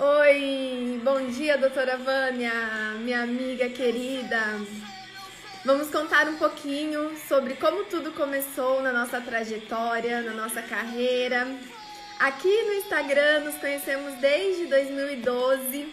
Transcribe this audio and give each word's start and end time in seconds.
Oi, 0.00 1.00
bom 1.02 1.26
dia, 1.26 1.58
doutora 1.58 1.96
Vânia, 1.96 2.52
minha 3.00 3.20
amiga 3.20 3.68
querida. 3.68 4.38
Vamos 5.64 5.90
contar 5.90 6.28
um 6.28 6.36
pouquinho 6.36 7.16
sobre 7.26 7.54
como 7.54 7.82
tudo 7.82 8.12
começou 8.12 8.80
na 8.80 8.92
nossa 8.92 9.20
trajetória, 9.20 10.22
na 10.22 10.34
nossa 10.34 10.62
carreira. 10.62 11.48
Aqui 12.20 12.62
no 12.62 12.74
Instagram 12.74 13.40
nos 13.40 13.56
conhecemos 13.56 14.14
desde 14.20 14.66
2012. 14.66 15.92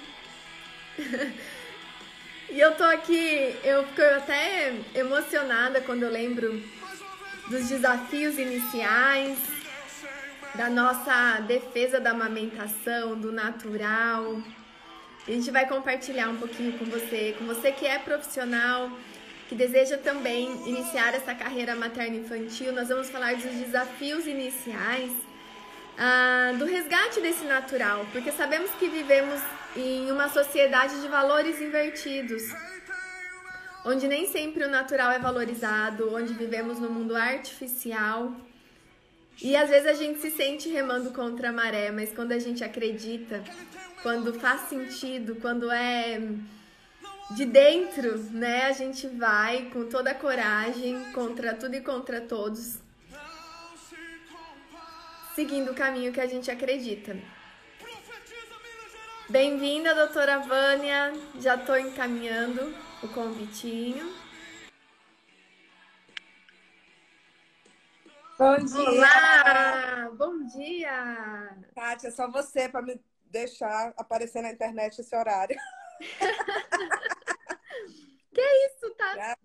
e 2.51 2.59
eu 2.59 2.75
tô 2.75 2.83
aqui, 2.83 3.55
eu 3.63 3.87
fico 3.87 4.03
até 4.03 4.71
emocionada 4.93 5.81
quando 5.81 6.03
eu 6.03 6.11
lembro 6.11 6.61
dos 7.49 7.69
desafios 7.69 8.37
iniciais, 8.37 9.39
da 10.57 10.69
nossa 10.69 11.39
defesa 11.41 11.99
da 11.99 12.11
amamentação, 12.11 13.19
do 13.19 13.31
natural. 13.31 14.41
A 15.27 15.31
gente 15.31 15.51
vai 15.51 15.67
compartilhar 15.67 16.29
um 16.29 16.37
pouquinho 16.37 16.77
com 16.77 16.85
você, 16.85 17.35
com 17.37 17.45
você 17.45 17.71
que 17.71 17.85
é 17.85 17.99
profissional, 17.99 18.91
que 19.49 19.55
deseja 19.55 19.97
também 19.97 20.49
iniciar 20.67 21.13
essa 21.13 21.35
carreira 21.35 21.75
materno-infantil. 21.75 22.71
Nós 22.71 22.87
vamos 22.87 23.09
falar 23.09 23.35
dos 23.35 23.43
desafios 23.43 24.25
iniciais, 24.27 25.11
ah, 25.97 26.53
do 26.57 26.65
resgate 26.65 27.19
desse 27.21 27.43
natural, 27.45 28.05
porque 28.11 28.31
sabemos 28.31 28.71
que 28.71 28.87
vivemos 28.87 29.41
em 29.75 30.09
uma 30.11 30.29
sociedade 30.29 31.01
de 31.01 31.07
valores 31.07 31.59
invertidos, 31.61 32.43
onde 33.83 34.07
nem 34.07 34.27
sempre 34.27 34.63
o 34.63 34.69
natural 34.69 35.11
é 35.11 35.19
valorizado, 35.19 36.15
onde 36.15 36.33
vivemos 36.33 36.79
no 36.79 36.89
mundo 36.89 37.15
artificial. 37.15 38.33
E 39.41 39.55
às 39.55 39.69
vezes 39.69 39.87
a 39.87 39.93
gente 39.93 40.19
se 40.19 40.31
sente 40.31 40.69
remando 40.69 41.11
contra 41.11 41.49
a 41.49 41.51
maré, 41.51 41.91
mas 41.91 42.13
quando 42.13 42.31
a 42.31 42.39
gente 42.39 42.63
acredita, 42.63 43.43
quando 44.01 44.33
faz 44.39 44.61
sentido, 44.69 45.35
quando 45.35 45.69
é 45.71 46.19
de 47.31 47.45
dentro, 47.45 48.17
né, 48.31 48.65
a 48.65 48.71
gente 48.71 49.07
vai 49.07 49.69
com 49.73 49.85
toda 49.89 50.11
a 50.11 50.15
coragem 50.15 51.11
contra 51.11 51.53
tudo 51.53 51.75
e 51.75 51.81
contra 51.81 52.21
todos, 52.21 52.79
seguindo 55.35 55.71
o 55.71 55.75
caminho 55.75 56.13
que 56.13 56.21
a 56.21 56.27
gente 56.27 56.49
acredita. 56.49 57.17
Bem-vinda, 59.27 59.95
doutora 59.95 60.37
Vânia. 60.37 61.11
Já 61.39 61.55
estou 61.55 61.77
encaminhando 61.77 62.73
o 63.01 63.07
convitinho. 63.07 64.24
Bom 68.37 68.57
dia! 68.57 68.89
Olá! 68.89 70.11
Bom 70.17 70.45
dia! 70.47 71.57
Kátia, 71.73 72.11
só 72.11 72.29
você 72.29 72.67
para 72.67 72.81
me 72.81 73.01
deixar 73.27 73.93
aparecer 73.95 74.41
na 74.41 74.51
internet 74.51 74.99
esse 74.99 75.15
horário. 75.15 75.55
que 78.33 78.41
isso, 78.41 78.93
tá? 78.97 79.15
Já 79.15 79.37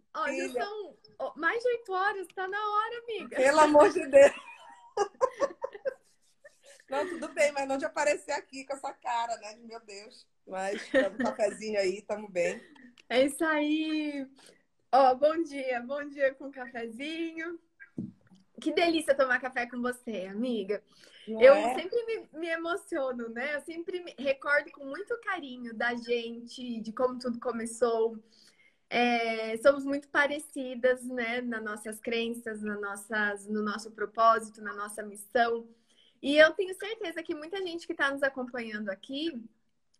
são 0.53 0.97
mais 1.37 1.63
de 1.63 1.69
oito 1.69 1.93
horas, 1.93 2.27
tá 2.35 2.49
na 2.49 2.59
hora, 2.59 2.99
amiga. 3.05 3.37
Pelo 3.37 3.61
amor 3.61 3.91
de 3.91 4.05
Deus! 4.09 4.33
Não, 6.91 7.09
tudo 7.09 7.29
bem, 7.29 7.53
mas 7.53 7.69
não 7.69 7.79
de 7.79 7.85
aparecer 7.85 8.33
aqui 8.33 8.65
com 8.65 8.73
essa 8.73 8.93
cara, 8.93 9.37
né? 9.37 9.55
Meu 9.61 9.79
Deus. 9.79 10.27
Mas 10.45 10.83
um 11.21 11.23
cafezinho 11.23 11.79
aí, 11.79 12.03
tamo 12.03 12.29
bem. 12.29 12.61
É 13.09 13.27
isso 13.27 13.45
aí. 13.45 14.27
Ó, 14.91 15.15
bom 15.15 15.41
dia, 15.45 15.81
bom 15.83 16.05
dia 16.09 16.35
com 16.35 16.51
cafezinho. 16.51 17.61
Que 18.61 18.73
delícia 18.73 19.15
tomar 19.15 19.41
café 19.41 19.67
com 19.67 19.81
você, 19.81 20.27
amiga. 20.27 20.83
Não 21.27 21.41
eu 21.41 21.55
é? 21.55 21.75
sempre 21.75 22.05
me, 22.05 22.41
me, 22.41 22.49
emociono, 22.49 23.29
né? 23.29 23.57
Eu 23.57 23.61
sempre 23.61 24.01
me 24.01 24.15
recordo 24.19 24.71
com 24.73 24.85
muito 24.85 25.19
carinho 25.21 25.75
da 25.75 25.95
gente, 25.95 26.81
de 26.81 26.93
como 26.93 27.19
tudo 27.19 27.39
começou. 27.41 28.19
É, 28.89 29.57
somos 29.59 29.85
muito 29.85 30.09
parecidas, 30.09 31.03
né? 31.05 31.41
Nas 31.41 31.63
nossas 31.63 32.01
crenças, 32.01 32.61
nas 32.61 32.81
nossas, 32.81 33.47
no 33.49 33.63
nosso 33.63 33.91
propósito, 33.93 34.61
na 34.61 34.75
nossa 34.75 35.03
missão. 35.03 35.69
E 36.23 36.37
eu 36.37 36.53
tenho 36.53 36.75
certeza 36.75 37.23
que 37.23 37.35
muita 37.35 37.59
gente 37.59 37.87
que 37.87 37.93
está 37.93 38.11
nos 38.11 38.23
acompanhando 38.23 38.91
aqui, 38.91 39.43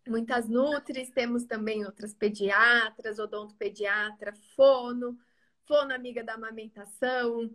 muitas 0.07 0.47
nutris, 0.47 1.09
temos 1.09 1.45
também 1.45 1.85
outras 1.85 2.13
pediatras, 2.13 3.17
odontopediatra, 3.17 4.33
fono, 4.55 5.17
fono 5.65 5.93
amiga 5.93 6.23
da 6.23 6.33
amamentação, 6.33 7.49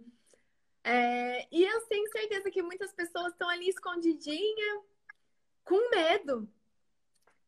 é, 0.88 1.48
e 1.50 1.64
eu 1.64 1.80
tenho 1.86 2.08
certeza 2.12 2.48
que 2.48 2.62
muitas 2.62 2.92
pessoas 2.92 3.32
estão 3.32 3.48
ali 3.48 3.68
escondidinha, 3.68 4.82
com 5.64 5.90
medo. 5.90 6.48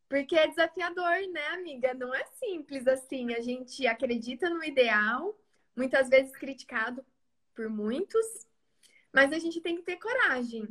Porque 0.08 0.34
é 0.36 0.48
desafiador, 0.48 1.14
né, 1.30 1.46
amiga? 1.50 1.94
Não 1.94 2.12
é 2.12 2.24
simples 2.34 2.88
assim. 2.88 3.32
A 3.32 3.40
gente 3.40 3.86
acredita 3.86 4.50
no 4.50 4.64
ideal, 4.64 5.38
muitas 5.76 6.08
vezes 6.08 6.36
criticado 6.36 7.06
por 7.54 7.68
muitos, 7.68 8.48
mas 9.12 9.32
a 9.32 9.38
gente 9.38 9.60
tem 9.60 9.76
que 9.76 9.82
ter 9.82 9.98
coragem. 9.98 10.66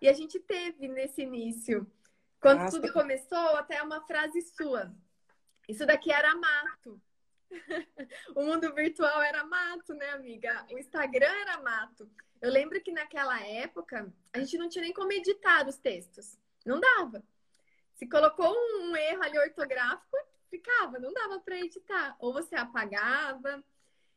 E 0.00 0.08
a 0.08 0.12
gente 0.12 0.38
teve 0.38 0.86
nesse 0.86 1.22
início. 1.22 1.84
Quando 2.40 2.60
Nossa. 2.60 2.80
tudo 2.80 2.92
começou, 2.92 3.56
até 3.56 3.82
uma 3.82 4.06
frase 4.06 4.40
sua. 4.42 4.94
Isso 5.68 5.84
daqui 5.84 6.12
era 6.12 6.36
mato. 6.36 7.02
o 8.34 8.42
mundo 8.42 8.72
virtual 8.74 9.20
era 9.22 9.44
mato, 9.44 9.94
né, 9.94 10.10
amiga? 10.10 10.66
O 10.70 10.78
Instagram 10.78 11.32
era 11.40 11.60
mato. 11.62 12.08
Eu 12.40 12.50
lembro 12.50 12.80
que 12.80 12.92
naquela 12.92 13.40
época 13.40 14.12
a 14.32 14.38
gente 14.38 14.58
não 14.58 14.68
tinha 14.68 14.82
nem 14.82 14.92
como 14.92 15.12
editar 15.12 15.68
os 15.68 15.76
textos. 15.76 16.38
Não 16.64 16.80
dava. 16.80 17.22
Se 17.94 18.06
colocou 18.08 18.52
um 18.80 18.96
erro 18.96 19.22
ali 19.22 19.38
ortográfico, 19.38 20.16
ficava, 20.50 20.98
não 20.98 21.12
dava 21.12 21.40
para 21.40 21.60
editar. 21.60 22.16
Ou 22.18 22.32
você 22.32 22.56
apagava. 22.56 23.62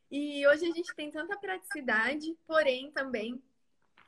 E 0.10 0.46
hoje 0.48 0.66
a 0.66 0.74
gente 0.74 0.96
tem 0.96 1.12
tanta 1.12 1.38
praticidade, 1.38 2.38
porém 2.48 2.92
também 2.92 3.42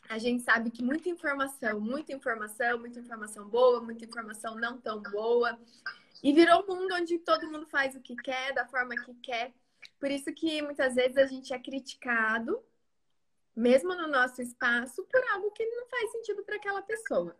a 0.09 0.17
gente 0.17 0.41
sabe 0.41 0.71
que 0.71 0.83
muita 0.83 1.09
informação, 1.09 1.79
muita 1.79 2.13
informação, 2.13 2.79
muita 2.79 2.99
informação 2.99 3.47
boa, 3.47 3.81
muita 3.81 4.05
informação 4.05 4.55
não 4.55 4.79
tão 4.79 5.01
boa. 5.01 5.59
E 6.23 6.33
virou 6.33 6.63
um 6.63 6.67
mundo 6.67 6.95
onde 6.95 7.19
todo 7.19 7.49
mundo 7.51 7.67
faz 7.67 7.95
o 7.95 8.01
que 8.01 8.15
quer, 8.15 8.53
da 8.53 8.65
forma 8.65 8.95
que 8.95 9.13
quer. 9.15 9.53
Por 9.99 10.09
isso 10.11 10.33
que 10.33 10.61
muitas 10.61 10.95
vezes 10.95 11.17
a 11.17 11.25
gente 11.25 11.53
é 11.53 11.59
criticado, 11.59 12.61
mesmo 13.55 13.95
no 13.95 14.07
nosso 14.07 14.41
espaço, 14.41 15.03
por 15.05 15.21
algo 15.33 15.51
que 15.51 15.65
não 15.65 15.87
faz 15.87 16.11
sentido 16.11 16.43
para 16.43 16.55
aquela 16.55 16.81
pessoa. 16.81 17.35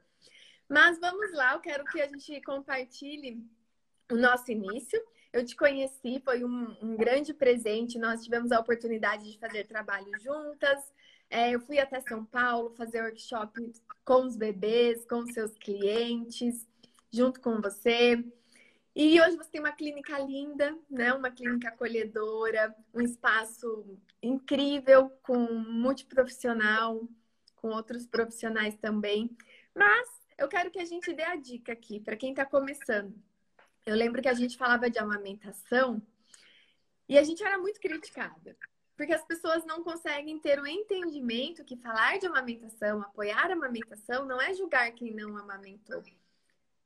Mas 0.68 1.00
vamos 1.00 1.32
lá, 1.34 1.54
eu 1.54 1.60
quero 1.60 1.86
que 1.86 2.02
a 2.02 2.08
gente 2.08 2.42
compartilhe 2.42 3.44
o 4.12 4.16
nosso 4.16 4.52
início. 4.52 5.02
Eu 5.32 5.46
te 5.46 5.56
conheci, 5.56 6.22
foi 6.24 6.44
um, 6.44 6.76
um 6.82 6.96
grande 6.96 7.34
presente. 7.34 8.00
Nós 8.00 8.24
tivemos 8.24 8.52
a 8.52 8.60
oportunidade 8.60 9.32
de 9.32 9.38
fazer 9.38 9.66
trabalho 9.66 10.12
juntas. 10.20 10.80
É, 11.30 11.52
eu 11.52 11.60
fui 11.60 11.78
até 11.80 12.00
São 12.02 12.26
Paulo 12.26 12.72
fazer 12.72 13.02
workshop 13.02 13.72
com 14.04 14.26
os 14.26 14.36
bebês, 14.36 15.06
com 15.06 15.26
seus 15.28 15.54
clientes, 15.58 16.68
junto 17.12 17.42
com 17.42 17.62
você. 17.62 18.24
E 19.00 19.22
hoje 19.22 19.38
você 19.38 19.52
tem 19.52 19.62
uma 19.62 19.72
clínica 19.72 20.18
linda, 20.18 20.76
né? 20.90 21.14
Uma 21.14 21.30
clínica 21.30 21.68
acolhedora, 21.70 22.76
um 22.92 23.00
espaço 23.00 23.96
incrível 24.24 25.12
com 25.22 25.38
multiprofissional, 25.38 27.08
com 27.58 27.68
outros 27.68 28.08
profissionais 28.08 28.76
também. 28.78 29.38
Mas 29.76 30.08
eu 30.36 30.48
quero 30.48 30.72
que 30.72 30.80
a 30.80 30.86
gente 30.86 31.14
dê 31.14 31.22
a 31.22 31.36
dica 31.36 31.74
aqui 31.74 32.00
para 32.00 32.18
quem 32.18 32.32
está 32.32 32.44
começando. 32.44 33.14
Eu 33.86 33.96
lembro 33.96 34.20
que 34.20 34.30
a 34.30 34.34
gente 34.34 34.58
falava 34.58 34.90
de 34.90 34.98
amamentação 34.98 36.02
e 37.08 37.20
a 37.20 37.24
gente 37.24 37.44
era 37.44 37.60
muito 37.60 37.80
criticada. 37.80 38.58
Porque 38.96 39.14
as 39.14 39.24
pessoas 39.24 39.64
não 39.64 39.84
conseguem 39.84 40.40
ter 40.40 40.60
o 40.60 40.66
entendimento 40.66 41.64
que 41.64 41.78
falar 41.78 42.18
de 42.18 42.26
amamentação, 42.26 43.04
apoiar 43.04 43.52
a 43.52 43.54
amamentação, 43.54 44.26
não 44.26 44.42
é 44.42 44.56
julgar 44.56 44.92
quem 44.94 45.14
não 45.14 45.38
amamentou 45.38 46.02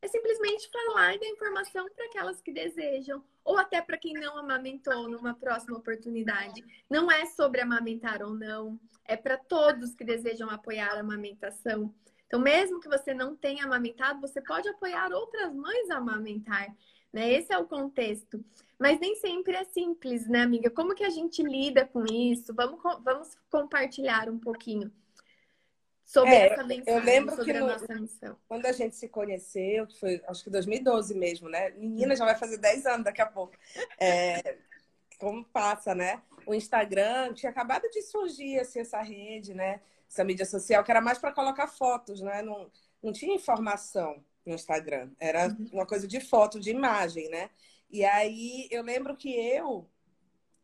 é 0.02 0.08
simplesmente 0.08 0.70
falar 0.72 1.18
da 1.20 1.28
informação 1.28 1.88
para 1.96 2.06
aquelas 2.06 2.42
que 2.42 2.52
desejam, 2.52 3.24
ou 3.44 3.58
até 3.58 3.82
para 3.82 3.98
quem 3.98 4.14
não 4.14 4.38
amamentou 4.38 5.08
numa 5.08 5.34
próxima 5.34 5.78
oportunidade. 5.78 6.64
Não 6.90 7.12
é 7.12 7.26
sobre 7.28 7.62
amamentar 7.62 8.24
ou 8.24 8.34
não, 8.34 8.80
é 9.06 9.16
para 9.16 9.38
todos 9.38 9.94
que 9.94 10.04
desejam 10.04 10.50
apoiar 10.50 10.94
a 10.94 11.02
amamentação. 11.02 11.94
Então, 12.26 12.40
mesmo 12.40 12.80
que 12.80 12.88
você 12.88 13.14
não 13.14 13.36
tenha 13.36 13.66
amamentado, 13.66 14.22
você 14.22 14.42
pode 14.42 14.68
apoiar 14.70 15.12
outras 15.12 15.54
mães 15.54 15.90
a 15.90 15.98
amamentar. 15.98 16.74
Né? 17.12 17.34
Esse 17.34 17.54
é 17.54 17.58
o 17.58 17.68
contexto. 17.68 18.44
Mas 18.80 19.00
nem 19.00 19.16
sempre 19.16 19.54
é 19.54 19.66
simples, 19.66 20.28
né, 20.28 20.42
amiga? 20.42 20.70
Como 20.70 20.96
que 20.96 21.04
a 21.04 21.10
gente 21.10 21.44
lida 21.44 21.86
com 21.86 22.06
isso? 22.06 22.54
Vamos, 22.56 22.82
vamos 23.04 23.36
compartilhar 23.50 24.30
um 24.30 24.40
pouquinho 24.40 24.92
sobre 26.06 26.32
é, 26.32 26.48
essa 26.50 26.64
mensagem, 26.64 26.94
eu 26.94 27.04
lembro 27.04 27.44
que 27.44 27.54
no, 27.54 27.66
a 27.66 27.74
nossa 27.74 27.96
missão. 27.96 28.38
Quando 28.48 28.66
a 28.66 28.72
gente 28.72 28.96
se 28.96 29.08
conheceu, 29.08 29.88
que 29.88 30.00
foi 30.00 30.22
acho 30.28 30.44
que 30.44 30.50
2012 30.50 31.14
mesmo, 31.16 31.48
né? 31.48 31.70
Menina 31.72 32.16
já 32.16 32.26
vai 32.26 32.36
fazer 32.36 32.58
10 32.58 32.86
anos 32.86 33.06
daqui 33.06 33.22
a 33.22 33.26
pouco. 33.26 33.54
É, 34.00 34.58
como 35.18 35.46
passa, 35.46 35.96
né? 35.96 36.22
O 36.46 36.54
Instagram 36.54 37.34
tinha 37.34 37.50
acabado 37.50 37.90
de 37.90 38.02
surgir 38.02 38.60
assim, 38.60 38.80
essa 38.80 39.02
rede, 39.02 39.54
né? 39.54 39.82
Essa 40.10 40.24
mídia 40.24 40.46
social 40.46 40.84
que 40.84 40.92
era 40.92 41.00
mais 41.00 41.18
para 41.18 41.32
colocar 41.32 41.68
fotos, 41.68 42.22
né? 42.22 42.42
Não, 42.42 42.70
não 43.02 43.14
tinha 43.14 43.36
informação. 43.36 44.24
no 44.46 44.56
Instagram. 44.56 45.12
Era 45.20 45.48
uhum. 45.48 45.70
uma 45.72 45.86
coisa 45.86 46.08
de 46.08 46.20
foto, 46.20 46.60
de 46.60 46.72
imagem, 46.72 47.30
né? 47.30 47.50
E 47.90 48.04
aí 48.04 48.68
eu 48.72 48.84
lembro 48.84 49.16
que 49.16 49.34
eu 49.34 49.88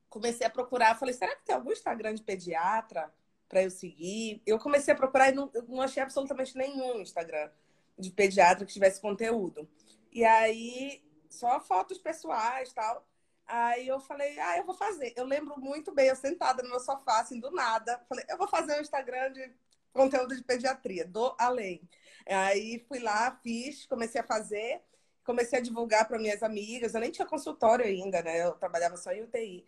comecei 0.09 0.47
a 0.47 0.49
procurar, 0.49 0.97
falei, 0.97 1.13
será 1.13 1.35
que 1.35 1.45
tem 1.45 1.55
algum 1.55 1.71
Instagram 1.71 2.15
de 2.15 2.23
pediatra 2.23 3.13
para 3.49 3.63
eu 3.63 3.69
seguir? 3.69 4.41
Eu 4.45 4.59
comecei 4.59 4.93
a 4.93 4.97
procurar 4.97 5.29
e 5.29 5.35
não, 5.35 5.51
não 5.67 5.81
achei 5.81 6.01
absolutamente 6.01 6.57
nenhum 6.57 7.01
Instagram 7.01 7.49
de 7.97 8.11
pediatra 8.11 8.65
que 8.65 8.73
tivesse 8.73 9.01
conteúdo. 9.01 9.67
E 10.11 10.23
aí, 10.23 11.03
só 11.29 11.59
fotos 11.59 11.97
pessoais 11.97 12.71
tal. 12.73 13.05
Aí 13.45 13.87
eu 13.87 13.99
falei, 13.99 14.37
ah, 14.39 14.57
eu 14.57 14.65
vou 14.65 14.75
fazer. 14.75 15.13
Eu 15.15 15.25
lembro 15.25 15.59
muito 15.59 15.93
bem, 15.93 16.07
eu 16.07 16.15
sentada 16.15 16.61
no 16.63 16.69
meu 16.69 16.79
sofá, 16.79 17.21
assim, 17.21 17.39
do 17.39 17.49
nada. 17.51 18.03
Falei, 18.09 18.25
eu 18.29 18.37
vou 18.37 18.47
fazer 18.47 18.77
um 18.77 18.81
Instagram 18.81 19.31
de 19.31 19.51
conteúdo 19.93 20.35
de 20.35 20.43
pediatria, 20.43 21.05
do 21.05 21.33
além. 21.39 21.81
Aí 22.27 22.83
fui 22.87 22.99
lá, 22.99 23.39
fiz, 23.41 23.85
comecei 23.85 24.19
a 24.19 24.23
fazer, 24.23 24.81
comecei 25.23 25.59
a 25.59 25.61
divulgar 25.61 26.07
para 26.07 26.19
minhas 26.19 26.43
amigas. 26.43 26.93
Eu 26.93 26.99
nem 26.99 27.11
tinha 27.11 27.25
consultório 27.27 27.85
ainda, 27.85 28.21
né? 28.21 28.43
Eu 28.43 28.53
trabalhava 28.53 28.97
só 28.97 29.11
em 29.11 29.23
UTI. 29.23 29.65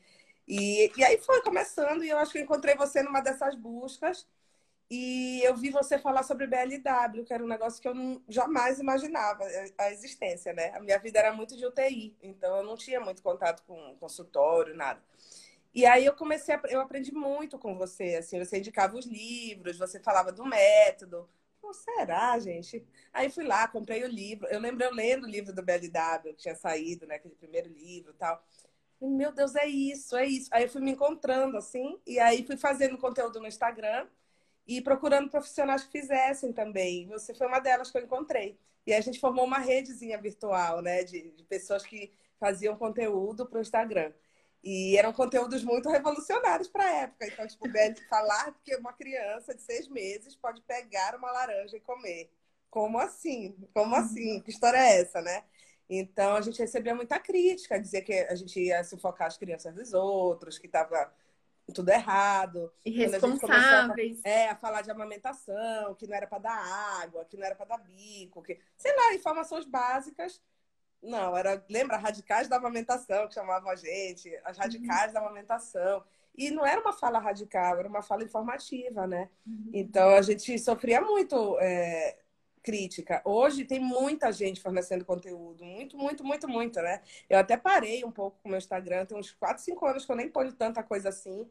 E, 0.50 0.92
e 0.98 1.06
aí 1.06 1.20
foi 1.20 1.42
começando, 1.44 2.04
e 2.06 2.10
eu 2.10 2.20
acho 2.20 2.34
que 2.34 2.40
encontrei 2.42 2.76
você 2.76 3.04
numa 3.04 3.22
dessas 3.22 3.56
buscas. 3.56 4.28
E 4.92 5.42
eu 5.44 5.56
vi 5.56 5.70
você 5.72 6.00
falar 6.00 6.24
sobre 6.24 6.48
BLW, 6.48 7.26
que 7.26 7.34
era 7.34 7.44
um 7.44 7.48
negócio 7.48 7.82
que 7.82 7.88
eu 7.88 7.96
não, 7.96 8.24
jamais 8.28 8.80
imaginava 8.80 9.44
a 9.78 9.92
existência, 9.92 10.54
né? 10.54 10.72
A 10.76 10.80
minha 10.82 11.00
vida 11.00 11.20
era 11.20 11.34
muito 11.34 11.58
de 11.58 11.66
UTI, 11.66 12.18
então 12.24 12.58
eu 12.58 12.64
não 12.64 12.76
tinha 12.78 13.00
muito 13.00 13.22
contato 13.24 13.64
com 13.68 13.96
consultório, 14.00 14.76
nada. 14.76 15.02
E 15.74 15.86
aí 15.86 16.06
eu 16.06 16.16
comecei, 16.16 16.56
a, 16.56 16.62
eu 16.70 16.82
aprendi 16.82 17.14
muito 17.14 17.58
com 17.60 17.78
você, 17.78 18.16
assim, 18.16 18.40
você 18.44 18.58
indicava 18.60 18.98
os 18.98 19.06
livros, 19.06 19.78
você 19.78 20.00
falava 20.00 20.32
do 20.32 20.46
método. 20.46 21.30
Pô, 21.62 21.74
será, 21.74 22.40
gente? 22.40 22.84
Aí 23.14 23.30
fui 23.30 23.44
lá, 23.46 23.68
comprei 23.68 24.04
o 24.04 24.08
livro. 24.08 24.48
Eu 24.48 24.60
lembro 24.60 24.84
eu 24.84 24.92
lendo 24.94 25.26
o 25.26 25.30
livro 25.30 25.54
do 25.54 25.62
BLW, 25.62 26.34
que 26.34 26.42
tinha 26.44 26.56
saído, 26.56 27.06
né? 27.06 27.16
Aquele 27.16 27.36
primeiro 27.36 27.70
livro 27.70 28.12
e 28.12 28.16
tal. 28.16 28.44
Meu 29.02 29.32
Deus, 29.32 29.56
é 29.56 29.66
isso, 29.66 30.16
é 30.18 30.26
isso. 30.26 30.50
Aí 30.52 30.64
eu 30.64 30.70
fui 30.70 30.82
me 30.82 30.92
encontrando, 30.92 31.58
assim, 31.58 32.00
e 32.06 32.20
aí 32.20 32.46
fui 32.46 32.58
fazendo 32.58 32.98
conteúdo 32.98 33.40
no 33.40 33.48
Instagram 33.48 34.08
e 34.68 34.82
procurando 34.82 35.30
profissionais 35.30 35.84
que 35.84 35.92
fizessem 35.92 36.54
também. 36.54 37.08
Você 37.08 37.34
foi 37.34 37.48
uma 37.48 37.60
delas 37.60 37.92
que 37.92 37.98
eu 37.98 38.04
encontrei. 38.04 38.60
E 38.86 38.94
a 38.94 39.02
gente 39.02 39.20
formou 39.20 39.46
uma 39.46 39.60
redezinha 39.60 40.18
virtual, 40.22 40.82
né, 40.82 41.04
de, 41.04 41.32
de 41.32 41.44
pessoas 41.46 41.86
que 41.86 42.14
faziam 42.40 42.76
conteúdo 42.78 43.46
para 43.48 43.60
o 43.60 43.62
Instagram. 43.62 44.14
E 44.64 44.98
eram 44.98 45.14
conteúdos 45.14 45.64
muito 45.64 45.90
revolucionários 45.90 46.68
para 46.68 46.84
a 46.86 46.92
época. 47.04 47.28
Então, 47.28 47.48
tipo, 47.48 47.66
falar 48.10 48.54
que 48.64 48.76
uma 48.76 48.94
criança 48.94 49.56
de 49.56 49.62
seis 49.62 49.88
meses 49.88 50.36
pode 50.36 50.62
pegar 50.64 51.16
uma 51.16 51.32
laranja 51.32 51.78
e 51.78 51.82
comer. 51.82 52.32
Como 52.70 53.00
assim? 53.00 53.56
Como 53.74 53.96
assim? 53.96 54.36
Uhum. 54.36 54.42
Que 54.42 54.52
história 54.52 54.78
é 54.78 55.02
essa, 55.02 55.22
né? 55.22 55.44
Então, 55.90 56.36
a 56.36 56.42
gente 56.42 56.60
recebia 56.60 56.94
muita 56.94 57.20
crítica, 57.20 57.80
dizer 57.80 58.02
que 58.04 58.14
a 58.14 58.36
gente 58.36 58.60
ia 58.60 58.84
sufocar 58.84 59.28
as 59.28 59.38
crianças 59.38 59.74
dos 59.74 59.92
outros, 59.94 60.60
que 60.60 60.68
estava 60.68 61.12
tudo 61.74 61.90
errado. 61.90 62.72
Irresponsáveis. 62.86 64.22
A, 64.24 64.30
é, 64.30 64.50
a 64.50 64.56
falar 64.56 64.82
de 64.82 64.92
amamentação, 64.92 65.96
que 65.96 66.08
não 66.08 66.16
era 66.16 66.28
para 66.28 66.40
dar 66.40 67.02
água, 67.02 67.26
que 67.26 67.38
não 67.38 67.46
era 67.46 67.56
para 67.56 67.66
dar 67.66 67.78
bico, 67.80 68.44
que, 68.44 68.60
sei 68.78 68.96
lá, 68.96 69.14
informações 69.14 69.66
básicas. 69.66 70.42
Não, 71.02 71.36
era, 71.36 71.64
lembra, 71.70 71.98
radicais 71.98 72.48
da 72.48 72.58
amamentação, 72.58 73.28
que 73.28 73.34
chamavam 73.34 73.72
a 73.72 73.76
gente, 73.76 74.30
as 74.44 74.58
uhum. 74.58 74.64
radicais 74.64 75.08
uhum. 75.08 75.14
da 75.14 75.20
amamentação. 75.22 76.04
E 76.38 76.52
não 76.52 76.66
era 76.66 76.80
uma 76.80 76.94
fala 76.94 77.20
radical, 77.20 77.80
era 77.80 77.88
uma 77.88 78.02
fala 78.02 78.24
informativa, 78.24 79.08
né? 79.08 79.30
Uhum. 79.46 79.72
Então 79.74 80.10
a 80.10 80.22
gente 80.22 80.58
sofria 80.60 81.02
muito 81.02 81.58
é, 81.60 82.18
crítica. 82.62 83.22
Hoje 83.26 83.66
tem 83.66 83.80
muita 83.80 84.32
gente 84.32 84.62
fornecendo 84.62 85.06
conteúdo, 85.06 85.64
muito, 85.66 85.98
muito, 85.98 86.24
muito, 86.24 86.48
muito, 86.48 86.82
né? 86.82 87.02
Eu 87.30 87.40
até 87.40 87.58
parei 87.58 88.04
um 88.04 88.12
pouco 88.12 88.38
com 88.42 88.50
o 88.50 88.52
meu 88.52 88.58
Instagram, 88.58 89.06
tem 89.06 89.18
uns 89.18 89.32
4, 89.32 89.64
5 89.64 89.86
anos 89.86 90.06
que 90.06 90.12
eu 90.12 90.16
nem 90.16 90.30
ponho 90.30 90.54
tanta 90.54 90.84
coisa 90.84 91.10
assim, 91.10 91.48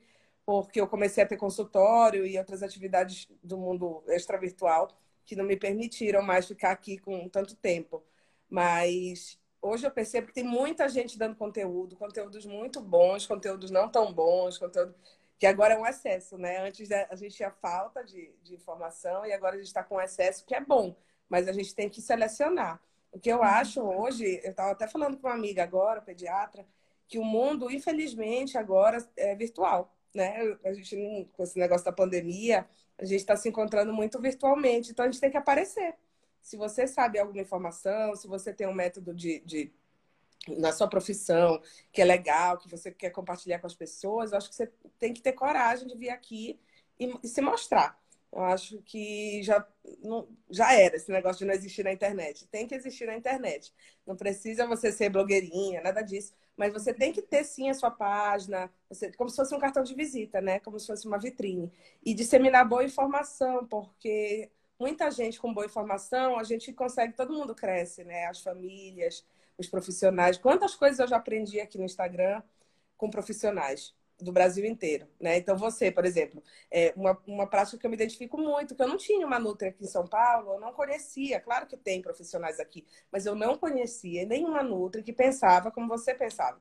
porque 0.46 0.80
eu 0.80 0.88
comecei 0.88 1.22
a 1.22 1.26
ter 1.26 1.36
consultório 1.36 2.26
e 2.26 2.38
outras 2.38 2.62
atividades 2.62 3.28
do 3.42 3.58
mundo 3.58 4.02
extra 4.08 4.38
virtual 4.38 4.88
que 5.24 5.36
não 5.36 5.44
me 5.44 5.56
permitiram 5.56 6.22
mais 6.22 6.46
ficar 6.46 6.70
aqui 6.70 6.98
com 6.98 7.28
tanto 7.28 7.54
tempo. 7.56 8.02
Mas 8.48 9.38
hoje 9.60 9.86
eu 9.86 9.90
percebo 9.90 10.28
que 10.28 10.32
tem 10.34 10.44
muita 10.44 10.88
gente 10.88 11.18
dando 11.18 11.36
conteúdo, 11.36 11.96
conteúdos 11.96 12.46
muito 12.46 12.80
bons, 12.80 13.26
conteúdos 13.26 13.70
não 13.70 13.90
tão 13.90 14.12
bons, 14.12 14.56
conteúdo 14.56 14.94
que 15.38 15.46
agora 15.46 15.74
é 15.74 15.78
um 15.78 15.86
excesso, 15.86 16.36
né? 16.36 16.58
Antes 16.66 16.90
a 16.90 17.14
gente 17.14 17.36
tinha 17.36 17.50
falta 17.50 18.02
de, 18.04 18.34
de 18.42 18.54
informação 18.54 19.24
e 19.24 19.32
agora 19.32 19.54
a 19.54 19.58
gente 19.58 19.68
está 19.68 19.84
com 19.84 20.00
excesso, 20.00 20.44
que 20.44 20.54
é 20.54 20.60
bom, 20.60 20.96
mas 21.28 21.46
a 21.46 21.52
gente 21.52 21.74
tem 21.74 21.88
que 21.88 22.02
selecionar. 22.02 22.80
O 23.12 23.20
que 23.20 23.30
eu 23.30 23.42
acho 23.42 23.80
hoje, 23.80 24.40
eu 24.42 24.50
estava 24.50 24.72
até 24.72 24.88
falando 24.88 25.16
com 25.16 25.28
uma 25.28 25.34
amiga 25.34 25.62
agora, 25.62 26.02
pediatra, 26.02 26.66
que 27.06 27.18
o 27.18 27.24
mundo, 27.24 27.70
infelizmente, 27.70 28.58
agora 28.58 28.98
é 29.16 29.34
virtual, 29.34 29.94
né? 30.14 30.58
A 30.64 30.72
gente, 30.72 31.28
com 31.32 31.42
esse 31.42 31.58
negócio 31.58 31.84
da 31.84 31.92
pandemia, 31.92 32.68
a 32.98 33.04
gente 33.04 33.20
está 33.20 33.36
se 33.36 33.48
encontrando 33.48 33.92
muito 33.92 34.20
virtualmente, 34.20 34.90
então 34.90 35.04
a 35.04 35.10
gente 35.10 35.20
tem 35.20 35.30
que 35.30 35.36
aparecer. 35.36 35.94
Se 36.42 36.56
você 36.56 36.86
sabe 36.86 37.18
alguma 37.18 37.40
informação, 37.40 38.16
se 38.16 38.26
você 38.26 38.52
tem 38.52 38.66
um 38.66 38.74
método 38.74 39.14
de, 39.14 39.40
de 39.40 39.72
na 40.56 40.72
sua 40.72 40.88
profissão, 40.88 41.60
que 41.92 42.00
é 42.00 42.04
legal, 42.04 42.58
que 42.58 42.68
você 42.68 42.90
quer 42.90 43.10
compartilhar 43.10 43.58
com 43.58 43.66
as 43.66 43.74
pessoas, 43.74 44.32
eu 44.32 44.38
acho 44.38 44.48
que 44.48 44.54
você 44.54 44.72
tem 44.98 45.12
que 45.12 45.20
ter 45.20 45.32
coragem 45.32 45.86
de 45.86 45.96
vir 45.96 46.10
aqui 46.10 46.58
e, 46.98 47.12
e 47.22 47.28
se 47.28 47.40
mostrar. 47.40 47.98
Eu 48.30 48.42
acho 48.42 48.82
que 48.82 49.42
já, 49.42 49.66
não, 50.02 50.28
já 50.50 50.72
era 50.74 50.96
esse 50.96 51.10
negócio 51.10 51.38
de 51.38 51.46
não 51.46 51.54
existir 51.54 51.82
na 51.82 51.92
internet. 51.92 52.46
Tem 52.48 52.66
que 52.66 52.74
existir 52.74 53.06
na 53.06 53.16
internet. 53.16 53.72
Não 54.06 54.16
precisa 54.16 54.66
você 54.66 54.92
ser 54.92 55.08
blogueirinha, 55.08 55.80
nada 55.80 56.02
disso. 56.02 56.34
Mas 56.54 56.72
você 56.72 56.92
tem 56.92 57.12
que 57.12 57.22
ter 57.22 57.44
sim 57.44 57.70
a 57.70 57.74
sua 57.74 57.90
página, 57.90 58.70
você, 58.88 59.12
como 59.12 59.30
se 59.30 59.36
fosse 59.36 59.54
um 59.54 59.58
cartão 59.58 59.82
de 59.82 59.94
visita, 59.94 60.40
né? 60.40 60.60
Como 60.60 60.78
se 60.78 60.86
fosse 60.86 61.06
uma 61.06 61.18
vitrine. 61.18 61.72
E 62.04 62.12
disseminar 62.12 62.68
boa 62.68 62.84
informação, 62.84 63.66
porque 63.66 64.50
muita 64.78 65.10
gente 65.10 65.40
com 65.40 65.52
boa 65.54 65.66
informação, 65.66 66.38
a 66.38 66.44
gente 66.44 66.72
consegue, 66.72 67.14
todo 67.14 67.32
mundo 67.32 67.54
cresce, 67.54 68.04
né? 68.04 68.26
As 68.26 68.42
famílias, 68.42 69.24
os 69.58 69.68
profissionais. 69.68 70.38
Quantas 70.38 70.74
coisas 70.74 70.98
eu 71.00 71.08
já 71.08 71.16
aprendi 71.16 71.60
aqui 71.60 71.78
no 71.78 71.84
Instagram 71.84 72.42
com 72.96 73.10
profissionais 73.10 73.94
do 74.20 74.32
Brasil 74.32 74.64
inteiro, 74.64 75.06
né? 75.20 75.36
Então 75.38 75.56
você, 75.56 75.90
por 75.92 76.04
exemplo, 76.04 76.42
é 76.70 76.92
uma, 76.96 77.16
uma 77.26 77.46
prática 77.46 77.78
que 77.78 77.86
eu 77.86 77.90
me 77.90 77.96
identifico 77.96 78.36
muito, 78.38 78.74
que 78.74 78.82
eu 78.82 78.88
não 78.88 78.96
tinha 78.96 79.24
uma 79.26 79.38
Nutri 79.38 79.68
aqui 79.68 79.84
em 79.84 79.86
São 79.86 80.06
Paulo, 80.08 80.54
eu 80.54 80.60
não 80.60 80.72
conhecia, 80.72 81.40
claro 81.40 81.66
que 81.66 81.76
tem 81.76 82.02
profissionais 82.02 82.58
aqui, 82.58 82.84
mas 83.12 83.26
eu 83.26 83.34
não 83.36 83.56
conhecia 83.56 84.26
nenhuma 84.26 84.62
Nutri 84.62 85.02
que 85.04 85.12
pensava 85.12 85.70
como 85.70 85.86
você 85.88 86.14
pensava. 86.14 86.60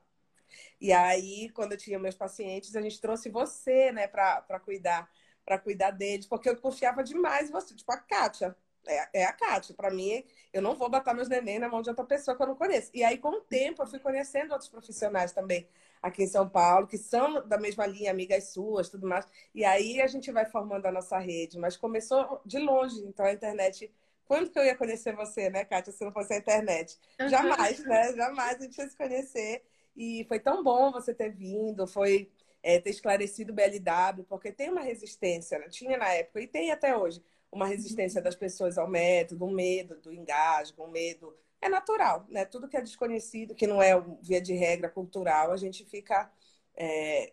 E 0.80 0.92
aí, 0.92 1.50
quando 1.50 1.72
eu 1.72 1.78
tinha 1.78 1.98
meus 1.98 2.14
pacientes, 2.14 2.76
a 2.76 2.80
gente 2.82 3.00
trouxe 3.00 3.28
você, 3.30 3.92
né, 3.92 4.06
para 4.06 4.60
cuidar, 4.60 5.10
para 5.44 5.58
cuidar 5.58 5.90
deles, 5.90 6.26
porque 6.26 6.48
eu 6.48 6.56
confiava 6.60 7.02
demais 7.02 7.48
em 7.48 7.52
você, 7.52 7.74
tipo 7.74 7.90
a 7.92 7.98
Kátia, 7.98 8.56
é, 8.88 9.08
é 9.12 9.24
a 9.24 9.32
Kátia. 9.32 9.74
Para 9.74 9.90
mim, 9.90 10.24
eu 10.52 10.62
não 10.62 10.74
vou 10.74 10.88
botar 10.88 11.14
meus 11.14 11.28
neném 11.28 11.58
na 11.58 11.68
mão 11.68 11.82
de 11.82 11.90
outra 11.90 12.04
pessoa 12.04 12.36
que 12.36 12.42
eu 12.42 12.46
não 12.46 12.56
conheço. 12.56 12.90
E 12.94 13.04
aí, 13.04 13.18
com 13.18 13.28
o 13.30 13.40
tempo, 13.40 13.82
eu 13.82 13.86
fui 13.86 13.98
conhecendo 13.98 14.52
outros 14.52 14.68
profissionais 14.68 15.32
também 15.32 15.68
aqui 16.02 16.22
em 16.22 16.26
São 16.26 16.48
Paulo, 16.48 16.86
que 16.86 16.96
são 16.96 17.46
da 17.46 17.58
mesma 17.58 17.86
linha, 17.86 18.10
amigas 18.10 18.52
suas, 18.52 18.88
tudo 18.88 19.06
mais. 19.06 19.26
E 19.54 19.64
aí 19.64 20.00
a 20.00 20.06
gente 20.06 20.30
vai 20.32 20.46
formando 20.46 20.86
a 20.86 20.92
nossa 20.92 21.18
rede. 21.18 21.58
Mas 21.58 21.76
começou 21.76 22.40
de 22.44 22.58
longe, 22.58 23.00
então 23.04 23.26
a 23.26 23.32
internet. 23.32 23.92
Quando 24.24 24.50
que 24.50 24.58
eu 24.58 24.64
ia 24.64 24.76
conhecer 24.76 25.14
você, 25.16 25.48
né, 25.48 25.64
Kátia, 25.64 25.92
se 25.92 26.04
não 26.04 26.12
fosse 26.12 26.34
a 26.34 26.38
internet? 26.38 26.98
Jamais, 27.28 27.82
né? 27.84 28.12
Jamais 28.14 28.58
a 28.60 28.64
gente 28.64 28.78
ia 28.78 28.88
se 28.88 28.96
conhecer. 28.96 29.62
E 29.96 30.24
foi 30.28 30.38
tão 30.38 30.62
bom 30.62 30.92
você 30.92 31.14
ter 31.14 31.30
vindo, 31.30 31.86
foi 31.86 32.30
é, 32.62 32.78
ter 32.78 32.90
esclarecido 32.90 33.52
o 33.52 33.54
BLW, 33.54 34.24
porque 34.28 34.52
tem 34.52 34.70
uma 34.70 34.80
resistência, 34.80 35.58
né? 35.58 35.68
tinha 35.68 35.96
na 35.96 36.08
época 36.12 36.40
e 36.40 36.46
tem 36.46 36.70
até 36.70 36.96
hoje 36.96 37.22
uma 37.50 37.66
resistência 37.66 38.20
das 38.20 38.34
pessoas 38.34 38.78
ao 38.78 38.88
método, 38.88 39.44
um 39.44 39.50
medo 39.50 39.96
do 40.00 40.12
engasgo, 40.12 40.84
um 40.84 40.90
medo. 40.90 41.34
É 41.60 41.68
natural, 41.68 42.24
né? 42.28 42.44
Tudo 42.44 42.68
que 42.68 42.76
é 42.76 42.80
desconhecido, 42.80 43.54
que 43.54 43.66
não 43.66 43.82
é 43.82 43.92
via 44.22 44.40
de 44.40 44.54
regra 44.54 44.88
cultural, 44.88 45.50
a 45.50 45.56
gente 45.56 45.84
fica 45.84 46.30
é, 46.76 47.32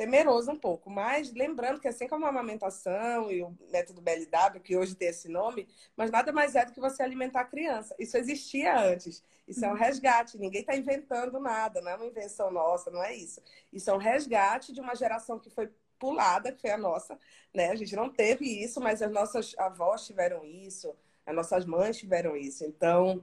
temeroso 0.00 0.50
um 0.50 0.56
pouco. 0.56 0.88
Mas 0.88 1.30
lembrando 1.32 1.78
que 1.78 1.86
assim 1.86 2.08
como 2.08 2.24
a 2.24 2.30
amamentação 2.30 3.30
e 3.30 3.42
o 3.42 3.54
método 3.70 4.00
BLW, 4.00 4.60
que 4.62 4.74
hoje 4.74 4.94
tem 4.94 5.08
esse 5.08 5.28
nome, 5.28 5.68
mas 5.94 6.10
nada 6.10 6.32
mais 6.32 6.54
é 6.54 6.64
do 6.64 6.72
que 6.72 6.80
você 6.80 7.02
alimentar 7.02 7.40
a 7.40 7.44
criança. 7.44 7.94
Isso 7.98 8.16
existia 8.16 8.80
antes. 8.80 9.22
Isso 9.46 9.62
é 9.62 9.68
um 9.68 9.72
uhum. 9.72 9.76
resgate. 9.76 10.38
Ninguém 10.38 10.62
está 10.62 10.74
inventando 10.74 11.38
nada, 11.38 11.82
não 11.82 11.90
é 11.90 11.96
uma 11.96 12.06
invenção 12.06 12.50
nossa, 12.50 12.90
não 12.90 13.02
é 13.02 13.14
isso. 13.14 13.42
Isso 13.70 13.90
é 13.90 13.92
um 13.92 13.98
resgate 13.98 14.72
de 14.72 14.80
uma 14.80 14.94
geração 14.94 15.38
que 15.38 15.50
foi 15.50 15.70
pulada, 16.00 16.50
que 16.50 16.60
foi 16.60 16.70
a 16.70 16.78
nossa, 16.78 17.18
né? 17.54 17.70
A 17.70 17.76
gente 17.76 17.94
não 17.94 18.10
teve 18.10 18.46
isso, 18.46 18.80
mas 18.80 19.02
as 19.02 19.12
nossas 19.12 19.54
avós 19.58 20.06
tiveram 20.06 20.44
isso, 20.44 20.96
as 21.26 21.34
nossas 21.34 21.66
mães 21.66 21.98
tiveram 21.98 22.36
isso. 22.36 22.64
Então, 22.64 23.22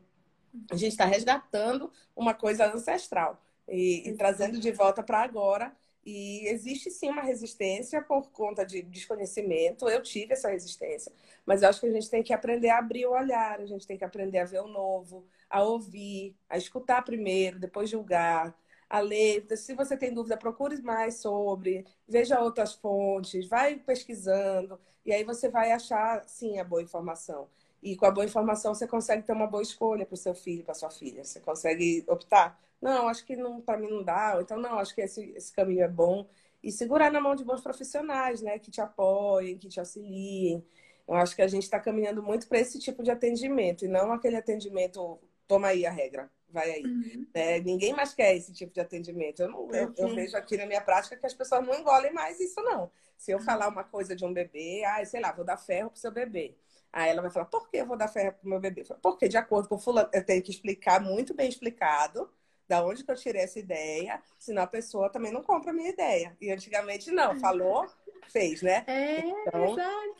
a 0.72 0.76
gente 0.76 0.92
está 0.92 1.06
resgatando 1.06 1.92
uma 2.16 2.34
coisa 2.34 2.72
ancestral 2.74 3.42
e, 3.68 4.08
e 4.08 4.14
trazendo 4.16 4.60
de 4.60 4.72
volta 4.72 5.04
para 5.04 5.22
agora. 5.22 5.76
E 6.06 6.48
existe 6.48 6.90
sim 6.90 7.10
uma 7.10 7.22
resistência 7.22 8.02
por 8.02 8.32
conta 8.32 8.66
de 8.66 8.82
desconhecimento. 8.82 9.90
Eu 9.90 10.02
tive 10.02 10.34
essa 10.34 10.50
resistência, 10.50 11.12
mas 11.46 11.62
eu 11.62 11.70
acho 11.70 11.82
que 11.82 11.88
a 11.88 11.92
gente 11.92 12.10
tem 12.10 12.24
que 12.24 12.32
aprender 12.32 12.70
a 12.70 12.78
abrir 12.78 13.06
o 13.06 13.12
olhar, 13.12 13.60
a 13.60 13.66
gente 13.66 13.86
tem 13.86 13.98
que 13.98 14.06
aprender 14.06 14.40
a 14.40 14.46
ver 14.46 14.62
o 14.62 14.68
novo, 14.70 15.28
a 15.50 15.62
ouvir, 15.64 16.34
a 16.50 16.58
escutar 16.58 17.02
primeiro, 17.04 17.60
depois 17.60 17.90
julgar, 17.90 18.58
a 18.90 19.00
ler. 19.00 19.46
Se 19.58 19.74
você 19.74 19.98
tem 19.98 20.14
dúvida, 20.14 20.38
procure 20.38 20.82
mais 20.82 21.16
sobre, 21.20 21.86
veja 22.08 22.42
outras 22.42 22.74
fontes, 22.74 23.48
vai 23.48 23.76
pesquisando, 23.76 24.80
e 25.06 25.12
aí 25.14 25.24
você 25.24 25.50
vai 25.50 25.72
achar 25.72 26.24
sim 26.28 26.60
a 26.60 26.64
boa 26.64 26.82
informação. 26.82 27.48
E 27.82 27.96
com 27.96 28.06
a 28.06 28.12
boa 28.12 28.26
informação 28.26 28.74
você 28.74 28.88
consegue 28.88 29.24
ter 29.24 29.34
uma 29.34 29.48
boa 29.48 29.64
escolha 29.64 30.06
para 30.06 30.16
o 30.16 30.18
seu 30.18 30.34
filho, 30.36 30.64
para 30.64 30.74
sua 30.74 30.90
filha. 30.90 31.24
Você 31.24 31.40
consegue 31.40 32.04
optar 32.08 32.60
não, 32.82 33.08
acho 33.08 33.26
que 33.26 33.36
não, 33.36 33.60
para 33.62 33.78
mim 33.78 33.90
não 33.90 34.04
dá. 34.04 34.36
Ou 34.36 34.42
então, 34.42 34.58
não, 34.60 34.80
acho 34.80 34.94
que 34.94 35.02
esse, 35.02 35.32
esse 35.36 35.52
caminho 35.54 35.84
é 35.84 35.88
bom. 35.88 36.28
E 36.64 36.72
segurar 36.72 37.12
na 37.12 37.22
mão 37.22 37.36
de 37.36 37.44
bons 37.44 37.62
profissionais, 37.62 38.42
né? 38.42 38.60
Que 38.60 38.72
te 38.72 38.82
apoiem, 38.82 39.58
que 39.58 39.68
te 39.68 39.80
auxiliem. 39.80 40.64
Eu 41.08 41.16
acho 41.16 41.36
que 41.36 41.42
a 41.42 41.48
gente 41.48 41.64
está 41.64 41.80
caminhando 41.80 42.22
muito 42.24 42.48
para 42.48 42.60
esse 42.60 42.80
tipo 42.80 43.04
de 43.04 43.12
atendimento 43.12 43.86
e 43.86 43.88
não 43.88 44.12
aquele 44.12 44.36
atendimento, 44.36 45.20
toma 45.48 45.70
aí 45.70 45.86
a 45.86 45.92
regra, 45.92 46.30
vai 46.50 46.72
aí. 46.72 46.84
Uhum. 46.84 47.28
É, 47.34 47.60
ninguém 47.60 47.94
mais 47.94 48.14
quer 48.14 48.36
esse 48.36 48.54
tipo 48.54 48.74
de 48.74 48.80
atendimento. 48.80 49.42
Eu, 49.42 49.50
não, 49.50 49.72
eu, 49.72 49.94
eu, 49.98 50.16
vejo 50.16 50.36
aqui 50.36 50.58
na 50.58 50.66
minha 50.66 50.82
prática 50.82 51.18
que 51.18 51.26
as 51.26 51.34
pessoas 51.34 51.66
não 51.66 51.76
engolem 51.76 52.14
mais 52.14 52.40
isso, 52.40 52.62
não. 52.62 52.92
Se 53.18 53.32
eu 53.32 53.40
falar 53.40 53.68
uma 53.68 53.84
coisa 53.84 54.16
de 54.16 54.26
um 54.26 54.34
bebê, 54.34 54.84
ah, 54.86 55.04
sei 55.06 55.20
lá, 55.20 55.32
vou 55.32 55.46
dar 55.46 55.58
ferro 55.58 55.90
pro 55.90 56.00
seu 56.00 56.12
bebê. 56.12 56.56
Aí 56.92 57.10
ela 57.10 57.22
vai 57.22 57.32
falar, 57.32 57.46
por 57.46 57.70
que 57.70 57.78
eu 57.78 57.86
vou 57.86 57.98
dar 57.98 58.08
ferro 58.08 58.34
pro 58.34 58.50
meu 58.50 58.60
bebê? 58.60 58.84
Porque, 59.02 59.28
de 59.28 59.38
acordo 59.38 59.68
com 59.68 59.78
fulano, 59.78 60.10
eu 60.14 60.26
tenho 60.26 60.42
que 60.42 60.52
explicar 60.52 61.02
muito 61.02 61.34
bem 61.34 61.50
explicado 61.50 62.30
da 62.68 62.84
onde 62.86 63.04
que 63.04 63.10
eu 63.10 63.16
tirei 63.16 63.44
essa 63.44 63.60
ideia, 63.60 64.22
senão 64.38 64.64
a 64.64 64.68
pessoa 64.68 65.10
também 65.10 65.32
não 65.32 65.42
compra 65.42 65.72
a 65.72 65.74
minha 65.74 65.90
ideia. 65.90 66.36
E 66.40 66.52
antigamente 66.52 67.12
não, 67.12 67.40
falou, 67.40 67.88
fez, 68.30 68.62
né? 68.62 68.84
É, 68.88 69.20
então, 69.20 69.72
exato. 69.72 70.20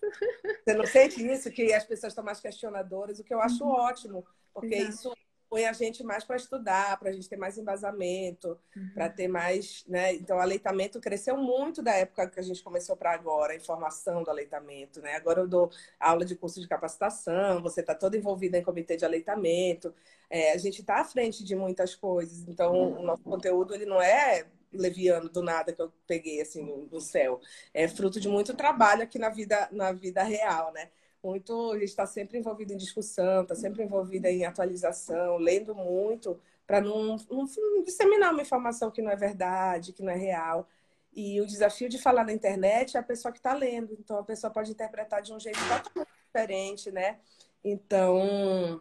Você 0.64 0.74
não 0.74 0.86
sente 0.86 1.28
isso, 1.28 1.52
que 1.52 1.74
as 1.74 1.84
pessoas 1.84 2.12
estão 2.12 2.24
mais 2.24 2.40
questionadoras, 2.40 3.20
o 3.20 3.24
que 3.24 3.34
eu 3.34 3.42
acho 3.42 3.64
uhum. 3.64 3.72
ótimo, 3.72 4.26
porque 4.54 4.76
exato. 4.76 4.94
isso 4.94 5.14
põe 5.50 5.66
a 5.66 5.74
gente 5.74 6.04
mais 6.04 6.24
para 6.24 6.36
estudar, 6.36 6.98
para 7.00 7.10
a 7.10 7.12
gente 7.12 7.30
ter 7.30 7.38
mais 7.38 7.58
embasamento, 7.58 8.58
uhum. 8.76 8.90
para 8.94 9.10
ter 9.10 9.28
mais, 9.28 9.84
né? 9.88 10.14
Então, 10.14 10.38
o 10.38 10.40
aleitamento 10.40 11.00
cresceu 11.00 11.38
muito 11.38 11.82
da 11.82 11.94
época 11.94 12.30
que 12.30 12.40
a 12.40 12.44
gente 12.44 12.64
começou 12.64 12.96
para 12.96 13.12
agora, 13.12 13.54
a 13.54 13.56
informação 13.56 14.24
do 14.24 14.30
aleitamento, 14.30 15.02
né? 15.02 15.16
Agora 15.16 15.42
eu 15.42 15.48
dou 15.48 15.72
aula 16.00 16.26
de 16.26 16.36
curso 16.36 16.60
de 16.60 16.68
capacitação, 16.68 17.62
você 17.62 17.82
está 17.82 17.96
toda 17.96 18.18
envolvida 18.18 18.58
em 18.58 18.64
comitê 18.64 18.98
de 18.98 19.06
aleitamento, 19.06 19.94
é, 20.30 20.52
a 20.52 20.58
gente 20.58 20.82
está 20.82 21.02
à 21.02 21.06
frente 21.06 21.44
de 21.44 21.56
muitas 21.56 21.96
coisas, 21.96 22.48
então 22.48 22.74
uhum. 22.74 23.00
o 23.00 23.04
nosso 23.04 23.24
conteúdo 23.24 23.74
ele 23.74 23.86
não 23.86 24.02
é 24.02 24.46
leviano 24.72 25.30
do 25.30 25.42
nada 25.42 25.72
que 25.72 25.82
eu 25.82 25.92
peguei 26.06 26.42
assim 26.42 26.86
do 26.88 27.00
céu, 27.00 27.40
é 27.74 27.88
fruto 27.88 28.20
de 28.20 28.28
muito 28.28 28.54
trabalho 28.54 29.04
aqui 29.04 29.18
na 29.18 29.30
vida 29.30 29.70
na 29.72 29.92
vida 29.94 30.22
real, 30.24 30.74
né? 30.74 30.90
Muito, 31.24 31.72
a 31.72 31.80
gente 31.80 31.90
está 31.90 32.06
sempre 32.06 32.38
envolvido 32.38 32.74
em 32.74 32.78
discussão, 32.78 33.42
está 33.42 33.56
sempre 33.56 33.84
envolvida 33.84 34.30
em 34.30 34.46
atualização, 34.46 35.38
lendo 35.38 35.74
muito, 35.76 36.40
para 36.66 36.82
não, 36.82 37.18
não, 37.30 37.46
não, 37.46 37.84
disseminar 37.84 38.32
uma 38.32 38.42
informação 38.42 38.92
que 38.92 39.02
não 39.02 39.12
é 39.12 39.16
verdade, 39.16 39.94
que 39.94 40.04
não 40.04 40.12
é 40.12 40.16
real. 40.16 40.68
E 41.14 41.42
o 41.42 41.48
desafio 41.48 41.90
de 41.90 41.98
falar 41.98 42.24
na 42.24 42.34
internet 42.34 42.96
é 42.96 43.00
a 43.00 43.04
pessoa 43.04 43.32
que 43.32 43.40
está 43.40 43.54
lendo. 43.54 43.94
Então, 44.00 44.20
a 44.20 44.24
pessoa 44.24 44.52
pode 44.52 44.72
interpretar 44.72 45.22
de 45.22 45.34
um 45.34 45.40
jeito 45.40 45.58
totalmente 45.60 46.10
diferente, 46.26 46.92
né? 46.92 47.20
Então, 47.64 48.80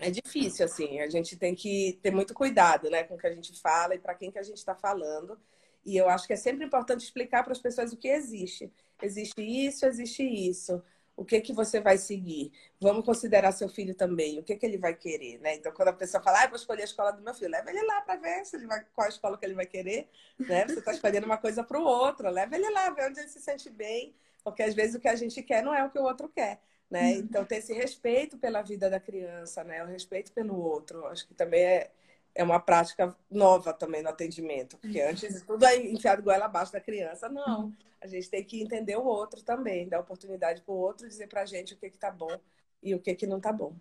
é 0.00 0.10
difícil, 0.10 0.64
assim. 0.64 1.00
A 1.00 1.08
gente 1.08 1.36
tem 1.36 1.54
que 1.54 1.98
ter 2.02 2.12
muito 2.12 2.32
cuidado, 2.34 2.88
né? 2.88 3.02
Com 3.02 3.16
o 3.16 3.18
que 3.18 3.26
a 3.26 3.34
gente 3.34 3.60
fala 3.60 3.94
e 3.94 3.98
para 3.98 4.14
quem 4.14 4.30
que 4.30 4.38
a 4.38 4.42
gente 4.42 4.58
está 4.58 4.74
falando. 4.74 5.38
E 5.84 5.96
eu 5.96 6.08
acho 6.08 6.26
que 6.26 6.32
é 6.32 6.36
sempre 6.36 6.64
importante 6.64 7.02
explicar 7.04 7.42
para 7.42 7.52
as 7.52 7.58
pessoas 7.58 7.92
o 7.92 7.96
que 7.96 8.08
existe. 8.08 8.72
Existe 9.02 9.42
isso, 9.42 9.84
existe 9.86 10.22
isso 10.22 10.82
o 11.16 11.24
que 11.24 11.40
que 11.40 11.52
você 11.52 11.80
vai 11.80 11.96
seguir? 11.96 12.52
Vamos 12.80 13.04
considerar 13.04 13.52
seu 13.52 13.68
filho 13.68 13.94
também, 13.94 14.38
o 14.38 14.42
que 14.42 14.56
que 14.56 14.66
ele 14.66 14.76
vai 14.76 14.94
querer, 14.94 15.38
né? 15.40 15.54
Então, 15.54 15.72
quando 15.72 15.88
a 15.88 15.92
pessoa 15.92 16.22
fala, 16.22 16.42
ah, 16.42 16.46
vou 16.48 16.56
escolher 16.56 16.82
a 16.82 16.86
escola 16.86 17.12
do 17.12 17.22
meu 17.22 17.34
filho, 17.34 17.50
leva 17.50 17.70
ele 17.70 17.82
lá 17.82 18.00
para 18.00 18.16
ver 18.16 18.44
se 18.44 18.56
ele 18.56 18.66
vai, 18.66 18.84
qual 18.94 19.06
a 19.06 19.10
escola 19.10 19.38
que 19.38 19.44
ele 19.44 19.54
vai 19.54 19.66
querer, 19.66 20.08
né? 20.38 20.66
Você 20.66 20.80
está 20.80 20.92
escolhendo 20.92 21.26
uma 21.26 21.38
coisa 21.38 21.62
para 21.62 21.78
o 21.78 21.84
outro, 21.84 22.28
leva 22.28 22.56
ele 22.56 22.68
lá, 22.70 22.90
vê 22.90 23.06
onde 23.06 23.20
ele 23.20 23.28
se 23.28 23.40
sente 23.40 23.70
bem, 23.70 24.14
porque 24.42 24.62
às 24.62 24.74
vezes 24.74 24.96
o 24.96 25.00
que 25.00 25.08
a 25.08 25.14
gente 25.14 25.42
quer 25.42 25.62
não 25.62 25.72
é 25.72 25.84
o 25.84 25.90
que 25.90 25.98
o 25.98 26.04
outro 26.04 26.28
quer, 26.28 26.60
né? 26.90 27.12
Uhum. 27.12 27.18
Então, 27.20 27.44
ter 27.44 27.56
esse 27.56 27.72
respeito 27.72 28.36
pela 28.36 28.62
vida 28.62 28.90
da 28.90 28.98
criança, 28.98 29.62
né? 29.62 29.84
O 29.84 29.86
respeito 29.86 30.32
pelo 30.32 30.58
outro, 30.60 31.06
acho 31.06 31.26
que 31.28 31.34
também 31.34 31.62
é, 31.62 31.90
é 32.34 32.42
uma 32.42 32.58
prática 32.58 33.16
nova 33.30 33.72
também 33.72 34.02
no 34.02 34.08
atendimento, 34.08 34.76
porque 34.78 35.00
antes 35.00 35.42
tudo 35.42 35.64
é 35.64 35.76
enfiado 35.76 36.22
goela 36.22 36.46
abaixo 36.46 36.72
da 36.72 36.80
criança, 36.80 37.28
não. 37.28 37.72
A 38.00 38.06
gente 38.06 38.28
tem 38.28 38.44
que 38.44 38.60
entender 38.60 38.96
o 38.96 39.04
outro 39.04 39.42
também, 39.42 39.88
dar 39.88 40.00
oportunidade 40.00 40.60
para 40.62 40.74
o 40.74 40.78
outro 40.78 41.08
dizer 41.08 41.28
para 41.28 41.42
a 41.42 41.46
gente 41.46 41.74
o 41.74 41.76
que 41.76 41.86
está 41.86 42.10
bom 42.10 42.38
e 42.82 42.94
o 42.94 43.00
que, 43.00 43.14
que 43.14 43.26
não 43.26 43.38
está 43.38 43.52
bom. 43.52 43.74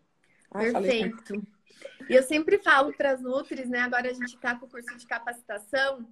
Ai, 0.52 0.72
Perfeito. 0.72 1.42
E 2.10 2.14
eu 2.14 2.24
sempre 2.24 2.60
falo 2.60 2.94
para 2.94 3.12
as 3.12 3.22
Nutris, 3.22 3.68
né? 3.68 3.80
Agora 3.80 4.10
a 4.10 4.14
gente 4.14 4.36
está 4.36 4.56
com 4.56 4.66
o 4.66 4.70
curso 4.70 4.96
de 4.98 5.08
capacitação, 5.08 6.08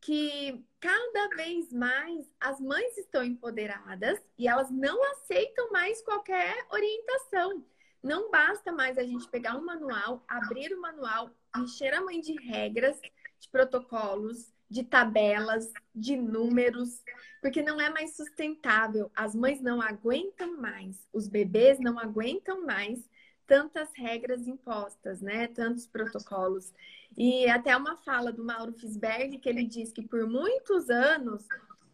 que 0.00 0.64
cada 0.78 1.28
vez 1.36 1.72
mais 1.72 2.30
as 2.38 2.60
mães 2.60 2.96
estão 2.98 3.24
empoderadas 3.24 4.20
e 4.38 4.46
elas 4.46 4.70
não 4.70 5.02
aceitam 5.12 5.70
mais 5.72 6.02
qualquer 6.02 6.54
orientação. 6.70 7.64
Não 8.06 8.30
basta 8.30 8.70
mais 8.70 8.96
a 8.98 9.02
gente 9.02 9.28
pegar 9.28 9.56
um 9.56 9.64
manual, 9.64 10.22
abrir 10.28 10.72
o 10.72 10.80
manual, 10.80 11.28
encher 11.56 11.92
a 11.92 12.00
mãe 12.00 12.20
de 12.20 12.34
regras, 12.34 13.00
de 13.40 13.48
protocolos, 13.48 14.54
de 14.70 14.84
tabelas, 14.84 15.72
de 15.92 16.16
números, 16.16 17.02
porque 17.42 17.62
não 17.62 17.80
é 17.80 17.90
mais 17.90 18.14
sustentável. 18.14 19.10
As 19.12 19.34
mães 19.34 19.60
não 19.60 19.82
aguentam 19.82 20.56
mais, 20.56 21.04
os 21.12 21.26
bebês 21.26 21.80
não 21.80 21.98
aguentam 21.98 22.64
mais 22.64 23.10
tantas 23.44 23.88
regras 23.96 24.46
impostas, 24.46 25.20
né? 25.20 25.48
Tantos 25.48 25.88
protocolos. 25.88 26.72
E 27.18 27.48
até 27.48 27.76
uma 27.76 27.96
fala 27.96 28.32
do 28.32 28.44
Mauro 28.44 28.72
Fisberg 28.72 29.36
que 29.38 29.48
ele 29.48 29.64
diz 29.64 29.90
que 29.90 30.06
por 30.06 30.28
muitos 30.28 30.88
anos 30.90 31.44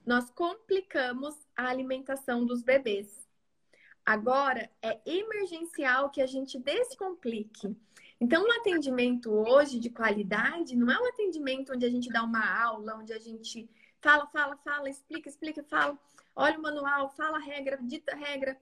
nós 0.04 0.28
complicamos 0.28 1.34
a 1.56 1.70
alimentação 1.70 2.44
dos 2.44 2.62
bebês. 2.62 3.26
Agora 4.04 4.68
é 4.82 5.00
emergencial 5.06 6.10
que 6.10 6.20
a 6.20 6.26
gente 6.26 6.58
descomplique. 6.58 7.76
Então, 8.20 8.44
um 8.44 8.52
atendimento 8.52 9.30
hoje 9.32 9.78
de 9.78 9.90
qualidade 9.90 10.76
não 10.76 10.90
é 10.90 10.98
um 10.98 11.08
atendimento 11.08 11.72
onde 11.72 11.86
a 11.86 11.90
gente 11.90 12.08
dá 12.08 12.22
uma 12.22 12.62
aula, 12.62 12.96
onde 12.96 13.12
a 13.12 13.18
gente 13.18 13.68
fala, 14.00 14.26
fala, 14.26 14.56
fala, 14.56 14.90
explica, 14.90 15.28
explica, 15.28 15.62
fala, 15.64 15.98
olha 16.34 16.58
o 16.58 16.62
manual, 16.62 17.10
fala 17.10 17.38
a 17.38 17.40
regra, 17.40 17.78
dita 17.80 18.12
a 18.12 18.16
regra. 18.16 18.56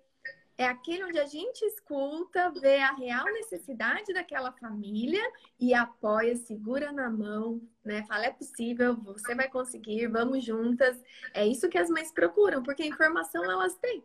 É 0.58 0.66
aquele 0.66 1.04
onde 1.04 1.18
a 1.18 1.24
gente 1.24 1.62
escuta, 1.62 2.50
vê 2.50 2.80
a 2.80 2.92
real 2.92 3.24
necessidade 3.32 4.12
daquela 4.12 4.52
família 4.52 5.22
e 5.58 5.72
apoia, 5.72 6.36
segura 6.36 6.92
na 6.92 7.08
mão, 7.08 7.62
né? 7.82 8.04
Fala, 8.06 8.26
é 8.26 8.30
possível, 8.30 8.94
você 8.94 9.34
vai 9.34 9.48
conseguir, 9.48 10.06
vamos 10.06 10.44
juntas. 10.44 11.02
É 11.32 11.46
isso 11.46 11.70
que 11.70 11.78
as 11.78 11.88
mães 11.88 12.12
procuram, 12.12 12.62
porque 12.62 12.82
a 12.82 12.86
informação 12.86 13.42
elas 13.42 13.74
têm 13.76 14.04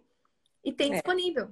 e 0.66 0.74
tem 0.74 0.90
é. 0.90 0.94
disponível. 0.96 1.50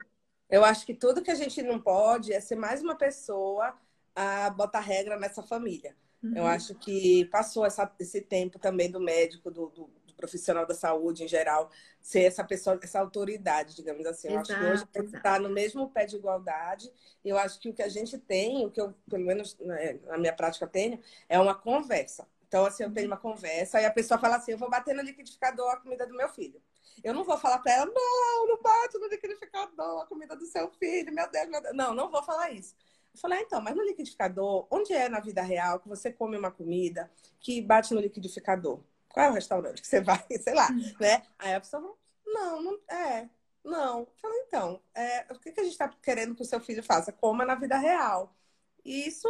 Eu 0.49 0.65
acho 0.65 0.85
que 0.85 0.93
tudo 0.93 1.21
que 1.21 1.31
a 1.31 1.35
gente 1.35 1.61
não 1.61 1.79
pode 1.79 2.33
é 2.33 2.39
ser 2.41 2.55
mais 2.55 2.81
uma 2.81 2.95
pessoa 2.95 3.73
a 4.15 4.49
botar 4.49 4.79
regra 4.79 5.17
nessa 5.17 5.41
família. 5.41 5.95
Uhum. 6.21 6.33
Eu 6.35 6.45
acho 6.45 6.75
que 6.75 7.25
passou 7.25 7.65
essa, 7.65 7.89
esse 7.99 8.21
tempo 8.21 8.57
também 8.59 8.89
do 8.89 8.99
médico, 8.99 9.51
do, 9.51 9.67
do, 9.69 9.89
do, 10.05 10.13
profissional 10.15 10.65
da 10.65 10.73
saúde 10.73 11.23
em 11.23 11.27
geral, 11.27 11.69
ser 12.01 12.21
essa 12.21 12.43
pessoa, 12.43 12.79
essa 12.81 12.99
autoridade, 12.99 13.75
digamos 13.75 14.05
assim. 14.05 14.29
Eu 14.29 14.39
exato, 14.39 14.53
acho 14.53 14.87
que 14.87 14.99
hoje 14.99 15.15
está 15.15 15.37
no 15.39 15.49
mesmo 15.49 15.89
pé 15.89 16.05
de 16.05 16.15
igualdade. 16.15 16.91
Eu 17.25 17.37
acho 17.37 17.59
que 17.59 17.69
o 17.69 17.73
que 17.73 17.81
a 17.81 17.89
gente 17.89 18.17
tem, 18.17 18.65
o 18.65 18.71
que 18.71 18.79
eu, 18.79 18.93
pelo 19.09 19.25
menos 19.25 19.57
né, 19.59 19.99
na 20.05 20.17
minha 20.17 20.33
prática, 20.33 20.65
tenho, 20.65 20.99
é 21.27 21.39
uma 21.39 21.55
conversa. 21.55 22.27
Então, 22.47 22.65
assim, 22.65 22.83
eu 22.83 22.93
tenho 22.93 23.07
uma 23.07 23.17
conversa 23.17 23.81
e 23.81 23.85
a 23.85 23.91
pessoa 23.91 24.19
fala 24.19 24.37
assim: 24.37 24.51
eu 24.51 24.57
vou 24.57 24.69
bater 24.69 24.93
no 24.93 25.01
liquidificador 25.01 25.71
a 25.71 25.77
comida 25.77 26.05
do 26.05 26.15
meu 26.15 26.29
filho. 26.29 26.61
Eu 27.03 27.13
não 27.13 27.23
vou 27.23 27.37
falar 27.37 27.59
para 27.59 27.71
ela: 27.71 27.85
não, 27.85 28.47
não 28.47 28.61
bate 28.61 28.97
no 28.97 29.07
liquidificador 29.07 30.01
a 30.01 30.05
comida 30.05 30.35
do 30.35 30.45
seu 30.45 30.69
filho, 30.71 31.13
meu 31.13 31.29
Deus, 31.29 31.49
meu 31.49 31.61
Deus. 31.61 31.75
Não, 31.75 31.93
não 31.93 32.09
vou 32.09 32.23
falar 32.23 32.51
isso. 32.51 32.75
Eu 33.13 33.19
falei, 33.19 33.39
ah, 33.39 33.41
então, 33.41 33.61
mas 33.61 33.75
no 33.75 33.83
liquidificador, 33.83 34.67
onde 34.71 34.91
é 34.91 35.07
na 35.07 35.19
vida 35.19 35.41
real 35.41 35.79
que 35.79 35.87
você 35.87 36.11
come 36.11 36.35
uma 36.35 36.51
comida 36.51 37.11
que 37.39 37.61
bate 37.61 37.93
no 37.93 38.01
liquidificador? 38.01 38.81
Qual 39.07 39.27
é 39.27 39.29
o 39.29 39.33
restaurante 39.33 39.81
que 39.81 39.87
você 39.87 40.01
vai? 40.01 40.25
Sei 40.41 40.53
lá, 40.53 40.67
né? 40.99 41.21
Aí 41.37 41.53
a 41.53 41.61
pessoa 41.61 41.81
falou, 41.81 41.99
não, 42.25 42.61
não 42.61 42.79
é. 42.89 43.29
Não. 43.63 43.99
Eu 43.99 44.13
falei, 44.19 44.39
então, 44.47 44.81
é, 44.95 45.27
o 45.31 45.39
que, 45.39 45.51
que 45.51 45.59
a 45.59 45.63
gente 45.63 45.73
está 45.73 45.87
querendo 45.87 46.35
que 46.35 46.41
o 46.41 46.45
seu 46.45 46.59
filho 46.59 46.83
faça? 46.83 47.11
Coma 47.11 47.45
na 47.45 47.55
vida 47.55 47.77
real. 47.77 48.35
E 48.83 49.07
isso 49.07 49.27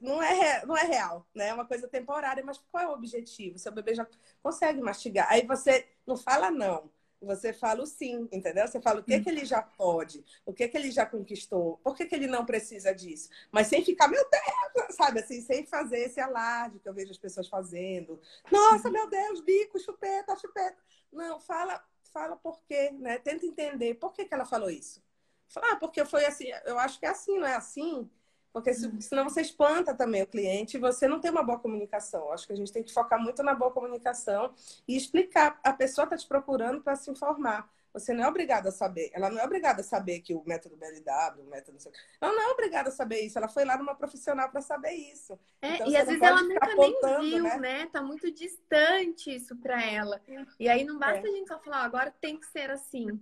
não, 0.00 0.22
é, 0.22 0.66
não 0.66 0.76
é 0.76 0.82
real, 0.84 1.26
né? 1.34 1.48
É 1.48 1.54
uma 1.54 1.66
coisa 1.66 1.88
temporária, 1.88 2.44
mas 2.44 2.58
qual 2.70 2.84
é 2.84 2.88
o 2.88 2.92
objetivo? 2.92 3.58
Seu 3.58 3.72
bebê 3.72 3.94
já 3.94 4.06
consegue 4.42 4.80
mastigar. 4.80 5.26
Aí 5.30 5.46
você 5.46 5.86
não 6.06 6.16
fala 6.16 6.50
não. 6.50 6.90
você 7.20 7.52
fala 7.52 7.82
o 7.82 7.86
sim, 7.86 8.28
entendeu? 8.32 8.66
Você 8.68 8.80
fala 8.80 9.00
o 9.00 9.04
que, 9.04 9.18
que 9.20 9.28
ele 9.28 9.44
já 9.44 9.62
pode, 9.62 10.24
o 10.44 10.52
que, 10.52 10.68
que 10.68 10.76
ele 10.76 10.90
já 10.90 11.06
conquistou, 11.06 11.78
por 11.78 11.96
que, 11.96 12.06
que 12.06 12.14
ele 12.14 12.26
não 12.26 12.44
precisa 12.44 12.94
disso. 12.94 13.28
Mas 13.50 13.68
sem 13.68 13.84
ficar, 13.84 14.08
meu 14.08 14.22
Deus, 14.28 14.94
sabe 14.96 15.20
assim, 15.20 15.40
sem 15.40 15.64
fazer 15.66 16.00
esse 16.00 16.20
alarde 16.20 16.78
que 16.78 16.88
eu 16.88 16.94
vejo 16.94 17.10
as 17.10 17.18
pessoas 17.18 17.48
fazendo. 17.48 18.20
Nossa, 18.50 18.90
meu 18.90 19.08
Deus, 19.08 19.40
bico, 19.40 19.78
chupeta, 19.80 20.36
chupeta. 20.36 20.76
Não, 21.12 21.40
fala, 21.40 21.82
fala 22.12 22.36
por 22.36 22.60
quê, 22.64 22.90
né? 22.92 23.18
Tenta 23.18 23.46
entender 23.46 23.94
por 23.94 24.12
que, 24.12 24.24
que 24.24 24.34
ela 24.34 24.44
falou 24.44 24.70
isso. 24.70 25.02
Fala, 25.48 25.72
ah, 25.72 25.76
porque 25.76 26.04
foi 26.04 26.24
assim, 26.24 26.46
eu 26.64 26.78
acho 26.78 26.98
que 26.98 27.06
é 27.06 27.10
assim, 27.10 27.38
não 27.38 27.46
é 27.46 27.54
assim? 27.54 28.10
Porque 28.56 28.72
senão 28.72 29.24
você 29.24 29.42
espanta 29.42 29.94
também 29.94 30.22
o 30.22 30.26
cliente 30.26 30.78
e 30.78 30.80
você 30.80 31.06
não 31.06 31.20
tem 31.20 31.30
uma 31.30 31.42
boa 31.42 31.58
comunicação. 31.58 32.32
Acho 32.32 32.46
que 32.46 32.54
a 32.54 32.56
gente 32.56 32.72
tem 32.72 32.82
que 32.82 32.90
focar 32.90 33.20
muito 33.20 33.42
na 33.42 33.54
boa 33.54 33.70
comunicação 33.70 34.50
e 34.88 34.96
explicar. 34.96 35.60
A 35.62 35.74
pessoa 35.74 36.04
está 36.04 36.16
te 36.16 36.26
procurando 36.26 36.80
para 36.80 36.96
se 36.96 37.10
informar. 37.10 37.70
Você 37.92 38.14
não 38.14 38.24
é 38.24 38.28
obrigada 38.28 38.70
a 38.70 38.72
saber. 38.72 39.10
Ela 39.12 39.28
não 39.28 39.38
é 39.38 39.44
obrigada 39.44 39.82
a 39.82 39.84
saber 39.84 40.20
que 40.20 40.32
o 40.32 40.42
método 40.46 40.74
BLW, 40.74 41.42
o 41.46 41.50
método. 41.50 41.76
Ela 42.18 42.32
não 42.32 42.42
é 42.44 42.46
obrigada 42.48 42.88
a 42.88 42.92
saber 42.92 43.20
isso. 43.20 43.36
Ela 43.36 43.46
foi 43.46 43.66
lá 43.66 43.76
numa 43.76 43.94
profissional 43.94 44.48
para 44.48 44.62
saber 44.62 44.92
isso. 44.92 45.38
É, 45.60 45.74
então, 45.74 45.88
e 45.90 45.94
às 45.94 46.06
vezes 46.06 46.22
ela 46.22 46.40
nunca 46.40 46.74
nem 46.76 47.00
viu, 47.20 47.42
né? 47.42 47.58
né? 47.58 47.86
Tá 47.92 48.00
muito 48.00 48.32
distante 48.32 49.36
isso 49.36 49.54
para 49.56 49.84
ela. 49.84 50.18
E 50.58 50.66
aí 50.66 50.82
não 50.82 50.98
basta 50.98 51.26
é. 51.26 51.30
a 51.30 51.34
gente 51.34 51.48
só 51.48 51.58
falar, 51.58 51.82
agora 51.82 52.10
tem 52.22 52.40
que 52.40 52.46
ser 52.46 52.70
assim. 52.70 53.20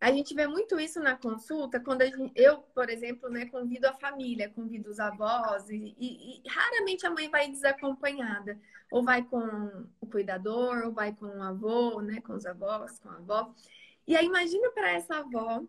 A 0.00 0.12
gente 0.12 0.34
vê 0.34 0.46
muito 0.46 0.78
isso 0.78 1.00
na 1.00 1.16
consulta, 1.16 1.80
quando 1.80 2.02
gente, 2.04 2.32
eu, 2.34 2.58
por 2.58 2.90
exemplo, 2.90 3.30
né, 3.30 3.46
convido 3.46 3.88
a 3.88 3.94
família, 3.94 4.50
convido 4.50 4.90
os 4.90 5.00
avós, 5.00 5.68
e, 5.70 5.96
e, 5.98 6.42
e, 6.44 6.48
raramente 6.48 7.06
a 7.06 7.10
mãe 7.10 7.30
vai 7.30 7.48
desacompanhada. 7.48 8.58
Ou 8.90 9.02
vai 9.02 9.22
com 9.24 9.88
o 10.00 10.06
cuidador, 10.06 10.84
ou 10.84 10.92
vai 10.92 11.12
com 11.14 11.26
o 11.26 11.42
avô, 11.42 12.00
né, 12.02 12.20
com 12.20 12.34
os 12.34 12.46
avós, 12.46 12.98
com 12.98 13.08
a 13.08 13.16
avó. 13.16 13.54
E 14.06 14.14
aí 14.16 14.26
imagina 14.26 14.70
para 14.70 14.92
essa 14.92 15.16
avó 15.16 15.62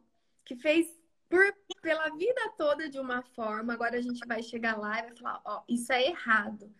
que 0.45 0.55
fez 0.55 0.87
por, 1.29 1.41
pela 1.81 2.09
vida 2.09 2.41
toda 2.57 2.89
de 2.89 2.99
uma 2.99 3.23
forma, 3.35 3.73
agora 3.73 3.97
a 3.97 4.01
gente 4.01 4.25
vai 4.27 4.41
chegar 4.43 4.77
lá 4.77 4.99
e 4.99 5.01
vai 5.03 5.15
falar, 5.15 5.41
ó, 5.45 5.63
isso 5.67 5.91
é 5.91 6.07
errado 6.07 6.71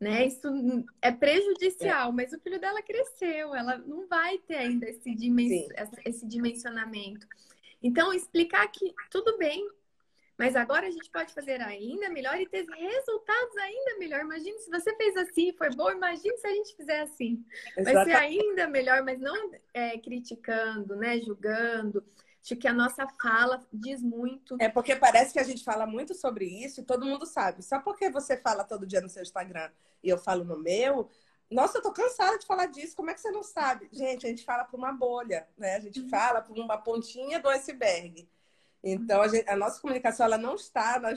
né? 0.00 0.26
Isso 0.26 0.48
é 1.02 1.10
prejudicial, 1.10 2.10
é. 2.10 2.12
mas 2.12 2.32
o 2.32 2.40
filho 2.40 2.60
dela 2.60 2.82
cresceu, 2.82 3.54
ela 3.54 3.78
não 3.78 4.06
vai 4.06 4.38
ter 4.38 4.56
ainda 4.56 4.88
esse, 4.88 5.14
dimen 5.14 5.68
esse 6.04 6.26
dimensionamento. 6.26 7.26
Então, 7.82 8.12
explicar 8.12 8.66
que 8.68 8.92
tudo 9.10 9.36
bem, 9.38 9.66
mas 10.36 10.54
agora 10.54 10.86
a 10.86 10.90
gente 10.90 11.10
pode 11.10 11.34
fazer 11.34 11.60
ainda 11.60 12.08
melhor 12.10 12.40
e 12.40 12.46
ter 12.46 12.64
resultados 12.64 13.56
ainda 13.56 13.98
melhor. 13.98 14.20
Imagina 14.20 14.56
se 14.58 14.70
você 14.70 14.94
fez 14.96 15.16
assim, 15.16 15.52
foi 15.52 15.70
bom, 15.70 15.90
imagine 15.90 16.36
se 16.38 16.46
a 16.46 16.54
gente 16.54 16.76
fizer 16.76 17.00
assim. 17.00 17.44
Exatamente. 17.76 17.94
Vai 17.94 18.04
ser 18.04 18.12
ainda 18.12 18.68
melhor, 18.68 19.02
mas 19.02 19.18
não 19.18 19.50
é, 19.74 19.98
criticando, 19.98 20.94
né? 20.94 21.20
Julgando. 21.20 22.04
Acho 22.42 22.56
que 22.56 22.68
a 22.68 22.72
nossa 22.72 23.06
fala 23.20 23.66
diz 23.72 24.02
muito. 24.02 24.56
É 24.60 24.68
porque 24.68 24.96
parece 24.96 25.32
que 25.32 25.38
a 25.38 25.44
gente 25.44 25.64
fala 25.64 25.86
muito 25.86 26.14
sobre 26.14 26.46
isso 26.46 26.80
e 26.80 26.84
todo 26.84 27.04
mundo 27.04 27.26
sabe. 27.26 27.62
Só 27.62 27.80
porque 27.80 28.08
você 28.10 28.36
fala 28.36 28.64
todo 28.64 28.86
dia 28.86 29.00
no 29.00 29.08
seu 29.08 29.22
Instagram 29.22 29.70
e 30.02 30.08
eu 30.08 30.16
falo 30.16 30.44
no 30.44 30.58
meu, 30.58 31.10
nossa, 31.50 31.78
eu 31.78 31.82
tô 31.82 31.92
cansada 31.92 32.38
de 32.38 32.46
falar 32.46 32.66
disso. 32.66 32.96
Como 32.96 33.10
é 33.10 33.14
que 33.14 33.20
você 33.20 33.30
não 33.30 33.42
sabe? 33.42 33.88
Gente, 33.92 34.26
a 34.26 34.28
gente 34.30 34.44
fala 34.44 34.64
por 34.64 34.76
uma 34.76 34.92
bolha, 34.92 35.48
né? 35.56 35.76
A 35.76 35.80
gente 35.80 36.00
uhum. 36.00 36.08
fala 36.08 36.40
por 36.42 36.58
uma 36.58 36.76
pontinha 36.76 37.40
do 37.40 37.48
iceberg. 37.48 38.28
Então, 38.82 39.20
a, 39.22 39.28
gente, 39.28 39.48
a, 39.48 39.56
nossa 39.56 39.80
comunicação 39.80 40.26
ela 40.26 40.38
não 40.38 40.54
está 40.54 41.00
na, 41.00 41.10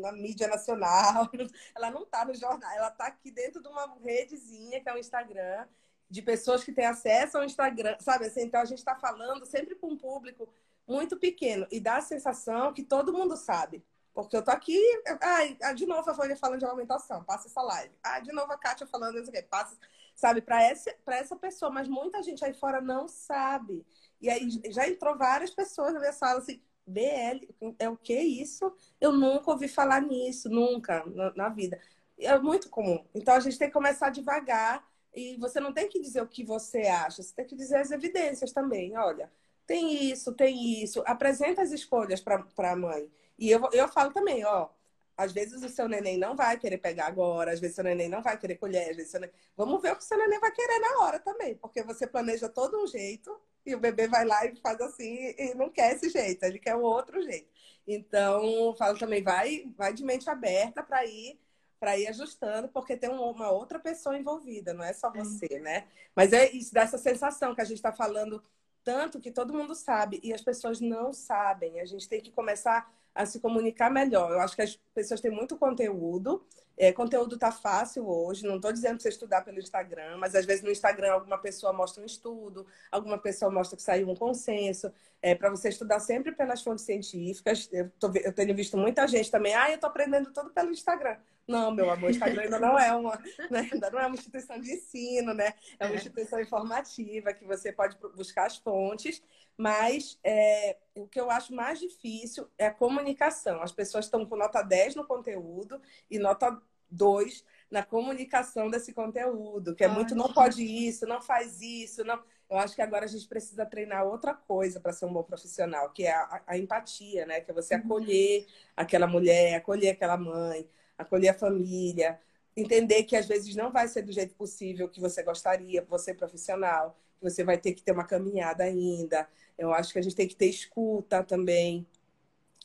na, 0.00 0.12
mídia 0.12 0.48
nacional, 0.48 1.30
ela 1.74 1.90
não 1.90 2.02
está 2.02 2.24
no 2.26 2.34
jornal, 2.34 2.70
ela 2.72 2.88
está 2.88 3.06
aqui 3.06 3.30
dentro 3.30 3.62
de 3.62 3.68
uma 3.68 3.96
redezinha 4.04 4.80
que 4.82 4.88
é 4.88 4.92
o 4.92 4.98
Instagram, 4.98 5.66
de 6.08 6.22
pessoas 6.22 6.62
que 6.62 6.72
têm 6.72 6.86
acesso 6.86 7.36
ao 7.36 7.44
Instagram, 7.44 7.96
sabe? 8.00 8.26
Assim, 8.26 8.42
então, 8.42 8.60
a 8.60 8.64
gente 8.64 8.78
está 8.78 8.94
falando 8.94 9.44
sempre 9.44 9.74
para 9.74 9.88
um 9.88 9.96
público 9.96 10.48
muito 10.86 11.16
pequeno 11.16 11.66
e 11.70 11.80
dá 11.80 11.96
a 11.96 12.02
sensação 12.02 12.72
que 12.72 12.82
todo 12.82 13.12
mundo 13.12 13.36
sabe. 13.36 13.84
Porque 14.14 14.34
eu 14.34 14.42
tô 14.42 14.50
aqui, 14.50 14.80
ai, 15.20 15.58
ah, 15.62 15.74
de 15.74 15.84
novo 15.84 16.08
a 16.08 16.12
Vânia 16.14 16.36
falando 16.36 16.60
de 16.60 16.64
alimentação, 16.64 17.22
passa 17.24 17.48
essa 17.48 17.60
live. 17.60 17.94
Ah, 18.02 18.18
de 18.18 18.32
novo 18.32 18.50
a 18.50 18.56
Kátia 18.56 18.86
falando 18.86 19.18
isso 19.18 19.28
aqui, 19.28 19.42
passa, 19.42 19.76
sabe, 20.14 20.40
para 20.40 20.62
essa, 20.62 20.94
essa 21.08 21.36
pessoa, 21.36 21.70
mas 21.70 21.86
muita 21.86 22.22
gente 22.22 22.42
aí 22.42 22.54
fora 22.54 22.80
não 22.80 23.08
sabe. 23.08 23.84
E 24.18 24.30
aí 24.30 24.48
já 24.70 24.88
entrou 24.88 25.18
várias 25.18 25.50
pessoas 25.50 25.92
na 25.92 26.00
minha 26.00 26.12
sala 26.14 26.38
assim, 26.38 26.62
BL, 26.86 27.74
é 27.78 27.90
o 27.90 27.96
que 27.96 28.18
isso? 28.18 28.72
Eu 28.98 29.12
nunca 29.12 29.50
ouvi 29.50 29.68
falar 29.68 30.00
nisso, 30.00 30.48
nunca, 30.48 31.04
na, 31.06 31.34
na 31.34 31.48
vida. 31.50 31.78
É 32.18 32.38
muito 32.38 32.70
comum. 32.70 33.04
Então 33.14 33.34
a 33.34 33.40
gente 33.40 33.58
tem 33.58 33.68
que 33.68 33.74
começar 33.74 34.08
devagar 34.08 34.82
e 35.16 35.36
você 35.38 35.58
não 35.58 35.72
tem 35.72 35.88
que 35.88 35.98
dizer 35.98 36.20
o 36.22 36.28
que 36.28 36.44
você 36.44 36.82
acha, 36.82 37.22
você 37.22 37.34
tem 37.34 37.46
que 37.46 37.56
dizer 37.56 37.78
as 37.78 37.90
evidências 37.90 38.52
também. 38.52 38.96
Olha, 38.96 39.32
tem 39.66 40.10
isso, 40.10 40.32
tem 40.34 40.82
isso. 40.82 41.02
Apresenta 41.06 41.62
as 41.62 41.72
escolhas 41.72 42.20
para 42.20 42.44
a 42.58 42.76
mãe. 42.76 43.10
E 43.38 43.50
eu, 43.50 43.68
eu 43.72 43.88
falo 43.88 44.12
também, 44.12 44.44
ó, 44.44 44.68
às 45.16 45.32
vezes 45.32 45.62
o 45.62 45.68
seu 45.70 45.88
neném 45.88 46.18
não 46.18 46.36
vai 46.36 46.58
querer 46.58 46.78
pegar 46.78 47.06
agora, 47.06 47.52
às 47.52 47.60
vezes 47.60 47.74
o 47.74 47.76
seu 47.76 47.84
neném 47.84 48.08
não 48.08 48.22
vai 48.22 48.38
querer 48.38 48.56
colher, 48.56 48.90
às 48.90 48.96
vezes 48.96 49.12
neném... 49.14 49.30
vamos 49.56 49.80
ver 49.80 49.92
o 49.92 49.96
que 49.96 50.02
o 50.02 50.06
seu 50.06 50.18
neném 50.18 50.38
vai 50.38 50.52
querer 50.52 50.78
na 50.78 51.00
hora 51.00 51.18
também, 51.18 51.54
porque 51.56 51.82
você 51.82 52.06
planeja 52.06 52.48
todo 52.48 52.82
um 52.82 52.86
jeito 52.86 53.34
e 53.64 53.74
o 53.74 53.80
bebê 53.80 54.06
vai 54.08 54.24
lá 54.26 54.44
e 54.44 54.54
faz 54.56 54.80
assim 54.80 55.34
e 55.38 55.54
não 55.54 55.70
quer 55.70 55.94
esse 55.94 56.10
jeito, 56.10 56.44
ele 56.44 56.58
quer 56.58 56.76
o 56.76 56.82
outro 56.82 57.22
jeito. 57.22 57.48
Então, 57.86 58.74
falo 58.76 58.98
também, 58.98 59.22
vai, 59.22 59.64
vai 59.76 59.94
de 59.94 60.04
mente 60.04 60.28
aberta 60.28 60.82
para 60.82 61.04
ir 61.06 61.38
para 61.78 61.98
ir 61.98 62.06
ajustando, 62.08 62.68
porque 62.68 62.96
tem 62.96 63.10
uma 63.10 63.50
outra 63.50 63.78
pessoa 63.78 64.16
envolvida, 64.16 64.72
não 64.72 64.84
é 64.84 64.92
só 64.92 65.10
você, 65.12 65.58
né? 65.58 65.86
Mas 66.14 66.32
é 66.32 66.50
isso, 66.50 66.72
dessa 66.72 66.98
sensação 66.98 67.54
que 67.54 67.60
a 67.60 67.64
gente 67.64 67.76
está 67.76 67.92
falando 67.92 68.42
tanto 68.86 69.18
que 69.18 69.32
todo 69.32 69.52
mundo 69.52 69.74
sabe 69.74 70.20
e 70.22 70.32
as 70.32 70.40
pessoas 70.40 70.80
não 70.80 71.12
sabem. 71.12 71.80
A 71.80 71.84
gente 71.84 72.08
tem 72.08 72.20
que 72.20 72.30
começar 72.30 72.88
a 73.12 73.26
se 73.26 73.40
comunicar 73.40 73.90
melhor. 73.90 74.30
Eu 74.30 74.40
acho 74.40 74.54
que 74.54 74.62
as 74.62 74.76
pessoas 74.94 75.20
têm 75.20 75.30
muito 75.30 75.56
conteúdo. 75.56 76.46
É, 76.78 76.92
conteúdo 76.92 77.36
tá 77.36 77.50
fácil 77.50 78.06
hoje. 78.08 78.46
Não 78.46 78.56
estou 78.56 78.72
dizendo 78.72 78.92
para 78.92 79.00
você 79.00 79.08
estudar 79.08 79.42
pelo 79.42 79.58
Instagram, 79.58 80.18
mas 80.18 80.36
às 80.36 80.44
vezes 80.44 80.62
no 80.62 80.70
Instagram 80.70 81.14
alguma 81.14 81.36
pessoa 81.38 81.72
mostra 81.72 82.00
um 82.00 82.06
estudo, 82.06 82.64
alguma 82.92 83.18
pessoa 83.18 83.50
mostra 83.50 83.76
que 83.76 83.82
saiu 83.82 84.08
um 84.08 84.14
consenso. 84.14 84.92
É, 85.20 85.34
para 85.34 85.50
você 85.50 85.70
estudar 85.70 85.98
sempre 85.98 86.30
pelas 86.30 86.62
fontes 86.62 86.84
científicas. 86.84 87.68
Eu, 87.72 87.90
tô, 87.98 88.12
eu 88.14 88.32
tenho 88.32 88.54
visto 88.54 88.76
muita 88.76 89.08
gente 89.08 89.30
também. 89.32 89.52
Ah, 89.54 89.68
eu 89.68 89.76
estou 89.76 89.90
aprendendo 89.90 90.30
tudo 90.32 90.50
pelo 90.50 90.70
Instagram. 90.70 91.16
Não, 91.46 91.70
meu 91.70 91.90
amor, 91.90 92.08
o 92.08 92.10
Instagram 92.10 92.42
ainda 92.42 92.58
não 92.58 92.78
é 92.78 92.92
uma, 92.92 93.16
né? 93.50 93.68
ainda 93.72 93.90
não 93.90 94.00
é 94.00 94.06
uma 94.06 94.16
instituição 94.16 94.60
de 94.60 94.72
ensino, 94.72 95.32
né? 95.32 95.54
É 95.78 95.86
uma 95.86 95.94
é. 95.94 95.96
instituição 95.96 96.40
informativa 96.40 97.32
que 97.32 97.44
você 97.44 97.72
pode 97.72 97.96
buscar 98.16 98.46
as 98.46 98.56
fontes 98.56 99.22
mas 99.56 100.18
é, 100.22 100.76
o 100.94 101.06
que 101.08 101.18
eu 101.18 101.30
acho 101.30 101.54
mais 101.54 101.80
difícil 101.80 102.46
é 102.58 102.66
a 102.66 102.74
comunicação. 102.74 103.62
As 103.62 103.72
pessoas 103.72 104.04
estão 104.04 104.26
com 104.26 104.36
nota 104.36 104.62
10 104.62 104.94
no 104.94 105.06
conteúdo 105.06 105.80
e 106.10 106.18
nota 106.18 106.60
2 106.90 107.44
na 107.70 107.82
comunicação 107.82 108.70
desse 108.70 108.92
conteúdo, 108.92 109.74
que 109.74 109.82
é 109.82 109.88
muito 109.88 110.14
não 110.14 110.32
pode 110.32 110.62
isso, 110.62 111.06
não 111.06 111.22
faz 111.22 111.60
isso, 111.60 112.04
não. 112.04 112.22
Eu 112.48 112.58
acho 112.58 112.76
que 112.76 112.82
agora 112.82 113.06
a 113.06 113.08
gente 113.08 113.26
precisa 113.26 113.66
treinar 113.66 114.04
outra 114.04 114.32
coisa 114.32 114.78
para 114.78 114.92
ser 114.92 115.06
um 115.06 115.12
bom 115.12 115.22
profissional, 115.24 115.90
que 115.90 116.04
é 116.04 116.12
a, 116.12 116.42
a, 116.46 116.58
empatia, 116.58 117.26
né? 117.26 117.40
Que 117.40 117.50
é 117.50 117.54
você 117.54 117.74
uhum. 117.74 117.80
acolher 117.80 118.46
aquela 118.76 119.06
mulher, 119.06 119.56
acolher 119.56 119.90
aquela 119.90 120.16
mãe, 120.16 120.68
acolher 120.98 121.28
a 121.30 121.34
família, 121.34 122.20
entender 122.56 123.04
que 123.04 123.16
às 123.16 123.26
vezes 123.26 123.54
não 123.54 123.70
vai 123.70 123.86
ser 123.88 124.02
do 124.02 124.12
jeito 124.12 124.34
possível 124.34 124.88
que 124.88 125.00
você 125.00 125.22
gostaria, 125.22 125.82
você 125.82 126.14
profissional, 126.14 126.96
que 127.18 127.22
você 127.22 127.44
vai 127.44 127.58
ter 127.58 127.72
que 127.72 127.82
ter 127.82 127.92
uma 127.92 128.04
caminhada 128.04 128.64
ainda. 128.64 129.28
Eu 129.58 129.72
acho 129.72 129.92
que 129.92 129.98
a 129.98 130.02
gente 130.02 130.16
tem 130.16 130.28
que 130.28 130.36
ter 130.36 130.46
escuta 130.46 131.22
também. 131.22 131.86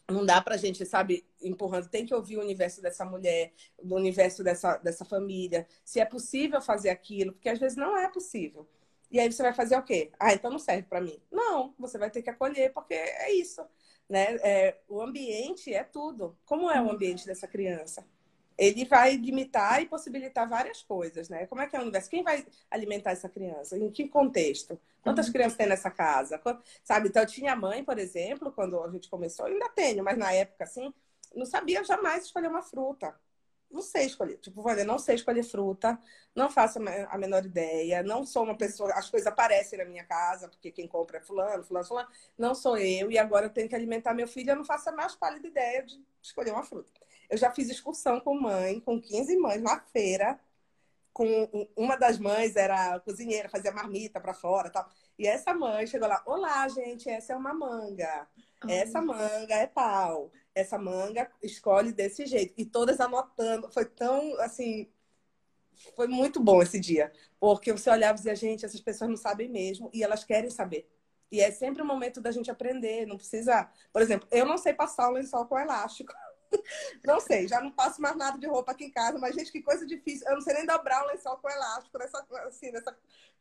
Não 0.09 0.25
dá 0.25 0.41
pra 0.41 0.57
gente, 0.57 0.85
sabe, 0.85 1.25
empurrando. 1.41 1.89
Tem 1.89 2.05
que 2.05 2.13
ouvir 2.13 2.37
o 2.37 2.41
universo 2.41 2.81
dessa 2.81 3.05
mulher, 3.05 3.53
do 3.81 3.95
universo 3.95 4.43
dessa, 4.43 4.77
dessa 4.77 5.05
família. 5.05 5.67
Se 5.85 5.99
é 5.99 6.05
possível 6.05 6.61
fazer 6.61 6.89
aquilo, 6.89 7.33
porque 7.33 7.49
às 7.49 7.59
vezes 7.59 7.77
não 7.77 7.97
é 7.97 8.09
possível. 8.09 8.67
E 9.09 9.19
aí 9.19 9.31
você 9.31 9.43
vai 9.43 9.53
fazer 9.53 9.75
o 9.77 9.83
quê? 9.83 10.11
Ah, 10.17 10.33
então 10.33 10.49
não 10.49 10.59
serve 10.59 10.83
para 10.83 11.01
mim. 11.01 11.21
Não, 11.29 11.73
você 11.77 11.97
vai 11.97 12.09
ter 12.09 12.21
que 12.21 12.29
acolher, 12.29 12.71
porque 12.73 12.93
é 12.93 13.31
isso. 13.33 13.61
Né? 14.09 14.35
É, 14.41 14.77
o 14.87 15.01
ambiente 15.01 15.73
é 15.73 15.83
tudo. 15.83 16.37
Como 16.45 16.69
é 16.71 16.81
o 16.81 16.89
ambiente 16.89 17.25
dessa 17.25 17.47
criança? 17.47 18.05
Ele 18.61 18.85
vai 18.85 19.15
limitar 19.15 19.81
e 19.81 19.87
possibilitar 19.87 20.47
várias 20.47 20.83
coisas, 20.83 21.27
né? 21.29 21.47
Como 21.47 21.61
é 21.61 21.67
que 21.67 21.75
é 21.75 21.79
o 21.79 21.81
universo? 21.81 22.07
Quem 22.07 22.21
vai 22.21 22.45
alimentar 22.69 23.09
essa 23.09 23.27
criança? 23.27 23.75
Em 23.75 23.89
que 23.89 24.07
contexto? 24.07 24.79
Quantas 25.01 25.25
uhum. 25.25 25.33
crianças 25.33 25.57
tem 25.57 25.65
nessa 25.65 25.89
casa? 25.89 26.39
Sabe? 26.83 27.09
Então, 27.09 27.23
eu 27.23 27.27
tinha 27.27 27.55
mãe, 27.55 27.83
por 27.83 27.97
exemplo, 27.97 28.51
quando 28.51 28.79
a 28.83 28.91
gente 28.91 29.09
começou, 29.09 29.47
eu 29.47 29.53
ainda 29.53 29.67
tenho, 29.69 30.03
mas 30.03 30.15
na 30.15 30.31
época, 30.31 30.65
assim, 30.65 30.93
não 31.35 31.43
sabia 31.43 31.83
jamais 31.83 32.25
escolher 32.25 32.49
uma 32.49 32.61
fruta. 32.61 33.15
Não 33.71 33.81
sei 33.81 34.05
escolher. 34.05 34.37
Tipo, 34.37 34.61
olha, 34.67 34.83
não 34.83 34.99
sei 34.99 35.15
escolher 35.15 35.43
fruta, 35.43 35.97
não 36.35 36.47
faço 36.47 36.77
a 36.77 37.17
menor 37.17 37.43
ideia, 37.43 38.03
não 38.03 38.23
sou 38.27 38.43
uma 38.43 38.55
pessoa. 38.55 38.93
As 38.93 39.09
coisas 39.09 39.25
aparecem 39.25 39.79
na 39.79 39.85
minha 39.85 40.03
casa, 40.03 40.47
porque 40.47 40.69
quem 40.71 40.87
compra 40.87 41.17
é 41.17 41.21
fulano, 41.21 41.63
fulano, 41.63 41.87
fulano. 41.87 42.09
Não 42.37 42.53
sou 42.53 42.77
eu, 42.77 43.09
e 43.11 43.17
agora 43.17 43.47
eu 43.47 43.49
tenho 43.49 43.67
que 43.67 43.75
alimentar 43.75 44.13
meu 44.13 44.27
filho, 44.27 44.51
eu 44.51 44.55
não 44.55 44.65
faço 44.65 44.89
a 44.89 44.91
mais 44.91 45.15
pálida 45.15 45.47
ideia 45.47 45.81
de 45.81 45.99
escolher 46.21 46.51
uma 46.51 46.63
fruta. 46.63 46.91
Eu 47.31 47.37
já 47.37 47.51
fiz 47.51 47.69
excursão 47.69 48.19
com 48.21 48.39
mãe, 48.39 48.79
com 48.81 49.01
15 49.01 49.37
mães 49.37 49.61
na 49.63 49.79
feira. 49.81 50.39
com 51.13 51.25
uma 51.77 51.97
das 51.97 52.19
mães 52.19 52.55
era 52.55 52.99
cozinheira, 53.01 53.49
fazia 53.49 53.71
marmita 53.71 54.21
para 54.21 54.33
fora, 54.33 54.69
tal. 54.71 54.89
E 55.19 55.27
essa 55.27 55.53
mãe 55.53 55.87
chegou 55.87 56.07
lá: 56.09 56.23
"Olá, 56.25 56.67
gente, 56.69 57.09
essa 57.09 57.33
é 57.33 57.37
uma 57.37 57.53
manga. 57.53 58.27
Essa 58.67 59.01
manga 59.01 59.55
é 59.55 59.67
tal. 59.67 60.31
Essa 60.55 60.77
manga 60.79 61.29
escolhe 61.43 61.93
desse 61.93 62.25
jeito". 62.25 62.53
E 62.57 62.65
todas 62.65 62.99
anotando. 63.01 63.71
Foi 63.71 63.85
tão 63.85 64.39
assim, 64.41 64.89
foi 65.95 66.07
muito 66.07 66.39
bom 66.39 66.61
esse 66.61 66.79
dia, 66.79 67.11
porque 67.39 67.71
você 67.71 67.89
olhava 67.89 68.13
e 68.13 68.17
dizia, 68.17 68.35
gente, 68.35 68.65
essas 68.65 68.79
pessoas 68.81 69.09
não 69.09 69.17
sabem 69.17 69.49
mesmo 69.49 69.89
e 69.93 70.03
elas 70.03 70.23
querem 70.23 70.49
saber. 70.49 70.87
E 71.31 71.39
é 71.41 71.51
sempre 71.51 71.81
o 71.81 71.85
momento 71.85 72.21
da 72.21 72.31
gente 72.31 72.51
aprender, 72.51 73.05
não 73.05 73.17
precisa. 73.17 73.69
Por 73.91 74.01
exemplo, 74.01 74.27
eu 74.31 74.45
não 74.45 74.57
sei 74.57 74.73
passar 74.73 75.09
o 75.09 75.13
lençol 75.13 75.45
com 75.45 75.57
elástico. 75.59 76.13
Não 77.03 77.19
sei, 77.19 77.47
já 77.47 77.61
não 77.61 77.71
passo 77.71 78.01
mais 78.01 78.15
nada 78.15 78.37
de 78.37 78.47
roupa 78.47 78.71
aqui 78.71 78.85
em 78.85 78.91
casa, 78.91 79.17
mas, 79.17 79.35
gente, 79.35 79.51
que 79.51 79.61
coisa 79.61 79.85
difícil. 79.85 80.27
Eu 80.27 80.35
não 80.35 80.41
sei 80.41 80.53
nem 80.53 80.65
dobrar 80.65 81.03
o 81.03 81.07
lençol 81.07 81.37
com 81.37 81.49
elástico 81.49 81.97
nessa, 81.97 82.25
assim, 82.47 82.71
nessa. 82.71 82.95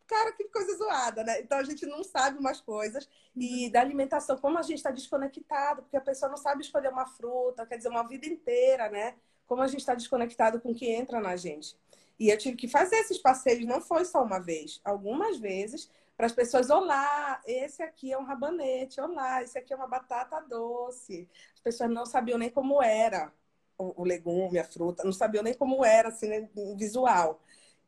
Cara, 0.06 0.32
que 0.32 0.44
coisa 0.44 0.76
zoada, 0.76 1.22
né? 1.22 1.40
Então 1.40 1.58
a 1.58 1.62
gente 1.62 1.86
não 1.86 2.02
sabe 2.02 2.38
umas 2.38 2.60
coisas. 2.60 3.08
E 3.36 3.66
uhum. 3.66 3.72
da 3.72 3.80
alimentação, 3.80 4.36
como 4.38 4.58
a 4.58 4.62
gente 4.62 4.78
está 4.78 4.90
desconectado, 4.90 5.82
porque 5.82 5.96
a 5.96 6.00
pessoa 6.00 6.30
não 6.30 6.36
sabe 6.36 6.62
escolher 6.62 6.90
uma 6.90 7.06
fruta, 7.06 7.66
quer 7.66 7.76
dizer, 7.76 7.88
uma 7.88 8.06
vida 8.06 8.26
inteira, 8.26 8.88
né? 8.90 9.14
Como 9.46 9.62
a 9.62 9.66
gente 9.66 9.80
está 9.80 9.94
desconectado 9.94 10.60
com 10.60 10.70
o 10.70 10.74
que 10.74 10.90
entra 10.90 11.20
na 11.20 11.36
gente. 11.36 11.76
E 12.18 12.28
eu 12.28 12.36
tive 12.36 12.56
que 12.56 12.68
fazer 12.68 12.96
esses 12.96 13.18
passeios, 13.18 13.64
não 13.64 13.80
foi 13.80 14.04
só 14.04 14.22
uma 14.22 14.38
vez, 14.38 14.78
algumas 14.84 15.38
vezes, 15.38 15.88
para 16.20 16.26
as 16.26 16.32
pessoas, 16.34 16.68
olá, 16.68 17.40
esse 17.46 17.82
aqui 17.82 18.12
é 18.12 18.18
um 18.18 18.24
rabanete, 18.24 19.00
olá, 19.00 19.42
esse 19.42 19.56
aqui 19.56 19.72
é 19.72 19.76
uma 19.76 19.86
batata 19.86 20.38
doce. 20.42 21.26
As 21.54 21.60
pessoas 21.60 21.88
não 21.88 22.04
sabiam 22.04 22.36
nem 22.36 22.50
como 22.50 22.82
era 22.82 23.32
o, 23.78 24.04
legume, 24.04 24.58
a 24.58 24.64
fruta, 24.64 25.02
não 25.02 25.14
sabiam 25.14 25.42
nem 25.42 25.54
como 25.54 25.82
era, 25.82 26.10
assim, 26.10 26.28
né, 26.28 26.46
visual. 26.76 27.40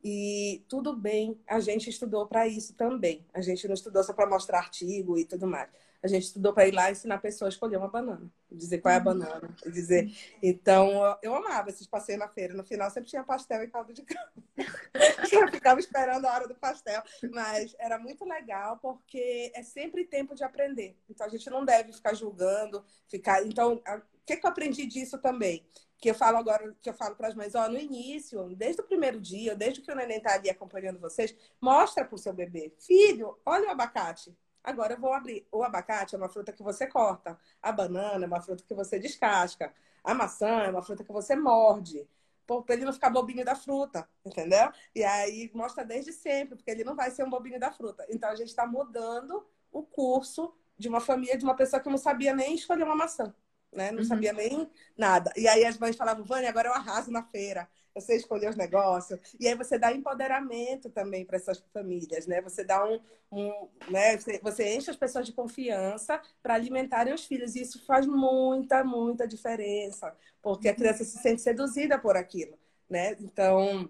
E 0.03 0.65
tudo 0.67 0.95
bem, 0.95 1.39
a 1.45 1.59
gente 1.59 1.91
estudou 1.91 2.25
para 2.25 2.47
isso 2.47 2.73
também. 2.73 3.23
A 3.31 3.39
gente 3.39 3.67
não 3.67 3.75
estudou 3.75 4.03
só 4.03 4.13
para 4.13 4.27
mostrar 4.27 4.57
artigo 4.57 5.15
e 5.15 5.25
tudo 5.25 5.45
mais 5.45 5.69
a 6.03 6.07
gente 6.07 6.23
estudou 6.23 6.53
para 6.53 6.67
ir 6.67 6.73
lá 6.73 6.91
ensinar 6.91 7.15
a 7.15 7.19
pessoa 7.19 7.47
a 7.47 7.49
escolher 7.49 7.77
uma 7.77 7.87
banana, 7.87 8.29
dizer 8.51 8.79
qual 8.79 8.91
é 8.93 8.95
a 8.95 8.99
uhum. 8.99 9.05
banana, 9.05 9.55
dizer. 9.65 10.11
Então, 10.41 11.17
eu 11.21 11.33
amava 11.33 11.69
esses 11.69 11.87
passeios 11.87 12.19
na 12.19 12.27
feira. 12.27 12.53
No 12.53 12.63
final 12.65 12.91
sempre 12.91 13.09
tinha 13.09 13.23
pastel 13.23 13.63
e 13.63 13.69
caldo 13.69 13.93
de 13.93 14.03
cana. 14.03 14.31
eu 15.31 15.47
ficava 15.47 15.79
esperando 15.79 16.25
a 16.25 16.33
hora 16.33 16.47
do 16.47 16.55
pastel, 16.55 17.01
mas 17.31 17.73
era 17.79 17.97
muito 17.97 18.25
legal 18.25 18.77
porque 18.81 19.49
é 19.55 19.63
sempre 19.63 20.03
tempo 20.03 20.35
de 20.35 20.43
aprender. 20.43 20.97
Então 21.09 21.25
a 21.25 21.29
gente 21.29 21.49
não 21.49 21.63
deve 21.63 21.93
ficar 21.93 22.13
julgando, 22.13 22.83
ficar. 23.07 23.45
Então, 23.47 23.75
o 23.75 24.25
que, 24.25 24.35
que 24.35 24.45
eu 24.45 24.51
aprendi 24.51 24.85
disso 24.85 25.17
também? 25.17 25.65
que 26.03 26.09
eu 26.09 26.15
falo 26.15 26.35
agora, 26.35 26.75
que 26.81 26.89
eu 26.89 26.93
falo 26.93 27.15
para 27.15 27.29
as 27.29 27.33
mães, 27.33 27.55
ó, 27.55 27.69
no 27.69 27.79
início, 27.79 28.53
desde 28.57 28.81
o 28.81 28.83
primeiro 28.83 29.21
dia, 29.21 29.55
desde 29.55 29.81
que 29.81 29.89
o 29.89 29.95
neném 29.95 30.17
está 30.17 30.33
ali 30.33 30.49
acompanhando 30.49 30.99
vocês, 30.99 31.33
mostra 31.61 32.03
para 32.03 32.15
o 32.15 32.17
seu 32.17 32.33
bebê, 32.33 32.73
filho, 32.77 33.39
olha 33.45 33.69
o 33.69 33.71
abacate, 33.71 34.35
Agora 34.63 34.93
eu 34.93 34.99
vou 34.99 35.13
abrir. 35.13 35.45
O 35.51 35.63
abacate 35.63 36.15
é 36.15 36.17
uma 36.17 36.29
fruta 36.29 36.51
que 36.53 36.63
você 36.63 36.87
corta. 36.87 37.37
A 37.61 37.71
banana 37.71 38.25
é 38.25 38.27
uma 38.27 38.41
fruta 38.41 38.63
que 38.63 38.73
você 38.73 38.97
descasca. 38.99 39.73
A 40.03 40.13
maçã 40.13 40.63
é 40.63 40.69
uma 40.69 40.81
fruta 40.81 41.03
que 41.03 41.11
você 41.11 41.35
morde. 41.35 42.07
Para 42.45 42.75
ele 42.75 42.85
não 42.85 42.93
ficar 42.93 43.09
bobinho 43.09 43.45
da 43.45 43.55
fruta, 43.55 44.07
entendeu? 44.25 44.69
E 44.93 45.03
aí 45.03 45.49
mostra 45.53 45.83
desde 45.85 46.11
sempre, 46.11 46.55
porque 46.57 46.69
ele 46.69 46.83
não 46.83 46.95
vai 46.95 47.09
ser 47.09 47.23
um 47.23 47.29
bobinho 47.29 47.59
da 47.59 47.71
fruta. 47.71 48.05
Então 48.09 48.29
a 48.29 48.35
gente 48.35 48.49
está 48.49 48.67
mudando 48.67 49.45
o 49.71 49.81
curso 49.81 50.53
de 50.77 50.89
uma 50.89 50.99
família, 50.99 51.37
de 51.37 51.43
uma 51.45 51.55
pessoa 51.55 51.79
que 51.81 51.89
não 51.89 51.97
sabia 51.97 52.35
nem 52.35 52.55
escolher 52.55 52.83
uma 52.83 52.95
maçã, 52.95 53.33
né? 53.75 53.91
Não 53.91 53.99
uhum. 53.99 54.05
sabia 54.05 54.33
nem 54.33 54.69
nada. 54.97 55.31
E 55.35 55.47
aí 55.47 55.65
as 55.65 55.77
mães 55.77 55.95
falavam, 55.95 56.23
Vânia, 56.23 56.49
agora 56.49 56.69
eu 56.69 56.73
arraso 56.73 57.11
na 57.11 57.23
feira 57.23 57.67
você 57.93 58.15
escolher 58.15 58.49
os 58.49 58.55
negócios. 58.55 59.19
E 59.39 59.47
aí 59.47 59.55
você 59.55 59.77
dá 59.77 59.91
empoderamento 59.91 60.89
também 60.89 61.25
para 61.25 61.37
essas 61.37 61.63
famílias, 61.71 62.25
né? 62.25 62.41
Você 62.41 62.63
dá 62.63 62.83
um, 62.83 62.99
um 63.31 63.69
né? 63.89 64.17
Você, 64.17 64.39
você 64.41 64.75
enche 64.75 64.89
as 64.89 64.97
pessoas 64.97 65.25
de 65.25 65.31
confiança 65.31 66.19
para 66.41 66.55
alimentarem 66.55 67.13
os 67.13 67.25
filhos. 67.25 67.55
E 67.55 67.61
isso 67.61 67.85
faz 67.85 68.05
muita, 68.07 68.83
muita 68.83 69.27
diferença, 69.27 70.15
porque 70.41 70.69
a 70.69 70.75
criança 70.75 71.03
se 71.03 71.17
sente 71.19 71.41
seduzida 71.41 71.99
por 71.99 72.17
aquilo, 72.17 72.57
né? 72.89 73.15
Então, 73.19 73.89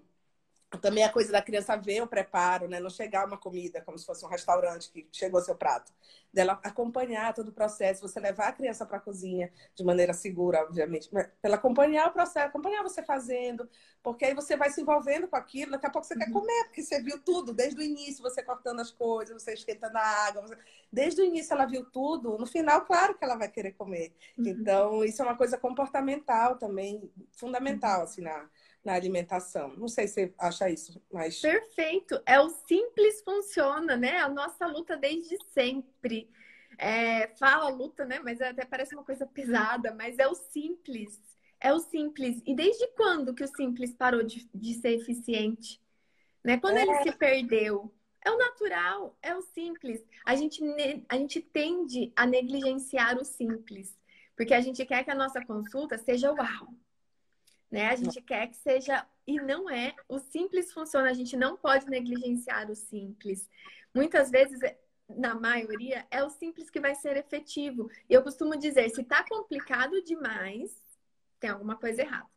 também 0.78 1.04
a 1.04 1.12
coisa 1.12 1.30
da 1.30 1.42
criança 1.42 1.76
ver 1.76 2.02
o 2.02 2.06
preparo, 2.06 2.68
né? 2.68 2.80
Não 2.80 2.90
chegar 2.90 3.26
uma 3.26 3.36
comida 3.36 3.80
como 3.80 3.98
se 3.98 4.06
fosse 4.06 4.24
um 4.24 4.28
restaurante 4.28 4.90
que 4.90 5.06
chegou 5.12 5.40
seu 5.40 5.54
prato. 5.54 5.92
Dela 6.32 6.58
acompanhar 6.62 7.32
todo 7.32 7.48
o 7.48 7.52
processo, 7.52 8.02
você 8.02 8.18
levar 8.18 8.48
a 8.48 8.52
criança 8.52 8.84
para 8.84 8.96
a 8.96 9.00
cozinha 9.00 9.52
de 9.74 9.84
maneira 9.84 10.12
segura, 10.12 10.62
obviamente. 10.62 11.08
Pela 11.40 11.56
acompanhar 11.56 12.08
o 12.08 12.12
processo, 12.12 12.46
acompanhar 12.46 12.82
você 12.82 13.02
fazendo, 13.02 13.68
porque 14.02 14.24
aí 14.24 14.34
você 14.34 14.56
vai 14.56 14.70
se 14.70 14.80
envolvendo 14.80 15.28
com 15.28 15.36
aquilo, 15.36 15.72
daqui 15.72 15.86
a 15.86 15.90
pouco 15.90 16.06
você 16.06 16.14
uhum. 16.14 16.20
quer 16.20 16.32
comer, 16.32 16.64
porque 16.64 16.82
você 16.82 17.00
viu 17.00 17.18
tudo, 17.22 17.52
desde 17.52 17.80
o 17.80 17.82
início, 17.82 18.22
você 18.22 18.42
cortando 18.42 18.80
as 18.80 18.90
coisas, 18.90 19.40
você 19.40 19.54
esquentando 19.54 19.96
a 19.96 20.26
água. 20.26 20.42
Você... 20.42 20.58
Desde 20.92 21.20
o 21.20 21.24
início 21.24 21.54
ela 21.54 21.66
viu 21.66 21.84
tudo, 21.84 22.36
no 22.36 22.46
final, 22.46 22.84
claro 22.84 23.16
que 23.16 23.24
ela 23.24 23.36
vai 23.36 23.48
querer 23.48 23.72
comer. 23.72 24.12
Uhum. 24.36 24.46
Então, 24.48 25.04
isso 25.04 25.22
é 25.22 25.24
uma 25.24 25.36
coisa 25.36 25.56
comportamental 25.56 26.56
também, 26.56 27.10
fundamental, 27.32 27.98
uhum. 27.98 28.04
assim, 28.04 28.22
na 28.22 28.48
na 28.84 28.92
alimentação. 28.92 29.74
Não 29.76 29.88
sei 29.88 30.06
se 30.06 30.14
você 30.14 30.34
acha 30.38 30.70
isso, 30.70 31.02
mas. 31.10 31.40
Perfeito. 31.40 32.20
É 32.26 32.38
o 32.38 32.50
simples 32.50 33.22
funciona, 33.22 33.96
né? 33.96 34.18
A 34.18 34.28
nossa 34.28 34.66
luta 34.66 34.96
desde 34.96 35.36
sempre. 35.52 36.30
É, 36.76 37.28
fala 37.38 37.68
luta, 37.70 38.04
né? 38.04 38.20
Mas 38.22 38.40
até 38.42 38.64
parece 38.64 38.94
uma 38.94 39.04
coisa 39.04 39.26
pesada, 39.26 39.94
mas 39.94 40.18
é 40.18 40.28
o 40.28 40.34
simples. 40.34 41.20
É 41.58 41.72
o 41.72 41.78
simples. 41.78 42.42
E 42.44 42.54
desde 42.54 42.86
quando 42.88 43.34
que 43.34 43.44
o 43.44 43.48
simples 43.48 43.94
parou 43.94 44.22
de, 44.22 44.48
de 44.54 44.74
ser 44.74 44.90
eficiente? 44.90 45.80
Né? 46.44 46.58
Quando 46.58 46.76
é... 46.76 46.82
ele 46.82 47.02
se 47.02 47.12
perdeu? 47.12 47.90
É 48.22 48.30
o 48.30 48.38
natural, 48.38 49.16
é 49.22 49.34
o 49.34 49.42
simples. 49.42 50.02
A 50.24 50.34
gente, 50.34 50.62
a 51.08 51.16
gente 51.16 51.40
tende 51.40 52.12
a 52.16 52.26
negligenciar 52.26 53.18
o 53.18 53.24
simples, 53.24 53.94
porque 54.34 54.54
a 54.54 54.62
gente 54.62 54.84
quer 54.86 55.04
que 55.04 55.10
a 55.10 55.14
nossa 55.14 55.44
consulta 55.44 55.98
seja 55.98 56.32
uau 56.32 56.74
né? 57.74 57.88
A 57.88 57.96
gente 57.96 58.22
quer 58.22 58.46
que 58.46 58.56
seja 58.56 59.04
e 59.26 59.34
não 59.40 59.68
é. 59.68 59.92
O 60.08 60.20
simples 60.20 60.72
funciona, 60.72 61.10
a 61.10 61.12
gente 61.12 61.36
não 61.36 61.56
pode 61.56 61.90
negligenciar 61.90 62.70
o 62.70 62.76
simples. 62.76 63.50
Muitas 63.92 64.30
vezes, 64.30 64.60
na 65.08 65.34
maioria, 65.34 66.06
é 66.08 66.22
o 66.22 66.30
simples 66.30 66.70
que 66.70 66.78
vai 66.78 66.94
ser 66.94 67.16
efetivo. 67.16 67.90
E 68.08 68.14
eu 68.14 68.22
costumo 68.22 68.56
dizer, 68.56 68.88
se 68.90 69.02
tá 69.02 69.24
complicado 69.28 70.00
demais, 70.04 70.72
tem 71.40 71.50
alguma 71.50 71.74
coisa 71.74 72.02
errada. 72.02 72.28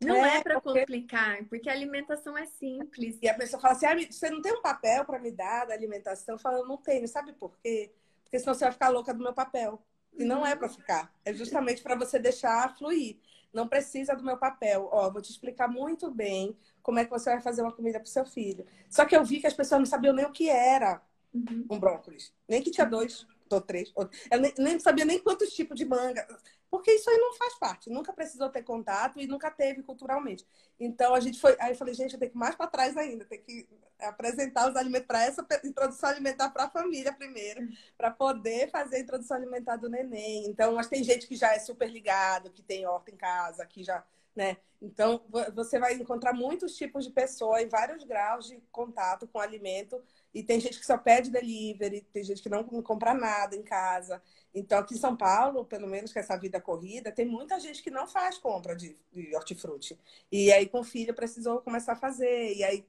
Não 0.00 0.16
é, 0.16 0.38
é 0.38 0.42
para 0.42 0.60
porque... 0.60 0.80
complicar, 0.80 1.44
porque 1.44 1.70
a 1.70 1.72
alimentação 1.72 2.36
é 2.36 2.44
simples. 2.44 3.20
E 3.22 3.28
a 3.28 3.34
pessoa 3.34 3.62
fala 3.62 3.74
assim: 3.74 3.86
ah, 3.86 3.94
você 4.10 4.28
não 4.28 4.42
tem 4.42 4.52
um 4.52 4.60
papel 4.60 5.04
para 5.04 5.20
me 5.20 5.30
dar 5.30 5.66
da 5.66 5.74
alimentação? 5.74 6.34
Eu 6.34 6.40
falo, 6.40 6.66
não 6.66 6.76
tenho. 6.76 7.06
Sabe 7.06 7.32
por 7.32 7.56
quê? 7.58 7.94
Porque 8.24 8.40
senão 8.40 8.54
você 8.54 8.64
vai 8.64 8.72
ficar 8.72 8.88
louca 8.88 9.14
do 9.14 9.22
meu 9.22 9.32
papel. 9.32 9.80
E 10.16 10.24
não 10.24 10.46
é 10.46 10.54
para 10.54 10.68
ficar. 10.68 11.12
É 11.24 11.32
justamente 11.32 11.82
para 11.82 11.96
você 11.96 12.18
deixar 12.18 12.76
fluir 12.76 13.18
não 13.52 13.68
precisa 13.68 14.14
do 14.16 14.24
meu 14.24 14.36
papel. 14.36 14.88
Ó, 14.90 15.10
vou 15.10 15.20
te 15.20 15.30
explicar 15.30 15.68
muito 15.68 16.10
bem 16.10 16.56
como 16.82 16.98
é 16.98 17.04
que 17.04 17.10
você 17.10 17.30
vai 17.30 17.40
fazer 17.40 17.62
uma 17.62 17.72
comida 17.72 18.00
para 18.00 18.06
o 18.06 18.10
seu 18.10 18.24
filho. 18.24 18.66
Só 18.88 19.04
que 19.04 19.14
eu 19.14 19.24
vi 19.24 19.40
que 19.40 19.46
as 19.46 19.54
pessoas 19.54 19.80
não 19.80 19.86
sabiam 19.86 20.14
nem 20.14 20.24
o 20.24 20.32
que 20.32 20.48
era 20.48 21.02
uhum. 21.32 21.66
um 21.70 21.78
brócolis. 21.78 22.32
Nem 22.48 22.62
que 22.62 22.70
tinha 22.70 22.86
dois 22.86 23.26
ou 23.50 23.60
três. 23.60 23.92
Ou... 23.94 24.08
Eu 24.30 24.40
nem, 24.40 24.54
nem 24.58 24.78
sabia 24.80 25.04
nem 25.04 25.18
quantos 25.18 25.52
tipos 25.52 25.76
de 25.76 25.84
manga. 25.84 26.26
Porque 26.72 26.90
isso 26.90 27.10
aí 27.10 27.18
não 27.18 27.34
faz 27.34 27.54
parte. 27.56 27.90
Nunca 27.90 28.14
precisou 28.14 28.48
ter 28.48 28.62
contato 28.62 29.20
e 29.20 29.26
nunca 29.26 29.50
teve 29.50 29.82
culturalmente. 29.82 30.46
Então 30.80 31.14
a 31.14 31.20
gente 31.20 31.38
foi. 31.38 31.54
Aí 31.60 31.72
eu 31.72 31.76
falei, 31.76 31.92
gente, 31.92 32.14
eu 32.14 32.18
tenho 32.18 32.32
que 32.32 32.38
ir 32.38 32.40
mais 32.40 32.54
para 32.54 32.66
trás 32.66 32.96
ainda. 32.96 33.26
Tem 33.26 33.42
que 33.42 33.68
apresentar 34.00 34.70
os 34.70 34.74
alimentos 34.74 35.06
para 35.06 35.22
essa 35.22 35.46
introdução 35.64 36.08
alimentar 36.08 36.48
para 36.48 36.64
a 36.64 36.70
família 36.70 37.12
primeiro, 37.12 37.68
para 37.94 38.10
poder 38.10 38.70
fazer 38.70 38.96
a 38.96 39.00
introdução 39.00 39.36
alimentar 39.36 39.76
do 39.76 39.90
neném. 39.90 40.46
Então, 40.46 40.72
mas 40.74 40.88
tem 40.88 41.04
gente 41.04 41.26
que 41.28 41.36
já 41.36 41.54
é 41.54 41.58
super 41.58 41.90
ligado, 41.90 42.50
que 42.50 42.62
tem 42.62 42.86
horta 42.86 43.10
em 43.10 43.16
casa, 43.16 43.66
que 43.66 43.84
já, 43.84 44.02
né? 44.34 44.56
Então, 44.80 45.22
você 45.54 45.78
vai 45.78 45.92
encontrar 45.92 46.32
muitos 46.32 46.74
tipos 46.74 47.04
de 47.04 47.10
pessoa 47.10 47.60
em 47.60 47.68
vários 47.68 48.02
graus 48.02 48.46
de 48.48 48.58
contato 48.72 49.28
com 49.28 49.38
alimento. 49.38 50.02
E 50.34 50.42
tem 50.42 50.60
gente 50.60 50.78
que 50.78 50.86
só 50.86 50.96
pede 50.96 51.30
delivery, 51.30 52.06
tem 52.12 52.24
gente 52.24 52.42
que 52.42 52.48
não 52.48 52.64
compra 52.64 53.12
nada 53.14 53.54
em 53.54 53.62
casa. 53.62 54.22
Então, 54.54 54.78
aqui 54.78 54.94
em 54.94 54.98
São 54.98 55.16
Paulo, 55.16 55.64
pelo 55.64 55.86
menos 55.86 56.12
com 56.12 56.18
essa 56.18 56.36
vida 56.36 56.60
corrida, 56.60 57.12
tem 57.12 57.26
muita 57.26 57.58
gente 57.60 57.82
que 57.82 57.90
não 57.90 58.06
faz 58.06 58.38
compra 58.38 58.74
de, 58.76 58.96
de 59.12 59.34
hortifruti. 59.34 59.98
E 60.30 60.52
aí, 60.52 60.68
com 60.68 60.82
filho, 60.82 61.14
precisou 61.14 61.60
começar 61.60 61.92
a 61.92 61.96
fazer. 61.96 62.54
E 62.54 62.64
aí, 62.64 62.84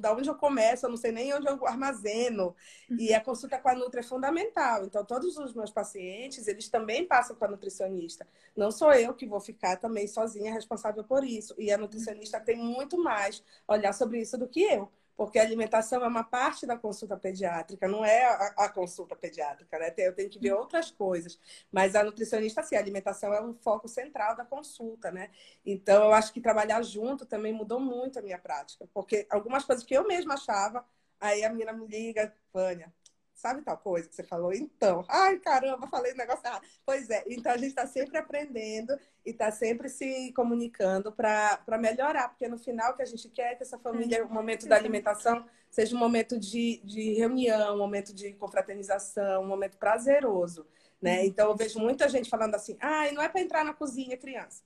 da 0.00 0.12
onde 0.12 0.28
eu 0.28 0.34
começo, 0.34 0.86
eu 0.86 0.90
não 0.90 0.96
sei 0.96 1.12
nem 1.12 1.32
onde 1.32 1.46
eu 1.46 1.64
armazeno. 1.66 2.54
E 2.98 3.14
a 3.14 3.20
consulta 3.20 3.58
com 3.58 3.68
a 3.68 3.74
Nutri 3.74 4.00
é 4.00 4.02
fundamental. 4.02 4.84
Então, 4.84 5.04
todos 5.04 5.36
os 5.36 5.54
meus 5.54 5.70
pacientes, 5.70 6.48
eles 6.48 6.68
também 6.68 7.06
passam 7.06 7.36
com 7.36 7.44
a 7.44 7.48
nutricionista. 7.48 8.26
Não 8.56 8.72
sou 8.72 8.92
eu 8.92 9.14
que 9.14 9.26
vou 9.26 9.40
ficar 9.40 9.76
também 9.76 10.08
sozinha 10.08 10.52
responsável 10.52 11.04
por 11.04 11.24
isso. 11.24 11.54
E 11.58 11.70
a 11.70 11.78
nutricionista 11.78 12.40
tem 12.40 12.56
muito 12.56 12.98
mais 12.98 13.42
olhar 13.68 13.92
sobre 13.92 14.20
isso 14.20 14.36
do 14.36 14.48
que 14.48 14.62
eu. 14.62 14.90
Porque 15.16 15.38
a 15.38 15.42
alimentação 15.42 16.04
é 16.04 16.08
uma 16.08 16.24
parte 16.24 16.66
da 16.66 16.76
consulta 16.76 17.16
pediátrica, 17.16 17.88
não 17.88 18.04
é 18.04 18.24
a, 18.26 18.46
a 18.64 18.68
consulta 18.68 19.16
pediátrica, 19.16 19.78
né? 19.78 19.92
Eu 19.96 20.14
tenho 20.14 20.28
que 20.30 20.38
ver 20.38 20.52
outras 20.52 20.90
coisas. 20.90 21.38
Mas 21.72 21.94
a 21.94 22.04
nutricionista, 22.04 22.62
sim, 22.62 22.76
a 22.76 22.78
alimentação 22.80 23.32
é 23.32 23.40
o 23.40 23.54
foco 23.54 23.88
central 23.88 24.36
da 24.36 24.44
consulta, 24.44 25.10
né? 25.10 25.30
Então, 25.64 26.04
eu 26.04 26.12
acho 26.12 26.32
que 26.32 26.40
trabalhar 26.40 26.82
junto 26.82 27.24
também 27.26 27.52
mudou 27.52 27.80
muito 27.80 28.18
a 28.18 28.22
minha 28.22 28.38
prática, 28.38 28.86
porque 28.92 29.26
algumas 29.30 29.64
coisas 29.64 29.84
que 29.84 29.94
eu 29.94 30.06
mesma 30.06 30.34
achava, 30.34 30.84
aí 31.20 31.44
a 31.44 31.50
menina 31.50 31.72
me 31.72 31.86
liga, 31.86 32.34
Vânia, 32.52 32.92
sabe 33.36 33.62
tal 33.62 33.76
coisa 33.76 34.08
que 34.08 34.14
você 34.14 34.24
falou? 34.24 34.52
Então, 34.52 35.04
ai 35.08 35.38
caramba, 35.38 35.86
falei 35.86 36.12
um 36.14 36.16
negócio 36.16 36.44
errado. 36.44 36.66
Pois 36.84 37.08
é, 37.10 37.22
então 37.28 37.52
a 37.52 37.56
gente 37.56 37.68
está 37.68 37.86
sempre 37.86 38.16
aprendendo 38.18 38.98
e 39.24 39.30
está 39.30 39.52
sempre 39.52 39.88
se 39.88 40.32
comunicando 40.32 41.12
para 41.12 41.78
melhorar, 41.78 42.30
porque 42.30 42.48
no 42.48 42.58
final 42.58 42.92
o 42.92 42.96
que 42.96 43.02
a 43.02 43.06
gente 43.06 43.28
quer 43.28 43.52
é 43.52 43.54
que 43.54 43.62
essa 43.62 43.78
família, 43.78 44.24
o 44.24 44.32
momento 44.32 44.66
da 44.66 44.76
alimentação, 44.76 45.44
seja 45.70 45.94
um 45.94 45.98
momento 45.98 46.38
de, 46.38 46.80
de 46.82 47.12
reunião, 47.14 47.74
um 47.74 47.78
momento 47.78 48.14
de 48.14 48.32
confraternização, 48.32 49.42
um 49.42 49.46
momento 49.46 49.76
prazeroso. 49.76 50.66
Né? 51.00 51.20
Uhum. 51.20 51.26
Então 51.26 51.50
eu 51.50 51.56
vejo 51.56 51.78
muita 51.78 52.08
gente 52.08 52.30
falando 52.30 52.54
assim, 52.54 52.76
ai, 52.80 53.12
não 53.12 53.22
é 53.22 53.28
para 53.28 53.40
entrar 53.40 53.64
na 53.64 53.74
cozinha, 53.74 54.16
criança. 54.16 54.64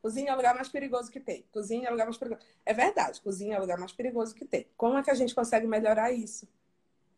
Cozinha 0.00 0.30
é 0.30 0.32
o 0.32 0.36
lugar 0.36 0.54
mais 0.54 0.68
perigoso 0.68 1.10
que 1.10 1.20
tem. 1.20 1.44
Cozinha 1.52 1.86
é 1.86 1.88
o 1.88 1.92
lugar 1.92 2.06
mais 2.06 2.16
perigoso. 2.16 2.46
É 2.64 2.72
verdade, 2.72 3.20
cozinha 3.20 3.56
é 3.56 3.58
o 3.58 3.62
lugar 3.62 3.78
mais 3.78 3.92
perigoso 3.92 4.34
que 4.34 4.44
tem. 4.44 4.66
Como 4.76 4.96
é 4.96 5.02
que 5.02 5.10
a 5.10 5.14
gente 5.14 5.34
consegue 5.34 5.66
melhorar 5.66 6.12
isso? 6.12 6.48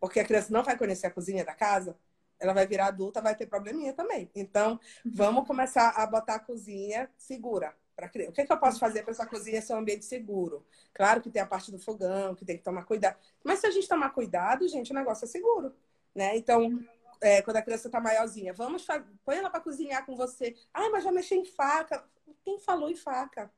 Porque 0.00 0.20
a 0.20 0.24
criança 0.24 0.52
não 0.52 0.62
vai 0.62 0.76
conhecer 0.76 1.06
a 1.06 1.10
cozinha 1.10 1.44
da 1.44 1.54
casa, 1.54 1.96
ela 2.38 2.52
vai 2.52 2.66
virar 2.66 2.86
adulta, 2.86 3.20
vai 3.20 3.34
ter 3.34 3.46
probleminha 3.46 3.92
também. 3.92 4.30
Então, 4.34 4.78
vamos 5.04 5.46
começar 5.46 5.90
a 5.90 6.06
botar 6.06 6.36
a 6.36 6.38
cozinha 6.38 7.10
segura 7.16 7.74
para 7.96 8.08
criança. 8.08 8.30
O 8.30 8.34
que, 8.34 8.40
é 8.42 8.46
que 8.46 8.52
eu 8.52 8.58
posso 8.58 8.78
fazer 8.78 9.02
para 9.02 9.10
essa 9.10 9.26
cozinha 9.26 9.60
ser 9.60 9.74
um 9.74 9.78
ambiente 9.78 10.04
seguro? 10.04 10.64
Claro 10.94 11.20
que 11.20 11.30
tem 11.30 11.42
a 11.42 11.46
parte 11.46 11.72
do 11.72 11.78
fogão, 11.80 12.34
que 12.34 12.44
tem 12.44 12.56
que 12.56 12.62
tomar 12.62 12.84
cuidado. 12.84 13.16
Mas 13.42 13.58
se 13.58 13.66
a 13.66 13.70
gente 13.70 13.88
tomar 13.88 14.10
cuidado, 14.10 14.68
gente, 14.68 14.92
o 14.92 14.94
negócio 14.94 15.24
é 15.24 15.28
seguro. 15.28 15.74
Né? 16.14 16.36
Então, 16.36 16.80
é, 17.20 17.42
quando 17.42 17.56
a 17.56 17.62
criança 17.62 17.88
está 17.88 18.00
maiorzinha, 18.00 18.52
vamos 18.52 18.86
põe 19.24 19.36
ela 19.36 19.50
para 19.50 19.60
cozinhar 19.60 20.06
com 20.06 20.14
você. 20.14 20.54
Ah, 20.72 20.88
mas 20.90 21.02
já 21.02 21.10
mexi 21.10 21.34
em 21.34 21.44
faca. 21.44 22.04
Quem 22.44 22.60
falou 22.60 22.88
em 22.88 22.96
faca? 22.96 23.50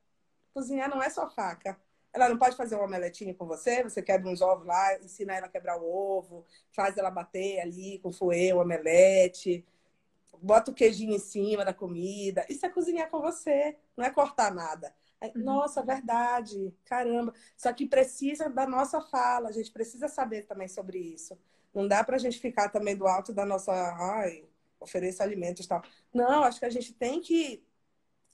Cozinhar 0.55 0.89
não 0.89 1.03
é 1.03 1.11
só 1.11 1.29
faca. 1.29 1.79
Ela 2.13 2.29
não 2.29 2.39
pode 2.39 2.57
fazer 2.57 2.75
um 2.77 2.83
omeletinho 2.83 3.35
com 3.35 3.47
você, 3.47 3.83
você 3.85 4.03
quebra 4.03 4.29
uns 4.29 4.41
ovos 4.41 4.67
lá, 4.67 4.99
ensina 4.99 5.35
ela 5.35 5.47
a 5.47 5.51
quebrar 5.51 5.81
o 5.81 5.85
ovo, 5.85 6.45
faz 6.73 6.97
ela 6.97 7.11
bater 7.11 7.61
ali 7.61 7.99
com 8.01 8.13
fouet, 8.13 8.53
o 8.53 8.61
omelete, 8.61 9.65
bota 10.43 10.71
o 10.71 10.75
queijinho 10.75 11.15
em 11.15 11.19
cima 11.19 11.65
da 11.65 11.73
comida. 11.75 12.45
Isso 12.49 12.67
é 12.67 12.69
cozinhar 12.69 13.09
com 13.11 13.21
você, 13.21 13.77
não 13.97 14.05
é 14.05 14.11
cortar 14.11 14.53
nada. 14.53 14.93
Uhum. 15.23 15.45
Nossa, 15.45 15.83
verdade, 15.83 16.75
caramba. 16.85 17.33
Só 17.57 17.73
que 17.73 17.87
precisa 17.87 18.49
da 18.49 18.67
nossa 18.67 19.01
fala, 19.01 19.49
a 19.49 19.53
gente 19.53 19.71
precisa 19.71 20.09
saber 20.09 20.47
também 20.47 20.69
sobre 20.69 20.99
isso. 20.99 21.39
Não 21.75 21.87
dá 21.87 22.03
pra 22.03 22.19
gente 22.19 22.39
ficar 22.41 22.71
também 22.71 22.97
do 22.97 23.07
alto 23.07 23.33
da 23.33 23.45
nossa, 23.47 23.73
ai, 23.73 24.45
oferecer 24.81 25.23
alimentos 25.23 25.65
e 25.65 25.69
tal. 25.69 25.83
Não, 26.13 26.43
acho 26.43 26.59
que 26.59 26.65
a 26.67 26.71
gente 26.71 26.93
tem 26.95 27.21
que 27.21 27.63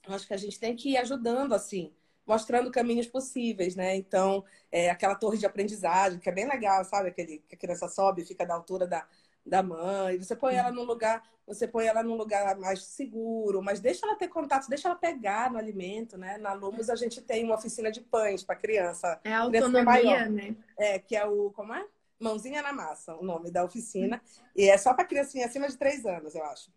acho 0.07 0.25
que 0.27 0.33
a 0.33 0.37
gente 0.37 0.59
tem 0.59 0.75
que 0.75 0.91
ir 0.91 0.97
ajudando 0.97 1.53
assim 1.53 1.93
mostrando 2.27 2.69
caminhos 2.69 3.07
possíveis, 3.07 3.75
né? 3.75 3.95
Então, 3.95 4.43
é, 4.71 4.89
aquela 4.89 5.15
torre 5.15 5.37
de 5.37 5.45
aprendizagem, 5.45 6.19
que 6.19 6.29
é 6.29 6.31
bem 6.31 6.47
legal, 6.47 6.83
sabe? 6.83 7.09
Aquele 7.09 7.39
que 7.47 7.55
a 7.55 7.57
criança 7.57 7.87
sobe, 7.87 8.25
fica 8.25 8.45
da 8.45 8.53
altura 8.53 8.85
da, 8.85 9.07
da 9.45 9.63
mãe. 9.63 10.17
Você 10.17 10.35
põe 10.35 10.55
ela 10.55 10.69
num 10.69 10.83
lugar, 10.83 11.23
você 11.47 11.65
põe 11.65 11.85
ela 11.85 12.03
num 12.03 12.15
lugar 12.15 12.57
mais 12.57 12.83
seguro, 12.83 13.61
mas 13.61 13.79
deixa 13.79 14.05
ela 14.05 14.17
ter 14.17 14.27
contato, 14.27 14.67
deixa 14.67 14.89
ela 14.89 14.97
pegar 14.97 15.49
no 15.49 15.57
alimento, 15.57 16.17
né? 16.17 16.37
Na 16.37 16.51
Lumos 16.53 16.89
a 16.89 16.95
gente 16.95 17.21
tem 17.21 17.45
uma 17.45 17.55
oficina 17.55 17.89
de 17.89 18.01
pães 18.01 18.43
para 18.43 18.55
criança. 18.57 19.19
É 19.23 19.33
a 19.33 19.39
autonomia, 19.39 19.83
maior, 19.83 20.29
né? 20.29 20.55
É, 20.77 20.99
que 20.99 21.15
é 21.15 21.25
o 21.25 21.49
como 21.51 21.73
é? 21.73 21.85
Mãozinha 22.19 22.61
na 22.61 22.73
massa, 22.73 23.15
o 23.15 23.23
nome 23.23 23.51
da 23.51 23.63
oficina. 23.63 24.21
E 24.55 24.67
é 24.69 24.77
só 24.77 24.93
para 24.93 25.05
criancinha 25.05 25.45
acima 25.45 25.67
de 25.69 25.77
três 25.77 26.05
anos, 26.05 26.35
eu 26.35 26.43
acho. 26.43 26.71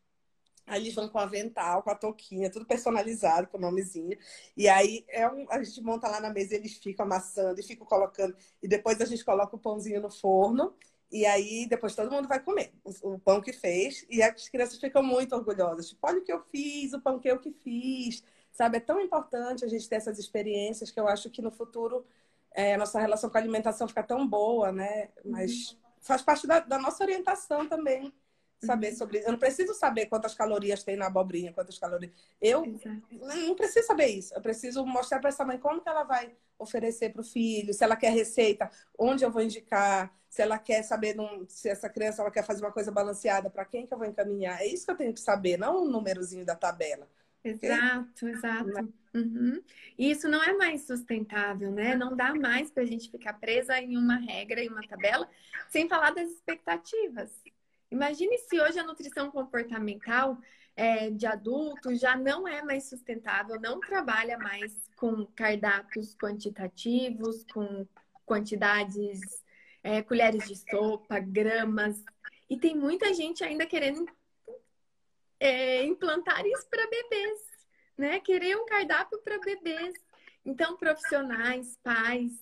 Aí 0.71 0.83
eles 0.83 0.95
vão 0.95 1.09
com 1.09 1.19
o 1.19 1.21
avental, 1.21 1.83
com 1.83 1.91
a 1.91 1.97
touquinha, 1.97 2.49
tudo 2.49 2.65
personalizado, 2.65 3.49
com 3.49 3.59
o 3.59 3.61
nomezinho. 3.61 4.17
E 4.57 4.69
aí 4.69 5.05
é 5.09 5.29
um, 5.29 5.45
a 5.51 5.61
gente 5.61 5.83
monta 5.83 6.07
lá 6.09 6.21
na 6.21 6.31
mesa 6.31 6.55
eles 6.55 6.77
ficam 6.77 7.05
amassando 7.05 7.59
e 7.59 7.63
ficam 7.65 7.85
colocando. 7.85 8.37
E 8.63 8.69
depois 8.69 9.01
a 9.01 9.05
gente 9.05 9.25
coloca 9.25 9.57
o 9.57 9.59
pãozinho 9.59 10.01
no 10.01 10.11
forno. 10.11 10.73
E 11.11 11.27
aí 11.27 11.67
depois 11.69 11.97
todo 11.97 12.11
mundo 12.13 12.29
vai 12.29 12.39
comer 12.39 12.73
o, 12.85 13.15
o 13.15 13.19
pão 13.19 13.41
que 13.41 13.53
fez. 13.53 14.07
E 14.09 14.23
as 14.23 14.49
crianças 14.49 14.79
ficam 14.79 15.03
muito 15.03 15.35
orgulhosas. 15.35 15.89
Tipo, 15.89 16.07
olha 16.07 16.21
o 16.21 16.23
que 16.23 16.33
eu 16.33 16.41
fiz, 16.41 16.93
o 16.93 17.01
pão 17.01 17.19
que 17.19 17.29
eu 17.29 17.41
que 17.41 17.51
fiz. 17.51 18.23
Sabe, 18.53 18.77
é 18.77 18.81
tão 18.81 19.01
importante 19.01 19.65
a 19.65 19.69
gente 19.69 19.89
ter 19.89 19.97
essas 19.97 20.21
experiências 20.21 20.91
que 20.93 21.01
eu 21.01 21.09
acho 21.09 21.31
que 21.31 21.43
no 21.43 21.51
futuro 21.51 22.07
é, 22.55 22.75
a 22.75 22.79
nossa 22.79 23.01
relação 23.01 23.29
com 23.29 23.39
a 23.39 23.41
alimentação 23.41 23.89
fica 23.89 24.05
tão 24.05 24.27
boa, 24.27 24.71
né? 24.71 25.09
Mas 25.25 25.73
uhum. 25.73 25.79
faz 26.01 26.23
parte 26.23 26.47
da, 26.47 26.61
da 26.61 26.79
nossa 26.79 27.03
orientação 27.03 27.69
também 27.69 28.13
saber 28.61 28.91
uhum. 28.91 28.97
sobre. 28.97 29.19
Eu 29.19 29.33
não 29.33 29.39
preciso 29.39 29.75
saber 29.75 30.07
quantas 30.07 30.35
calorias 30.35 30.83
tem 30.83 30.97
na 30.97 31.07
abobrinha, 31.07 31.53
quantas 31.53 31.79
calorias. 31.79 32.13
Eu 32.41 32.65
Exato. 32.65 33.03
não 33.11 33.55
preciso 33.55 33.87
saber 33.87 34.07
isso. 34.07 34.35
Eu 34.35 34.41
preciso 34.41 34.85
mostrar 34.85 35.19
para 35.19 35.29
essa 35.29 35.45
mãe 35.45 35.59
como 35.59 35.81
que 35.81 35.89
ela 35.89 36.05
vai 36.05 36.33
oferecer 36.59 37.11
para 37.11 37.23
o 37.23 37.25
filho, 37.25 37.73
se 37.73 37.83
ela 37.83 37.97
quer 37.97 38.13
receita, 38.13 38.71
onde 38.99 39.25
eu 39.25 39.31
vou 39.31 39.43
indicar, 39.43 40.15
se 40.29 40.43
ela 40.43 40.59
quer 40.59 40.83
saber 40.83 41.15
num, 41.15 41.47
se 41.49 41.69
essa 41.69 41.89
criança 41.89 42.23
ela 42.23 42.31
quer 42.31 42.45
fazer 42.45 42.63
uma 42.63 42.73
coisa 42.73 42.93
balanceada, 42.93 43.49
para 43.49 43.65
quem 43.65 43.87
que 43.87 43.95
eu 43.95 43.99
vou 43.99 44.07
encaminhar. 44.07 44.61
É 44.61 44.67
isso 44.67 44.85
que 44.85 44.93
eu 44.93 44.97
tenho 44.97 45.15
que 45.15 45.21
saber, 45.21 45.59
não 45.59 45.85
um 45.85 45.91
númerozinho 45.91 46.45
da 46.45 46.55
tabela. 46.55 47.09
Exato, 47.43 48.29
exato. 48.29 48.93
Uhum. 49.15 49.63
E 49.99 50.11
isso 50.11 50.29
não 50.29 50.43
é 50.43 50.53
mais 50.53 50.83
sustentável, 50.83 51.73
né? 51.73 51.97
Não 51.97 52.15
dá 52.15 52.35
mais 52.35 52.71
para 52.71 52.83
a 52.83 52.87
gente 52.87 53.11
ficar 53.11 53.33
presa 53.35 53.79
em 53.81 53.97
uma 53.97 54.17
regra, 54.17 54.63
em 54.63 54.69
uma 54.69 54.87
tabela, 54.87 55.29
sem 55.69 55.89
falar 55.89 56.11
das 56.11 56.31
expectativas. 56.31 57.31
Imagine 57.91 58.39
se 58.39 58.61
hoje 58.61 58.79
a 58.79 58.85
nutrição 58.85 59.31
comportamental 59.31 60.39
é, 60.77 61.11
de 61.11 61.27
adultos 61.27 62.01
já 62.01 62.17
não 62.17 62.47
é 62.47 62.63
mais 62.63 62.89
sustentável, 62.89 63.61
não 63.61 63.81
trabalha 63.81 64.39
mais 64.39 64.73
com 64.97 65.27
cardápios 65.27 66.15
quantitativos, 66.15 67.45
com 67.53 67.87
quantidades, 68.25 69.21
é, 69.83 70.03
colheres 70.03 70.47
de 70.47 70.57
sopa, 70.57 71.19
gramas. 71.19 72.03
E 72.49 72.57
tem 72.57 72.77
muita 72.77 73.13
gente 73.13 73.43
ainda 73.43 73.67
querendo 73.67 74.07
é, 75.39 75.85
implantar 75.85 76.47
isso 76.47 76.69
para 76.69 76.89
bebês, 76.89 77.39
né? 77.97 78.21
Querer 78.21 78.57
um 78.57 78.67
cardápio 78.67 79.19
para 79.23 79.39
bebês. 79.39 79.95
Então, 80.45 80.77
profissionais, 80.77 81.77
pais, 81.83 82.33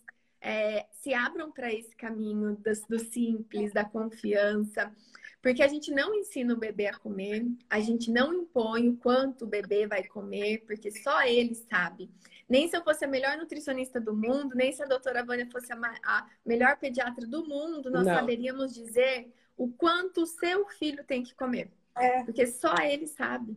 é, 0.41 0.87
se 0.93 1.15
abram 1.15 1.51
para 1.51 1.73
esse 1.73 1.95
caminho 1.97 2.57
do, 2.57 2.73
do 2.89 2.99
simples, 2.99 3.73
da 3.73 3.85
confiança. 3.85 4.95
Porque 5.41 5.63
a 5.63 5.69
gente 5.69 5.93
não 5.93 6.15
ensina 6.15 6.53
o 6.53 6.59
bebê 6.59 6.87
a 6.87 6.99
comer, 6.99 7.47
a 7.71 7.79
gente 7.79 8.11
não 8.11 8.35
impõe 8.35 8.89
o 8.89 8.97
quanto 8.97 9.45
o 9.45 9.49
bebê 9.49 9.87
vai 9.87 10.03
comer, 10.05 10.65
porque 10.67 10.91
só 10.91 11.23
ele 11.23 11.55
sabe. 11.55 12.11
Nem 12.49 12.67
se 12.67 12.77
eu 12.77 12.83
fosse 12.83 13.05
a 13.05 13.09
melhor 13.09 13.37
nutricionista 13.37 14.01
do 14.01 14.17
mundo, 14.17 14.55
nem 14.57 14.73
se 14.73 14.83
a 14.83 14.87
doutora 14.87 15.25
Vânia 15.25 15.49
fosse 15.51 15.73
a, 15.73 15.77
a 16.05 16.27
melhor 16.45 16.77
pediatra 16.77 17.27
do 17.27 17.47
mundo, 17.47 17.91
nós 17.91 18.05
não. 18.05 18.15
saberíamos 18.15 18.75
dizer 18.75 19.33
o 19.57 19.69
quanto 19.69 20.23
o 20.23 20.27
seu 20.27 20.67
filho 20.71 21.05
tem 21.05 21.23
que 21.23 21.35
comer. 21.35 21.71
É. 21.97 22.25
Porque 22.25 22.47
só 22.47 22.75
ele 22.77 23.07
sabe. 23.07 23.57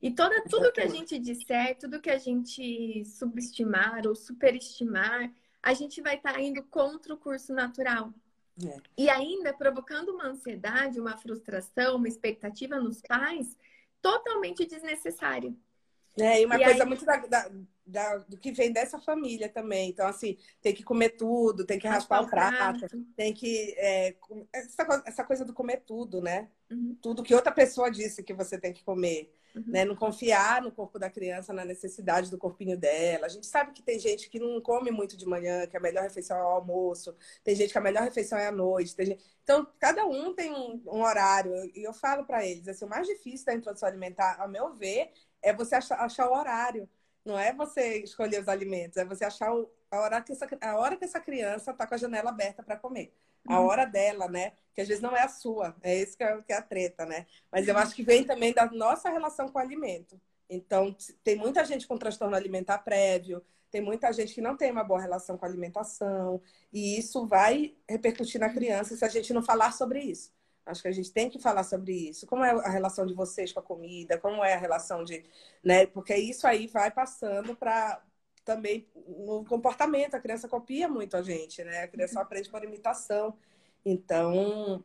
E 0.00 0.10
toda, 0.10 0.42
tudo 0.44 0.72
que 0.72 0.80
a 0.80 0.86
gente 0.86 1.18
disser, 1.18 1.76
tudo 1.76 2.00
que 2.00 2.10
a 2.10 2.18
gente 2.18 3.04
subestimar 3.04 4.06
ou 4.06 4.14
superestimar, 4.14 5.32
a 5.62 5.74
gente 5.74 6.00
vai 6.00 6.16
estar 6.16 6.34
tá 6.34 6.40
indo 6.40 6.62
contra 6.64 7.12
o 7.12 7.18
curso 7.18 7.52
natural. 7.52 8.12
É. 8.66 8.76
E 8.96 9.08
ainda 9.08 9.52
provocando 9.52 10.10
uma 10.10 10.26
ansiedade, 10.28 11.00
uma 11.00 11.16
frustração, 11.16 11.96
uma 11.96 12.08
expectativa 12.08 12.80
nos 12.80 13.00
pais 13.00 13.56
totalmente 14.02 14.66
desnecessária. 14.66 15.54
É, 16.20 16.42
e 16.42 16.46
uma 16.46 16.56
e 16.56 16.64
coisa 16.64 16.82
aí... 16.82 16.88
muito 16.88 17.04
da, 17.04 17.16
da, 17.18 17.50
da, 17.86 18.18
do 18.18 18.36
que 18.36 18.50
vem 18.50 18.72
dessa 18.72 18.98
família 18.98 19.48
também. 19.48 19.90
Então, 19.90 20.06
assim, 20.06 20.36
tem 20.60 20.74
que 20.74 20.82
comer 20.82 21.10
tudo, 21.10 21.64
tem 21.64 21.78
que 21.78 21.86
raspar, 21.86 22.22
o 22.22 22.28
prato, 22.28 22.80
prato, 22.80 23.06
tem 23.16 23.32
que. 23.32 23.74
É, 23.78 24.16
essa, 24.52 25.02
essa 25.06 25.24
coisa 25.24 25.44
do 25.44 25.54
comer 25.54 25.82
tudo, 25.86 26.20
né? 26.20 26.48
Uhum. 26.70 26.96
Tudo 27.00 27.22
que 27.22 27.34
outra 27.34 27.52
pessoa 27.52 27.90
disse 27.90 28.22
que 28.22 28.34
você 28.34 28.58
tem 28.58 28.72
que 28.72 28.82
comer. 28.82 29.32
Uhum. 29.54 29.64
Né? 29.66 29.84
Não 29.84 29.96
confiar 29.96 30.62
no 30.62 30.70
corpo 30.70 30.98
da 30.98 31.10
criança, 31.10 31.52
na 31.52 31.64
necessidade 31.64 32.30
do 32.30 32.38
corpinho 32.38 32.76
dela. 32.76 33.26
A 33.26 33.28
gente 33.28 33.46
sabe 33.46 33.72
que 33.72 33.82
tem 33.82 33.98
gente 33.98 34.28
que 34.28 34.38
não 34.38 34.60
come 34.60 34.90
muito 34.90 35.16
de 35.16 35.26
manhã, 35.26 35.66
que 35.66 35.76
a 35.76 35.80
melhor 35.80 36.02
refeição 36.02 36.36
é 36.36 36.42
o 36.42 36.48
almoço. 36.48 37.14
Tem 37.42 37.54
gente 37.54 37.72
que 37.72 37.78
a 37.78 37.80
melhor 37.80 38.02
refeição 38.04 38.38
é 38.38 38.46
à 38.46 38.52
noite. 38.52 38.94
Gente... 38.96 39.18
Então, 39.42 39.66
cada 39.78 40.04
um 40.06 40.34
tem 40.34 40.52
um, 40.52 40.82
um 40.86 41.02
horário. 41.02 41.52
E 41.74 41.82
eu 41.82 41.92
falo 41.92 42.24
para 42.24 42.44
eles, 42.46 42.68
assim, 42.68 42.84
o 42.84 42.88
mais 42.88 43.06
difícil 43.06 43.46
da 43.46 43.54
introdução 43.54 43.88
alimentar, 43.88 44.40
ao 44.40 44.48
meu 44.48 44.74
ver, 44.74 45.12
é 45.42 45.52
você 45.52 45.74
achar, 45.76 46.00
achar 46.00 46.28
o 46.28 46.34
horário. 46.34 46.88
Não 47.24 47.38
é 47.38 47.52
você 47.52 47.98
escolher 47.98 48.40
os 48.40 48.48
alimentos, 48.48 48.96
é 48.96 49.04
você 49.04 49.24
achar 49.24 49.54
o, 49.54 49.70
a, 49.90 50.00
hora 50.00 50.22
que 50.22 50.32
essa, 50.32 50.48
a 50.60 50.76
hora 50.78 50.96
que 50.96 51.04
essa 51.04 51.20
criança 51.20 51.72
está 51.72 51.86
com 51.86 51.94
a 51.94 51.98
janela 51.98 52.30
aberta 52.30 52.62
para 52.62 52.76
comer 52.76 53.12
a 53.46 53.58
uhum. 53.58 53.66
hora 53.66 53.84
dela, 53.84 54.28
né? 54.28 54.52
Que 54.74 54.80
às 54.80 54.88
vezes 54.88 55.02
não 55.02 55.16
é 55.16 55.22
a 55.22 55.28
sua. 55.28 55.76
É 55.82 56.00
isso 56.00 56.16
que 56.16 56.24
é, 56.24 56.42
que 56.42 56.52
é 56.52 56.56
a 56.56 56.62
treta, 56.62 57.04
né? 57.04 57.26
Mas 57.50 57.68
eu 57.68 57.76
acho 57.76 57.94
que 57.94 58.02
vem 58.02 58.24
também 58.24 58.52
da 58.52 58.66
nossa 58.66 59.10
relação 59.10 59.48
com 59.48 59.58
o 59.58 59.62
alimento. 59.62 60.20
Então, 60.48 60.96
tem 61.22 61.36
muita 61.36 61.64
gente 61.64 61.86
com 61.86 61.98
transtorno 61.98 62.34
alimentar 62.34 62.78
prévio, 62.78 63.44
tem 63.70 63.82
muita 63.82 64.12
gente 64.12 64.34
que 64.34 64.40
não 64.40 64.56
tem 64.56 64.70
uma 64.70 64.82
boa 64.82 65.00
relação 65.00 65.36
com 65.36 65.44
a 65.44 65.48
alimentação, 65.48 66.40
e 66.72 66.98
isso 66.98 67.26
vai 67.26 67.76
repercutir 67.88 68.40
na 68.40 68.48
criança 68.48 68.96
se 68.96 69.04
a 69.04 69.08
gente 69.08 69.32
não 69.32 69.42
falar 69.42 69.72
sobre 69.72 70.00
isso. 70.00 70.32
Acho 70.68 70.82
que 70.82 70.88
a 70.88 70.92
gente 70.92 71.10
tem 71.10 71.30
que 71.30 71.38
falar 71.38 71.64
sobre 71.64 71.92
isso. 71.92 72.26
Como 72.26 72.44
é 72.44 72.50
a 72.50 72.68
relação 72.68 73.06
de 73.06 73.14
vocês 73.14 73.52
com 73.52 73.60
a 73.60 73.62
comida? 73.62 74.18
Como 74.18 74.44
é 74.44 74.52
a 74.52 74.58
relação 74.58 75.02
de. 75.02 75.24
Né? 75.64 75.86
Porque 75.86 76.14
isso 76.14 76.46
aí 76.46 76.66
vai 76.66 76.90
passando 76.90 77.56
para 77.56 78.02
também 78.48 78.88
no 79.06 79.44
comportamento. 79.44 80.14
A 80.14 80.20
criança 80.20 80.48
copia 80.48 80.88
muito 80.88 81.18
a 81.18 81.22
gente, 81.22 81.62
né? 81.62 81.82
A 81.82 81.88
criança 81.88 82.18
aprende 82.18 82.48
por 82.48 82.64
imitação. 82.64 83.36
Então. 83.84 84.82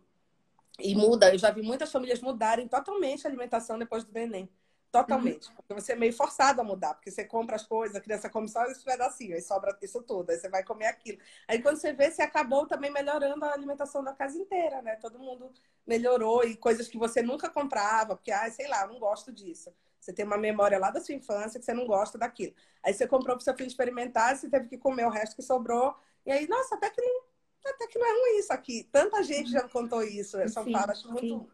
E 0.78 0.93
muda. 0.93 1.34
Eu 1.34 1.38
já 1.38 1.49
vi 1.49 1.62
muitas 1.62 1.89
famílias 1.89 2.19
mudarem 2.19 2.67
totalmente 2.67 3.26
a 3.26 3.30
alimentação 3.30 3.80
depois 3.80 4.04
do 4.04 4.12
neném. 4.12 4.49
Totalmente. 4.91 5.47
Uhum. 5.47 5.56
Porque 5.56 5.73
você 5.73 5.93
é 5.93 5.95
meio 5.95 6.13
forçado 6.13 6.60
a 6.60 6.63
mudar, 6.63 6.93
porque 6.93 7.10
você 7.10 7.23
compra 7.23 7.56
as 7.56 7.65
coisas, 7.65 7.95
a 7.95 8.02
criança 8.02 8.30
come 8.30 8.47
só 8.47 8.63
esse 8.65 8.84
pedacinho, 8.84 9.34
aí 9.34 9.41
sobra 9.41 9.76
isso 9.82 10.04
tudo, 10.04 10.30
aí 10.30 10.38
você 10.38 10.47
vai 10.47 10.63
comer 10.63 10.86
aquilo. 10.86 11.17
Aí 11.47 11.60
quando 11.63 11.78
você 11.78 11.93
vê, 11.93 12.12
você 12.12 12.21
acabou 12.21 12.67
também 12.67 12.91
melhorando 12.91 13.43
a 13.43 13.54
alimentação 13.54 14.04
da 14.04 14.13
casa 14.13 14.38
inteira, 14.38 14.84
né? 14.84 14.95
Todo 14.97 15.17
mundo 15.17 15.52
melhorou 15.88 16.43
e 16.43 16.56
coisas 16.56 16.88
que 16.88 16.97
você 16.97 17.23
nunca 17.23 17.49
comprava, 17.49 18.15
porque, 18.15 18.32
ah, 18.32 18.47
sei 18.52 18.67
lá, 18.67 18.86
não 18.86 18.99
gosto 18.99 19.32
disso. 19.32 19.73
Você 20.03 20.11
tem 20.11 20.25
uma 20.25 20.37
memória 20.37 20.77
lá 20.77 20.91
da 20.91 20.99
sua 20.99 21.15
infância 21.15 21.57
que 21.57 21.65
você 21.65 21.73
não 21.73 21.87
gosta 21.87 22.17
daquilo. 22.17 22.53
Aí 22.83 22.93
você 22.93 23.07
comprou 23.07 23.37
para 23.37 23.43
seu 23.43 23.55
filho 23.55 23.67
experimentar, 23.67 24.35
você 24.35 24.49
teve 24.49 24.67
que 24.67 24.77
comer 24.77 25.05
o 25.05 25.09
resto 25.09 25.33
que 25.37 25.41
sobrou. 25.41 25.95
E 26.25 26.31
aí, 26.31 26.45
nossa, 26.45 26.75
até 26.75 26.89
que 26.89 27.01
não, 27.01 27.21
até 27.65 27.87
que 27.87 27.97
não 27.97 28.05
é 28.05 28.11
ruim 28.11 28.39
isso 28.39 28.51
aqui. 28.51 28.83
Tanta 28.91 29.23
gente 29.23 29.49
já 29.49 29.67
contou 29.69 30.03
isso. 30.03 30.37
São 30.49 30.69
falas 30.69 31.05
muito, 31.05 31.49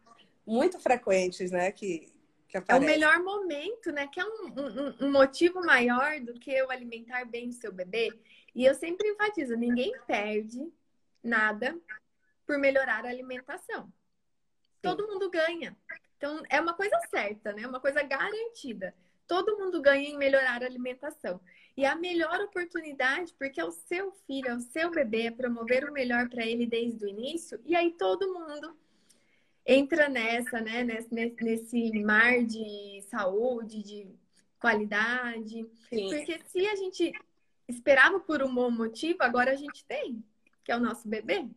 muito 0.48 0.80
frequentes, 0.80 1.52
né? 1.52 1.72
Que, 1.72 2.12
é 2.68 2.76
o 2.76 2.80
melhor 2.80 3.20
momento, 3.20 3.92
né? 3.92 4.08
Que 4.08 4.20
é 4.20 4.26
um, 4.26 4.48
um, 4.48 5.06
um, 5.06 5.12
motivo 5.12 5.64
maior 5.64 6.20
do 6.20 6.34
que 6.34 6.60
o 6.64 6.72
alimentar 6.72 7.26
bem 7.26 7.50
o 7.50 7.54
seu 7.54 7.72
bebê. 7.72 8.12
E 8.56 8.66
eu 8.66 8.74
sempre 8.74 9.10
enfatizo: 9.10 9.56
ninguém 9.56 9.94
perde 10.08 10.74
nada 11.24 11.80
por 12.48 12.58
melhorar 12.58 13.06
a 13.06 13.10
alimentação. 13.10 13.94
Todo 14.82 15.08
mundo 15.08 15.30
ganha. 15.30 15.78
Então, 16.20 16.44
é 16.50 16.60
uma 16.60 16.74
coisa 16.74 17.00
certa, 17.10 17.54
né? 17.54 17.66
Uma 17.66 17.80
coisa 17.80 18.04
garantida. 18.04 18.94
Todo 19.26 19.58
mundo 19.58 19.82
ganha 19.82 20.10
em 20.10 20.18
melhorar 20.18 20.62
a 20.62 20.66
alimentação. 20.66 21.40
E 21.78 21.86
a 21.86 21.96
melhor 21.96 22.42
oportunidade, 22.42 23.34
porque 23.40 23.62
é 23.62 23.64
o 23.64 23.72
seu 23.72 24.12
filho, 24.28 24.50
é 24.50 24.56
o 24.56 24.60
seu 24.60 24.92
bebê, 24.92 25.28
é 25.28 25.32
promover 25.32 25.90
o 25.90 25.94
melhor 25.94 26.28
para 26.28 26.46
ele 26.46 26.66
desde 26.66 27.06
o 27.06 27.08
início. 27.08 27.58
E 27.66 27.74
aí 27.74 27.94
todo 27.94 28.34
mundo 28.34 28.78
entra 29.66 30.10
nessa, 30.10 30.60
né? 30.60 30.84
Nesse, 30.84 31.10
nesse 31.42 32.04
mar 32.04 32.44
de 32.44 33.02
saúde, 33.04 33.82
de 33.82 34.08
qualidade. 34.60 35.66
Sim. 35.90 36.10
Porque 36.10 36.38
se 36.48 36.68
a 36.68 36.76
gente 36.76 37.14
esperava 37.66 38.20
por 38.20 38.44
um 38.44 38.54
bom 38.54 38.70
motivo, 38.70 39.20
agora 39.22 39.52
a 39.52 39.56
gente 39.56 39.86
tem, 39.86 40.22
que 40.70 40.74
é 40.74 40.78
o 40.78 40.80
nosso 40.80 41.08
bebê. 41.08 41.48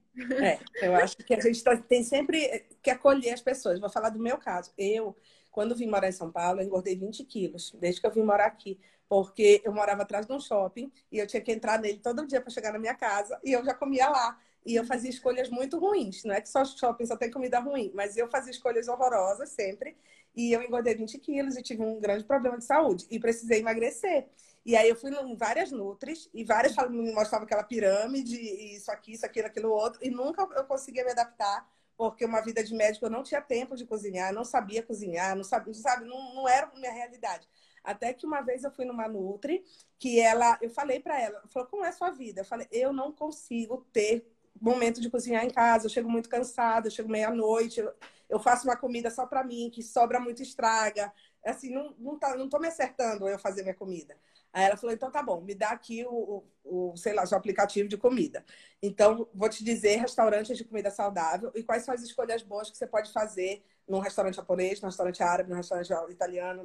É, 0.43 0.59
eu 0.87 0.97
acho 0.97 1.19
que 1.19 1.35
a 1.35 1.41
gente 1.41 1.63
tá, 1.63 1.77
tem 1.77 2.03
sempre 2.03 2.65
que 2.83 2.89
acolher 2.89 3.35
as 3.35 3.43
pessoas. 3.43 3.79
Vou 3.79 3.91
falar 3.91 4.09
do 4.09 4.19
meu 4.19 4.39
caso. 4.39 4.73
Eu, 4.79 5.15
quando 5.51 5.77
vim 5.77 5.87
morar 5.87 6.09
em 6.09 6.13
São 6.13 6.33
Paulo, 6.33 6.61
eu 6.61 6.65
engordei 6.65 6.97
20 6.97 7.23
quilos, 7.25 7.77
desde 7.79 8.01
que 8.01 8.07
eu 8.07 8.11
vim 8.11 8.23
morar 8.23 8.47
aqui. 8.47 8.81
Porque 9.07 9.61
eu 9.67 9.71
morava 9.71 10.01
atrás 10.01 10.25
de 10.25 10.33
um 10.33 10.41
shopping 10.41 10.91
e 11.11 11.19
eu 11.19 11.27
tinha 11.27 11.43
que 11.43 11.53
entrar 11.53 11.79
nele 11.79 11.99
todo 11.99 12.27
dia 12.27 12.41
para 12.41 12.51
chegar 12.51 12.73
na 12.73 12.79
minha 12.79 12.95
casa 12.95 13.39
e 13.45 13.53
eu 13.53 13.63
já 13.63 13.75
comia 13.75 14.09
lá. 14.09 14.41
E 14.65 14.75
eu 14.75 14.85
fazia 14.87 15.11
escolhas 15.11 15.51
muito 15.51 15.79
ruins. 15.79 16.25
Não 16.25 16.35
é 16.35 16.41
que 16.41 16.49
só 16.49 16.65
shopping 16.65 17.05
só 17.05 17.15
tem 17.15 17.31
comida 17.31 17.59
ruim, 17.59 17.93
mas 17.95 18.17
eu 18.17 18.29
fazia 18.29 18.51
escolhas 18.51 18.89
horrorosas 18.89 19.51
sempre. 19.51 19.95
E 20.35 20.53
eu 20.53 20.63
engordei 20.63 20.95
20 20.95 21.19
quilos 21.19 21.55
e 21.59 21.63
tive 21.63 21.83
um 21.83 22.01
grande 22.01 22.25
problema 22.25 22.57
de 22.57 22.65
saúde. 22.65 23.07
E 23.11 23.21
precisei 23.21 23.61
emagrecer. 23.61 24.27
E 24.65 24.77
aí 24.77 24.89
eu 24.89 24.97
fui 24.97 25.11
em 25.11 25.37
várias 25.37 25.73
Nutris 25.73 26.29
e 26.33 26.45
várias 26.45 26.77
me 26.89 27.13
mostravam 27.13 27.45
aquela 27.45 27.65
pirâmide, 27.65 28.37
isso 28.37 28.91
aqui, 28.91 29.13
isso 29.13 29.27
aquilo, 29.27 29.47
aquilo 29.47 29.71
outro. 29.71 29.99
E 30.05 30.11
nunca 30.11 30.43
eu 30.57 30.65
conseguia 30.65 31.05
me 31.05 31.11
adaptar, 31.11 31.69
porque 31.97 32.25
uma 32.25 32.41
vida 32.41 32.63
de 32.63 32.75
médico 32.75 33.07
eu 33.07 33.11
não 33.11 33.23
tinha 33.23 33.41
tempo 33.41 33.77
de 33.77 33.85
cozinhar, 33.85 34.33
não 34.33 34.45
sabia 34.45 34.83
cozinhar, 34.83 35.35
não 35.37 35.45
sabia, 35.45 35.75
sabe, 35.75 36.05
não, 36.05 36.35
não 36.35 36.49
era 36.49 36.71
minha 36.77 36.93
realidade. 36.93 37.49
Até 37.83 38.13
que 38.13 38.25
uma 38.25 38.41
vez 38.41 38.63
eu 38.63 38.71
fui 38.71 38.85
numa 38.85 39.09
Nutri, 39.09 39.65
que 39.99 40.21
ela, 40.21 40.57
eu 40.63 40.71
falei 40.71 41.01
para 41.01 41.21
ela, 41.21 41.43
falou, 41.49 41.69
como 41.69 41.85
é 41.85 41.89
a 41.89 41.93
sua 41.93 42.11
vida? 42.11 42.43
Eu 42.43 42.45
falei, 42.45 42.69
eu 42.71 42.93
não 42.93 43.13
consigo 43.13 43.85
ter 43.93 44.25
momento 44.61 45.01
de 45.01 45.11
cozinhar 45.11 45.45
em 45.45 45.51
casa, 45.51 45.87
eu 45.87 45.91
chego 45.91 46.09
muito 46.09 46.29
cansada, 46.29 46.87
eu 46.87 46.91
chego 46.91 47.09
meia-noite, 47.09 47.81
eu, 47.81 47.93
eu, 48.29 48.39
faço 48.39 48.65
uma 48.65 48.77
comida 48.77 49.11
só 49.11 49.27
para 49.27 49.43
mim, 49.43 49.71
que 49.71 49.83
sobra 49.83 50.21
muito 50.21 50.43
estraga. 50.43 51.13
Assim, 51.45 51.71
não, 51.71 51.95
não, 51.99 52.17
tá, 52.19 52.37
não 52.37 52.49
tô 52.49 52.61
me 52.61 52.69
acertando 52.69 53.29
eu 53.29 53.39
fazer 53.39 53.63
minha 53.63 53.75
comida. 53.75 54.17
Aí 54.53 54.65
ela 54.65 54.77
falou, 54.77 54.95
então 54.95 55.11
tá 55.11 55.23
bom, 55.23 55.41
me 55.41 55.55
dá 55.55 55.71
aqui 55.71 56.05
o, 56.07 56.45
o, 56.65 56.93
o 56.93 56.97
sei 56.97 57.15
lá, 57.15 57.25
o 57.25 57.35
aplicativo 57.35 57.89
de 57.89 57.97
comida. 57.97 58.45
Então, 58.83 59.29
vou 59.35 59.49
te 59.49 59.65
dizer 59.65 59.97
restaurantes 59.97 60.57
de 60.59 60.65
comida 60.65 60.91
saudável 60.91 61.51
e 61.55 61.63
quais 61.63 61.85
são 61.85 61.95
as 61.95 62.03
escolhas 62.03 62.43
boas 62.43 62.71
que 62.71 62.77
você 62.77 62.87
pode 62.87 63.13
fazer 63.13 63.65
num 63.89 63.99
restaurante 63.99 64.37
japonês, 64.37 64.81
num 64.81 64.89
restaurante 64.89 65.23
árabe, 65.23 65.51
num 65.51 65.57
restaurante 65.57 65.91
italiano. 66.11 66.63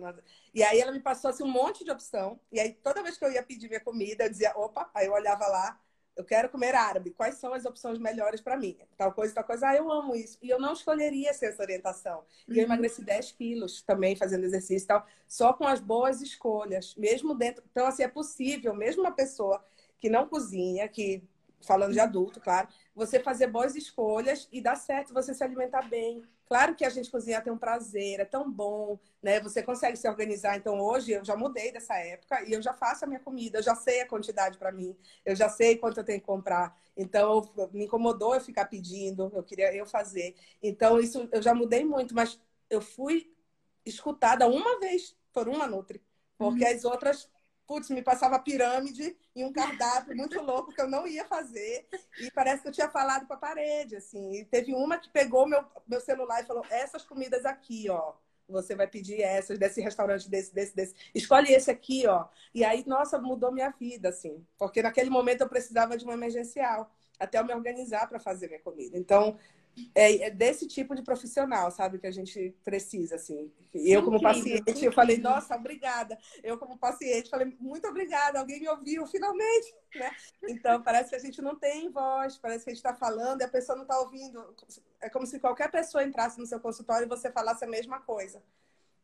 E 0.54 0.64
aí 0.64 0.80
ela 0.80 0.92
me 0.92 1.00
passou 1.00 1.30
assim, 1.30 1.44
um 1.44 1.48
monte 1.52 1.84
de 1.84 1.92
opção. 1.92 2.40
E 2.52 2.60
aí 2.60 2.74
toda 2.74 3.04
vez 3.04 3.18
que 3.18 3.26
eu 3.26 3.32
ia 3.32 3.44
pedir 3.44 3.68
minha 3.68 3.80
comida, 3.80 4.26
eu 4.26 4.30
dizia, 4.30 4.54
opa, 4.56 4.90
aí 4.94 5.08
eu 5.08 5.14
olhava 5.14 5.48
lá, 5.48 5.80
eu 6.18 6.26
quero 6.26 6.50
comer 6.50 6.74
árabe, 6.74 7.12
quais 7.12 7.36
são 7.36 7.54
as 7.54 7.64
opções 7.64 8.00
melhores 8.00 8.42
para 8.42 8.58
mim? 8.58 8.76
Tal 8.98 9.14
coisa, 9.14 9.36
tal 9.36 9.44
coisa, 9.44 9.70
ah, 9.70 9.76
eu 9.76 9.92
amo 9.92 10.16
isso. 10.16 10.40
E 10.42 10.50
eu 10.50 10.60
não 10.60 10.74
escolheria 10.74 11.30
essa 11.30 11.62
orientação. 11.62 12.24
E 12.48 12.54
uhum. 12.54 12.58
eu 12.58 12.64
emagreci 12.64 13.04
10 13.04 13.32
quilos 13.34 13.84
também 13.84 14.16
fazendo 14.16 14.44
exercício 14.44 14.86
e 14.86 14.88
tal, 14.88 15.06
só 15.28 15.54
com 15.54 15.66
as 15.66 15.80
boas 15.80 16.20
escolhas, 16.20 16.96
mesmo 16.96 17.36
dentro. 17.36 17.64
Então, 17.72 17.86
assim, 17.86 18.02
é 18.02 18.08
possível, 18.08 18.74
mesmo 18.74 19.04
uma 19.04 19.12
pessoa 19.12 19.64
que 20.00 20.10
não 20.10 20.28
cozinha, 20.28 20.88
que, 20.88 21.24
falando 21.62 21.94
de 21.94 22.00
adulto, 22.00 22.40
claro, 22.40 22.68
você 22.96 23.20
fazer 23.20 23.48
boas 23.48 23.76
escolhas 23.76 24.50
e 24.52 24.60
dar 24.60 24.76
certo, 24.76 25.14
você 25.14 25.36
se 25.36 25.44
alimentar 25.44 25.88
bem. 25.88 26.24
Claro 26.48 26.76
que 26.76 26.86
a 26.86 26.90
gente 26.90 27.12
cozinhar 27.12 27.44
tem 27.44 27.52
um 27.52 27.58
prazer, 27.58 28.22
é 28.22 28.26
tão 28.26 28.50
bom, 28.50 28.98
né? 29.22 29.40
Você 29.42 29.62
consegue 29.62 29.98
se 29.98 30.08
organizar. 30.08 30.56
Então, 30.56 30.80
hoje 30.80 31.12
eu 31.12 31.24
já 31.26 31.36
mudei 31.36 31.72
dessa 31.74 31.96
época 31.96 32.42
e 32.48 32.54
eu 32.54 32.62
já 32.62 32.74
faço 32.74 33.04
a 33.04 33.08
minha 33.08 33.20
comida, 33.20 33.60
eu 33.60 33.64
já 33.64 33.76
sei 33.76 34.02
a 34.02 34.08
quantidade 34.08 34.58
para 34.58 34.72
mim, 34.72 34.98
eu 35.26 35.36
já 35.36 35.50
sei 35.50 35.78
quanto 35.78 36.00
eu 36.00 36.06
tenho 36.06 36.22
que 36.22 36.26
comprar. 36.26 36.74
Então, 36.96 37.42
me 37.74 37.84
incomodou 37.86 38.34
eu 38.34 38.42
ficar 38.42 38.66
pedindo, 38.66 39.30
eu 39.36 39.44
queria 39.44 39.74
eu 39.76 39.86
fazer. 39.86 40.36
Então, 40.64 41.00
isso 41.00 41.28
eu 41.34 41.42
já 41.42 41.54
mudei 41.54 41.84
muito, 41.84 42.16
mas 42.16 42.40
eu 42.70 42.82
fui 42.82 43.30
escutada 43.86 44.48
uma 44.48 44.80
vez 44.80 45.16
por 45.34 45.50
uma 45.50 45.68
Nutri, 45.68 46.02
porque 46.38 46.64
uhum. 46.64 46.72
as 46.72 46.86
outras 46.86 47.30
putz, 47.68 47.90
me 47.90 48.02
passava 48.02 48.40
pirâmide 48.40 49.16
e 49.36 49.44
um 49.44 49.52
cardápio 49.52 50.16
muito 50.16 50.42
louco 50.42 50.74
que 50.74 50.82
eu 50.82 50.88
não 50.88 51.06
ia 51.06 51.26
fazer. 51.26 51.88
E 52.20 52.32
parece 52.32 52.62
que 52.62 52.70
eu 52.70 52.72
tinha 52.72 52.90
falado 52.90 53.28
para 53.28 53.36
a 53.36 53.40
parede, 53.40 53.98
assim. 53.98 54.32
E 54.34 54.46
teve 54.46 54.74
uma 54.74 54.98
que 54.98 55.10
pegou 55.10 55.46
meu, 55.46 55.64
meu 55.86 56.00
celular 56.00 56.42
e 56.42 56.48
falou: 56.48 56.66
essas 56.70 57.04
comidas 57.04 57.46
aqui, 57.46 57.90
ó. 57.90 58.14
Você 58.50 58.76
vai 58.76 58.88
pedir 58.88 59.22
essas, 59.22 59.60
desse 59.60 59.82
restaurante, 59.82 60.30
desse, 60.30 60.56
desse, 60.56 60.74
desse. 60.74 60.96
Escolhe 61.14 61.52
esse 61.52 61.70
aqui, 61.70 62.08
ó. 62.08 62.28
E 62.56 62.64
aí, 62.64 62.82
nossa, 62.88 63.20
mudou 63.20 63.52
minha 63.52 63.70
vida, 63.72 64.08
assim. 64.08 64.48
Porque 64.58 64.82
naquele 64.82 65.10
momento 65.10 65.42
eu 65.42 65.50
precisava 65.50 65.98
de 65.98 66.06
uma 66.06 66.14
emergencial 66.14 66.90
até 67.20 67.40
eu 67.40 67.46
me 67.46 67.54
organizar 67.54 68.08
para 68.08 68.20
fazer 68.20 68.48
minha 68.48 68.60
comida. 68.60 68.98
Então, 68.98 69.38
é, 69.94 70.28
é, 70.28 70.30
desse 70.30 70.68
tipo 70.68 70.96
de 70.96 71.02
profissional, 71.02 71.70
sabe, 71.72 72.00
que 72.00 72.08
a 72.08 72.12
gente 72.12 72.56
precisa, 72.64 73.16
assim. 73.16 73.52
Eu, 73.74 74.04
como 74.04 74.22
paciente, 74.22 74.84
eu 74.84 74.92
falei, 74.92 75.18
nossa, 75.18 75.56
obrigada. 75.56 76.18
Eu, 76.44 76.58
como 76.58 76.78
paciente, 76.78 77.30
falei, 77.30 77.56
muito 77.60 77.88
obrigada, 77.88 78.40
alguém 78.40 78.60
me 78.60 78.70
ouviu, 78.70 79.06
finalmente, 79.06 79.76
né? 79.96 80.12
Então, 80.48 80.82
parece 80.82 81.10
que 81.10 81.16
a 81.16 81.20
gente 81.20 81.42
não 81.42 81.56
tem 81.56 81.90
voz, 81.90 82.38
parece 82.38 82.64
que 82.64 82.72
a 82.72 82.74
gente 82.74 82.84
está 82.84 82.94
falando 82.94 83.42
e 83.42 83.44
a 83.44 83.50
pessoa 83.50 83.76
não 83.76 83.84
está 83.84 84.00
ouvindo. 84.00 84.56
É 85.02 85.10
como 85.10 85.26
se 85.26 85.40
qualquer 85.40 85.70
pessoa 85.70 86.04
entrasse 86.04 86.40
no 86.40 86.46
seu 86.46 86.60
consultório 86.60 87.06
e 87.06 87.10
você 87.10 87.32
falasse 87.32 87.64
a 87.64 87.68
mesma 87.68 88.00
coisa. 88.00 88.42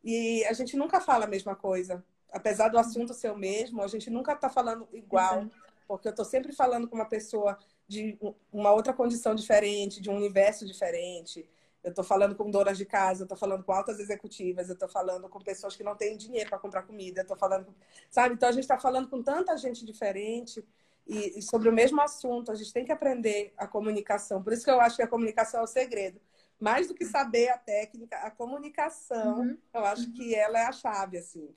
E 0.02 0.44
a 0.44 0.52
gente 0.52 0.76
nunca 0.76 1.00
fala 1.00 1.24
a 1.24 1.28
mesma 1.28 1.54
coisa. 1.54 2.04
Apesar 2.30 2.68
do 2.68 2.78
assunto 2.78 3.14
ser 3.14 3.30
o 3.30 3.38
mesmo, 3.38 3.80
a 3.82 3.86
gente 3.86 4.10
nunca 4.10 4.32
está 4.32 4.50
falando 4.50 4.88
igual. 4.92 5.48
Porque 5.86 6.08
eu 6.08 6.10
estou 6.10 6.24
sempre 6.24 6.52
falando 6.52 6.88
com 6.88 6.96
uma 6.96 7.04
pessoa 7.04 7.58
de 7.86 8.18
uma 8.52 8.72
outra 8.72 8.92
condição 8.92 9.34
diferente, 9.34 10.00
de 10.00 10.10
um 10.10 10.16
universo 10.16 10.66
diferente. 10.66 11.48
Eu 11.82 11.90
estou 11.90 12.04
falando 12.04 12.34
com 12.34 12.50
donas 12.50 12.78
de 12.78 12.86
casa, 12.86 13.22
eu 13.22 13.24
estou 13.24 13.36
falando 13.36 13.62
com 13.62 13.72
altas 13.72 14.00
executivas, 14.00 14.68
eu 14.68 14.74
estou 14.74 14.88
falando 14.88 15.28
com 15.28 15.38
pessoas 15.38 15.76
que 15.76 15.84
não 15.84 15.94
têm 15.94 16.16
dinheiro 16.16 16.48
para 16.48 16.58
comprar 16.58 16.82
comida, 16.82 17.20
eu 17.20 17.22
estou 17.22 17.36
falando, 17.36 17.74
sabe? 18.10 18.34
Então 18.34 18.48
a 18.48 18.52
gente 18.52 18.64
está 18.64 18.78
falando 18.78 19.08
com 19.08 19.22
tanta 19.22 19.56
gente 19.58 19.84
diferente 19.84 20.64
e, 21.06 21.38
e, 21.38 21.42
sobre 21.42 21.68
o 21.68 21.72
mesmo 21.72 22.00
assunto. 22.00 22.50
A 22.50 22.54
gente 22.54 22.72
tem 22.72 22.84
que 22.84 22.92
aprender 22.92 23.52
a 23.56 23.66
comunicação. 23.66 24.42
Por 24.42 24.54
isso 24.54 24.64
que 24.64 24.70
eu 24.70 24.80
acho 24.80 24.96
que 24.96 25.02
a 25.02 25.08
comunicação 25.08 25.60
é 25.60 25.62
o 25.64 25.66
segredo. 25.66 26.18
Mais 26.58 26.88
do 26.88 26.94
que 26.94 27.04
saber 27.04 27.48
a 27.48 27.58
técnica, 27.58 28.16
a 28.18 28.30
comunicação, 28.30 29.40
uhum. 29.40 29.58
eu 29.74 29.84
acho 29.84 30.10
que 30.12 30.34
ela 30.34 30.58
é 30.58 30.66
a 30.66 30.72
chave 30.72 31.18
assim 31.18 31.52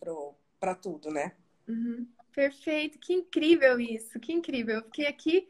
para 0.60 0.76
tudo, 0.76 1.10
né? 1.10 1.34
Uhum. 1.68 2.06
Perfeito, 2.34 3.00
que 3.00 3.14
incrível 3.14 3.80
isso, 3.80 4.20
que 4.20 4.34
incrível. 4.34 4.76
Eu 4.76 4.84
fiquei 4.84 5.08
aqui 5.08 5.48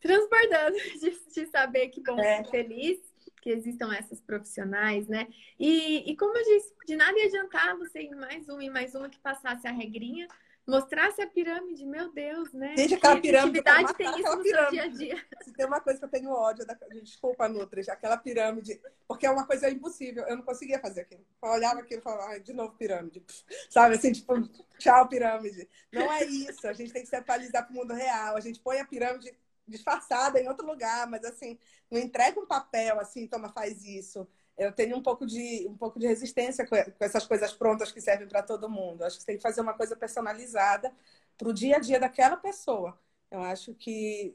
transbordando 0.00 0.76
de, 1.00 1.10
de 1.34 1.46
saber 1.46 1.88
que 1.88 2.02
bom, 2.02 2.18
é. 2.18 2.44
feliz, 2.44 2.98
que 3.20 3.30
que 3.40 3.50
existam 3.50 3.92
essas 3.94 4.20
profissionais, 4.20 5.06
né? 5.06 5.28
E, 5.58 6.10
e 6.10 6.16
como 6.16 6.36
eu 6.36 6.44
disse, 6.44 6.74
de 6.86 6.96
nada 6.96 7.18
ia 7.18 7.26
adiantar 7.26 7.76
você 7.76 8.02
ir 8.02 8.14
mais 8.14 8.48
uma 8.48 8.64
e 8.64 8.70
mais 8.70 8.94
uma 8.94 9.08
que 9.08 9.18
passasse 9.18 9.66
a 9.66 9.70
regrinha, 9.70 10.26
mostrasse 10.66 11.22
a 11.22 11.26
pirâmide, 11.26 11.86
meu 11.86 12.12
Deus, 12.12 12.52
né? 12.52 12.76
Gente, 12.76 12.94
aquela 12.94 13.18
pirâmide. 13.18 13.58
Atividade 13.60 13.96
tem 13.96 14.20
isso 14.20 14.36
no 14.36 14.42
pirâmide. 14.42 14.70
dia 14.70 14.82
a 14.82 14.88
dia. 14.88 15.26
Se 15.40 15.52
tem 15.52 15.64
uma 15.64 15.80
coisa 15.80 15.98
que 15.98 16.04
eu 16.04 16.10
tenho 16.10 16.30
ódio, 16.30 16.66
da... 16.66 16.74
desculpa, 17.02 17.48
Nutri, 17.48 17.80
aquela 17.88 18.18
pirâmide, 18.18 18.78
porque 19.06 19.24
é 19.24 19.30
uma 19.30 19.46
coisa 19.46 19.70
impossível. 19.70 20.24
Eu 20.24 20.36
não 20.36 20.42
conseguia 20.42 20.78
fazer 20.78 21.02
aquilo. 21.02 21.24
Eu 21.42 21.50
olhava 21.50 21.80
aquilo 21.80 22.00
e 22.00 22.04
falava, 22.04 22.38
de 22.38 22.52
novo 22.52 22.74
pirâmide. 22.76 23.24
Sabe 23.70 23.94
assim, 23.94 24.12
tipo, 24.12 24.34
tchau, 24.78 25.08
pirâmide. 25.08 25.66
Não 25.90 26.12
é 26.12 26.24
isso. 26.24 26.68
A 26.68 26.74
gente 26.74 26.92
tem 26.92 27.02
que 27.02 27.08
se 27.08 27.16
atualizar 27.16 27.64
para 27.64 27.72
o 27.72 27.76
mundo 27.76 27.94
real. 27.94 28.36
A 28.36 28.40
gente 28.40 28.60
põe 28.60 28.78
a 28.78 28.84
pirâmide 28.84 29.34
disfarçada 29.68 30.40
em 30.40 30.48
outro 30.48 30.66
lugar, 30.66 31.06
mas 31.06 31.24
assim, 31.24 31.58
não 31.90 32.00
entrega 32.00 32.40
um 32.40 32.46
papel 32.46 32.98
assim, 33.00 33.26
toma, 33.26 33.48
faz 33.50 33.84
isso 33.84 34.26
eu 34.58 34.72
tenho 34.72 34.96
um 34.96 35.02
pouco 35.02 35.24
de, 35.24 35.66
um 35.68 35.76
pouco 35.76 36.00
de 36.00 36.06
resistência 36.06 36.66
com 36.66 36.74
essas 36.98 37.24
coisas 37.26 37.52
prontas 37.52 37.92
que 37.92 38.00
servem 38.00 38.26
para 38.26 38.42
todo 38.42 38.68
mundo. 38.68 39.04
Acho 39.04 39.18
que 39.18 39.24
tem 39.24 39.36
que 39.36 39.42
fazer 39.42 39.60
uma 39.60 39.72
coisa 39.72 39.96
personalizada 39.96 40.92
para 41.38 41.48
o 41.48 41.52
dia 41.52 41.76
a 41.76 41.78
dia 41.78 42.00
daquela 42.00 42.36
pessoa. 42.36 42.98
Eu 43.30 43.40
acho 43.42 43.72
que, 43.74 44.34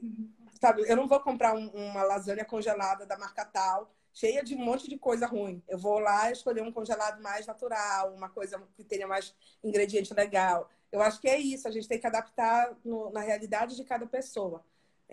sabe, 0.60 0.82
eu 0.88 0.96
não 0.96 1.06
vou 1.06 1.20
comprar 1.20 1.54
um, 1.54 1.68
uma 1.68 2.02
lasanha 2.02 2.44
congelada 2.44 3.04
da 3.04 3.18
marca 3.18 3.44
tal, 3.44 3.92
cheia 4.14 4.42
de 4.42 4.54
um 4.54 4.64
monte 4.64 4.88
de 4.88 4.96
coisa 4.96 5.26
ruim. 5.26 5.62
Eu 5.68 5.76
vou 5.78 5.98
lá 5.98 6.30
escolher 6.32 6.62
um 6.62 6.72
congelado 6.72 7.20
mais 7.22 7.46
natural, 7.46 8.14
uma 8.14 8.30
coisa 8.30 8.62
que 8.74 8.84
tenha 8.84 9.06
mais 9.06 9.34
ingrediente 9.62 10.14
legal. 10.14 10.70
Eu 10.90 11.02
acho 11.02 11.20
que 11.20 11.28
é 11.28 11.38
isso, 11.38 11.68
a 11.68 11.70
gente 11.70 11.88
tem 11.88 11.98
que 11.98 12.06
adaptar 12.06 12.74
no, 12.82 13.10
na 13.10 13.20
realidade 13.20 13.76
de 13.76 13.84
cada 13.84 14.06
pessoa. 14.06 14.64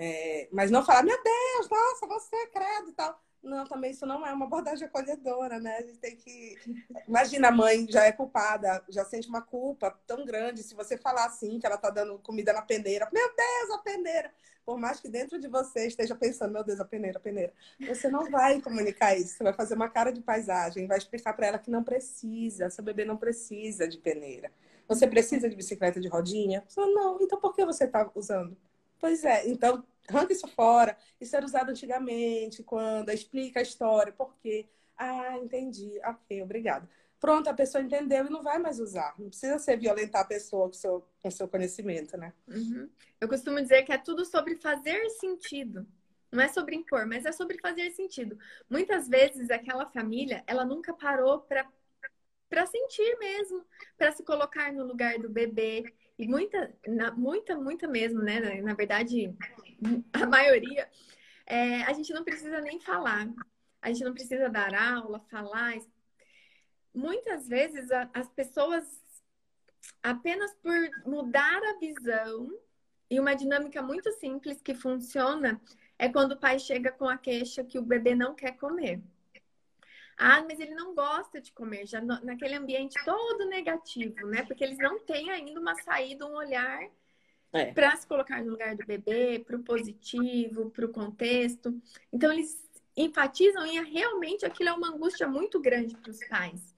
É, 0.03 0.49
mas 0.51 0.71
não 0.71 0.83
falar, 0.83 1.03
meu 1.03 1.21
Deus, 1.21 1.69
nossa, 1.69 2.07
você, 2.07 2.47
credo 2.47 2.89
e 2.89 2.93
tal 2.93 3.21
não, 3.43 3.65
também 3.65 3.91
isso 3.91 4.05
não 4.05 4.25
é 4.25 4.31
uma 4.31 4.45
abordagem 4.45 4.85
acolhedora, 4.87 5.59
né? 5.59 5.77
A 5.77 5.81
gente 5.81 5.97
tem 5.97 6.15
que. 6.15 6.55
Imagina, 7.07 7.47
a 7.47 7.51
mãe 7.51 7.87
já 7.89 8.05
é 8.05 8.11
culpada, 8.11 8.83
já 8.87 9.03
sente 9.03 9.27
uma 9.27 9.41
culpa 9.41 9.97
tão 10.05 10.23
grande. 10.25 10.61
Se 10.61 10.75
você 10.75 10.97
falar 10.97 11.25
assim, 11.25 11.59
que 11.59 11.65
ela 11.65 11.77
tá 11.77 11.89
dando 11.89 12.19
comida 12.19 12.53
na 12.53 12.61
peneira, 12.61 13.09
meu 13.11 13.27
Deus, 13.35 13.71
a 13.71 13.79
peneira! 13.79 14.31
Por 14.63 14.77
mais 14.77 14.99
que 14.99 15.09
dentro 15.09 15.39
de 15.39 15.47
você 15.47 15.87
esteja 15.87 16.15
pensando, 16.15 16.53
meu 16.53 16.63
Deus, 16.63 16.79
a 16.79 16.85
peneira, 16.85 17.17
a 17.17 17.21
peneira. 17.21 17.51
Você 17.87 18.07
não 18.09 18.29
vai 18.29 18.61
comunicar 18.61 19.17
isso. 19.17 19.35
Você 19.35 19.43
vai 19.43 19.53
fazer 19.53 19.73
uma 19.73 19.89
cara 19.89 20.11
de 20.11 20.21
paisagem, 20.21 20.85
vai 20.85 20.99
explicar 20.99 21.33
para 21.33 21.47
ela 21.47 21.59
que 21.59 21.71
não 21.71 21.83
precisa, 21.83 22.69
seu 22.69 22.83
bebê 22.83 23.03
não 23.03 23.17
precisa 23.17 23.87
de 23.87 23.97
peneira. 23.97 24.51
Você 24.87 25.07
precisa 25.07 25.49
de 25.49 25.55
bicicleta 25.55 25.99
de 25.99 26.07
rodinha? 26.07 26.63
Não, 26.77 27.19
então 27.19 27.39
por 27.39 27.55
que 27.55 27.65
você 27.65 27.85
está 27.85 28.09
usando? 28.13 28.55
Pois 29.01 29.25
é, 29.25 29.49
então 29.49 29.83
arranca 30.07 30.31
isso 30.31 30.47
fora. 30.49 30.95
Isso 31.19 31.35
era 31.35 31.45
usado 31.45 31.71
antigamente, 31.71 32.63
quando 32.63 33.09
explica 33.09 33.59
a 33.59 33.63
história, 33.63 34.13
por 34.13 34.35
quê. 34.37 34.69
Ah, 34.95 35.37
entendi. 35.39 35.99
Ok, 36.05 36.43
obrigada. 36.43 36.87
Pronto, 37.19 37.49
a 37.49 37.53
pessoa 37.53 37.83
entendeu 37.83 38.25
e 38.25 38.29
não 38.29 38.41
vai 38.41 38.59
mais 38.59 38.79
usar. 38.79 39.13
Não 39.17 39.29
precisa 39.29 39.59
ser 39.59 39.77
violentar 39.77 40.21
a 40.21 40.25
pessoa 40.25 40.67
com 40.67 40.73
seu, 40.73 41.05
com 41.21 41.31
seu 41.31 41.47
conhecimento, 41.47 42.15
né? 42.17 42.33
Uhum. 42.47 42.89
Eu 43.19 43.27
costumo 43.27 43.61
dizer 43.61 43.83
que 43.83 43.91
é 43.91 43.97
tudo 43.97 44.25
sobre 44.25 44.55
fazer 44.55 45.09
sentido. 45.11 45.87
Não 46.31 46.41
é 46.41 46.47
sobre 46.47 46.75
impor, 46.75 47.05
mas 47.05 47.25
é 47.25 47.31
sobre 47.31 47.59
fazer 47.59 47.91
sentido. 47.91 48.37
Muitas 48.69 49.07
vezes 49.07 49.49
aquela 49.49 49.85
família, 49.85 50.43
ela 50.47 50.63
nunca 50.63 50.93
parou 50.93 51.41
para 51.41 51.67
para 52.49 52.65
sentir 52.65 53.17
mesmo, 53.17 53.65
para 53.97 54.11
se 54.11 54.23
colocar 54.25 54.73
no 54.73 54.83
lugar 54.83 55.17
do 55.17 55.29
bebê. 55.29 55.85
E 56.17 56.27
muita, 56.27 56.73
na, 56.87 57.11
muita, 57.11 57.55
muita 57.55 57.87
mesmo, 57.87 58.21
né? 58.21 58.61
Na, 58.61 58.73
verdade, 58.73 59.35
a 60.13 60.25
maioria, 60.25 60.89
é, 61.45 61.81
a 61.83 61.93
gente 61.93 62.13
não 62.13 62.23
precisa 62.23 62.61
nem 62.61 62.79
falar. 62.79 63.27
A 63.81 63.87
gente 63.89 64.03
não 64.03 64.13
precisa 64.13 64.49
dar 64.49 64.73
aula, 64.73 65.19
falar. 65.29 65.75
Muitas 66.93 67.47
vezes 67.47 67.89
a, 67.91 68.09
as 68.13 68.29
pessoas, 68.29 68.85
apenas 70.03 70.53
por 70.55 70.73
mudar 71.05 71.61
a 71.63 71.79
visão, 71.79 72.49
e 73.11 73.19
uma 73.19 73.35
dinâmica 73.35 73.81
muito 73.81 74.09
simples 74.13 74.61
que 74.61 74.73
funciona 74.73 75.61
é 75.99 76.07
quando 76.07 76.31
o 76.31 76.39
pai 76.39 76.57
chega 76.57 76.93
com 76.93 77.09
a 77.09 77.17
queixa 77.17 77.61
que 77.61 77.77
o 77.77 77.83
bebê 77.83 78.15
não 78.15 78.33
quer 78.33 78.53
comer. 78.53 79.03
Ah, 80.17 80.43
mas 80.43 80.59
ele 80.59 80.75
não 80.75 80.93
gosta 80.93 81.41
de 81.41 81.51
comer, 81.51 81.85
já 81.87 82.01
naquele 82.01 82.55
ambiente 82.55 82.95
todo 83.03 83.45
negativo, 83.45 84.27
né? 84.27 84.43
Porque 84.43 84.63
eles 84.63 84.77
não 84.77 84.99
têm 84.99 85.29
ainda 85.31 85.59
uma 85.59 85.75
saída, 85.81 86.25
um 86.25 86.35
olhar 86.35 86.81
é. 87.53 87.71
para 87.71 87.95
se 87.95 88.05
colocar 88.07 88.43
no 88.43 88.51
lugar 88.51 88.75
do 88.75 88.85
bebê, 88.85 89.39
para 89.39 89.55
o 89.55 89.63
positivo, 89.63 90.69
para 90.69 90.85
o 90.85 90.89
contexto. 90.89 91.79
Então, 92.11 92.31
eles 92.31 92.69
enfatizam 92.95 93.65
em 93.65 93.83
realmente 93.83 94.45
aquilo 94.45 94.69
é 94.69 94.73
uma 94.73 94.89
angústia 94.89 95.27
muito 95.27 95.59
grande 95.59 95.95
para 95.95 96.11
os 96.11 96.19
pais. 96.27 96.75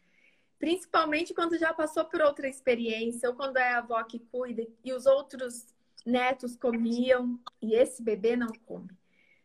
Principalmente 0.60 1.34
quando 1.34 1.58
já 1.58 1.74
passou 1.74 2.06
por 2.06 2.22
outra 2.22 2.48
experiência, 2.48 3.30
ou 3.30 3.36
quando 3.36 3.58
é 3.58 3.74
a 3.74 3.80
avó 3.80 4.02
que 4.04 4.20
cuida 4.20 4.66
e 4.84 4.94
os 4.94 5.06
outros 5.06 5.66
netos 6.06 6.56
comiam 6.56 7.40
e 7.62 7.76
esse 7.76 8.02
bebê 8.02 8.36
não 8.36 8.52
come. 8.66 8.90